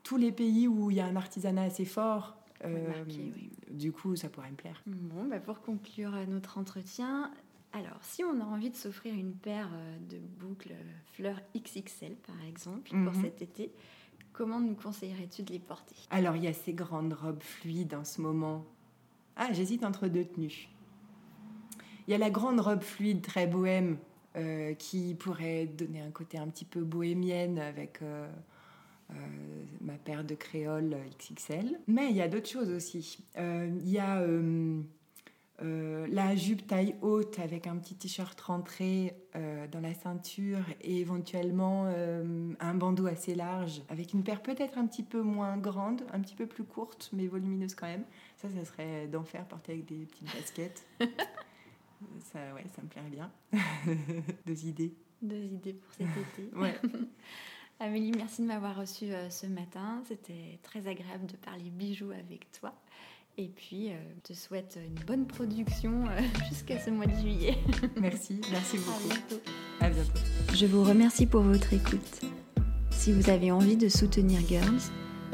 tous 0.03 0.17
les 0.17 0.31
pays 0.31 0.67
où 0.67 0.91
il 0.91 0.97
y 0.97 0.99
a 0.99 1.05
un 1.05 1.15
artisanat 1.15 1.63
assez 1.63 1.85
fort, 1.85 2.37
euh, 2.63 3.03
du 3.71 3.91
coup, 3.91 4.15
ça 4.15 4.29
pourrait 4.29 4.51
me 4.51 4.55
plaire. 4.55 4.83
Bon, 4.85 5.25
bah 5.25 5.39
pour 5.39 5.61
conclure 5.61 6.11
notre 6.27 6.59
entretien, 6.59 7.31
alors 7.73 7.97
si 8.01 8.23
on 8.23 8.39
a 8.39 8.43
envie 8.43 8.69
de 8.69 8.75
s'offrir 8.75 9.15
une 9.15 9.33
paire 9.33 9.69
euh, 9.73 9.97
de 10.07 10.19
boucles 10.19 10.75
fleurs 11.13 11.41
XXL, 11.57 12.15
par 12.17 12.39
exemple, 12.47 12.91
pour 12.91 13.13
mhm. 13.13 13.21
cet 13.23 13.41
été, 13.41 13.71
Comment 14.35 14.59
nous 14.59 14.75
conseillerais-tu 14.75 15.43
de 15.43 15.53
les 15.53 15.59
porter? 15.59 15.95
Alors, 16.09 16.35
il 16.35 16.43
y 16.43 16.47
a 16.47 16.53
ces 16.53 16.73
grandes 16.73 17.13
robes 17.13 17.41
fluides 17.41 17.93
en 17.93 18.03
ce 18.03 18.19
moment. 18.19 18.65
Ah, 19.37 19.53
j'hésite 19.53 19.85
entre 19.85 20.09
deux 20.09 20.25
tenues. 20.25 20.67
Il 22.07 22.11
y 22.11 22.13
a 22.13 22.17
la 22.17 22.29
grande 22.29 22.59
robe 22.59 22.81
fluide 22.81 23.21
très 23.21 23.47
bohème 23.47 23.97
euh, 24.37 24.73
qui 24.73 25.15
pourrait 25.15 25.65
donner 25.65 26.01
un 26.01 26.11
côté 26.11 26.37
un 26.37 26.47
petit 26.47 26.65
peu 26.65 26.81
bohémienne 26.81 27.57
avec 27.57 28.01
euh, 28.01 28.27
euh, 29.11 29.13
ma 29.79 29.93
paire 29.93 30.25
de 30.25 30.35
créoles 30.35 30.97
XXL. 31.17 31.79
Mais 31.87 32.09
il 32.09 32.17
y 32.17 32.21
a 32.21 32.27
d'autres 32.27 32.49
choses 32.49 32.69
aussi. 32.69 33.23
il 33.37 33.89
y 33.89 33.97
a 33.97 34.21
la 35.61 36.35
jupe 36.35 36.67
taille 36.67 36.95
haute 37.01 37.39
avec 37.39 37.65
un 37.65 37.77
petit 37.77 37.95
t-shirt 37.95 38.39
rentré 38.41 39.15
dans 39.71 39.79
la 39.79 39.93
ceinture 39.93 40.59
et 40.81 40.99
éventuellement 40.99 41.85
un 42.59 42.73
bandeau 42.73 43.07
assez 43.07 43.35
large 43.35 43.83
avec 43.87 44.11
une 44.11 44.23
paire 44.23 44.41
peut-être 44.41 44.77
un 44.77 44.85
petit 44.85 45.03
peu 45.03 45.21
moins 45.21 45.57
grande, 45.57 46.01
un 46.11 46.19
petit 46.19 46.35
peu 46.35 46.45
plus 46.45 46.65
courte 46.65 47.09
mais 47.13 47.27
volumineuse 47.27 47.73
quand 47.73 47.87
même. 47.87 48.03
Ça, 48.35 48.49
ça 48.49 48.65
serait 48.65 49.07
d'enfer 49.07 49.45
porter 49.45 49.71
avec 49.73 49.85
des 49.85 50.05
petites 50.05 50.35
baskets. 50.35 50.85
Ça, 52.31 52.39
ouais, 52.53 52.65
ça 52.75 52.81
me 52.81 52.87
plairait 52.87 53.09
bien. 53.09 53.31
Deux 54.45 54.65
idées. 54.65 54.93
Deux 55.21 55.43
idées 55.43 55.73
pour 55.73 55.93
cet 55.93 56.07
été. 56.07 56.55
ouais. 56.55 56.79
Amélie, 57.79 58.11
merci 58.15 58.41
de 58.41 58.47
m'avoir 58.47 58.75
reçue 58.77 59.11
euh, 59.11 59.29
ce 59.29 59.47
matin. 59.47 60.01
C'était 60.07 60.59
très 60.63 60.87
agréable 60.87 61.25
de 61.25 61.35
parler 61.35 61.69
bijoux 61.69 62.11
avec 62.11 62.51
toi. 62.51 62.73
Et 63.37 63.49
puis, 63.49 63.89
euh, 63.89 63.97
je 64.15 64.33
te 64.33 64.37
souhaite 64.37 64.79
une 64.81 65.03
bonne 65.03 65.27
production 65.27 66.05
euh, 66.07 66.21
jusqu'à 66.49 66.79
ce 66.79 66.89
mois 66.89 67.05
de 67.05 67.15
juillet. 67.15 67.57
merci, 67.99 68.39
merci 68.49 68.77
beaucoup. 68.77 69.09
À 69.09 69.13
bientôt. 69.13 69.41
À 69.81 69.89
bientôt. 69.89 70.19
Je 70.53 70.65
vous 70.65 70.83
remercie 70.83 71.25
pour 71.25 71.41
votre 71.41 71.73
écoute. 71.73 72.21
Si 72.91 73.11
vous 73.11 73.29
avez 73.29 73.51
envie 73.51 73.75
de 73.75 73.89
soutenir 73.89 74.39
Girls, 74.47 74.79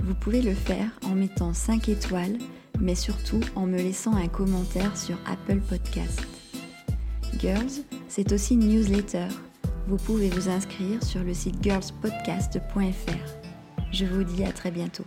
vous 0.03 0.15
pouvez 0.15 0.41
le 0.41 0.55
faire 0.55 0.89
en 1.05 1.13
mettant 1.13 1.53
5 1.53 1.89
étoiles, 1.89 2.39
mais 2.80 2.95
surtout 2.95 3.41
en 3.55 3.67
me 3.67 3.78
laissant 3.78 4.15
un 4.15 4.28
commentaire 4.28 4.97
sur 4.97 5.17
Apple 5.28 5.59
Podcast. 5.59 6.31
Girls, 7.40 7.84
c'est 8.08 8.32
aussi 8.32 8.54
une 8.54 8.68
newsletter. 8.68 9.28
Vous 9.88 9.98
pouvez 9.98 10.30
vous 10.30 10.50
inscrire 10.50 11.04
sur 11.04 11.24
le 11.24 11.34
site 11.34 11.62
girlspodcast.fr. 11.62 13.52
Je 13.92 14.06
vous 14.06 14.24
dis 14.24 14.44
à 14.44 14.52
très 14.52 14.72
bientôt. 14.72 15.06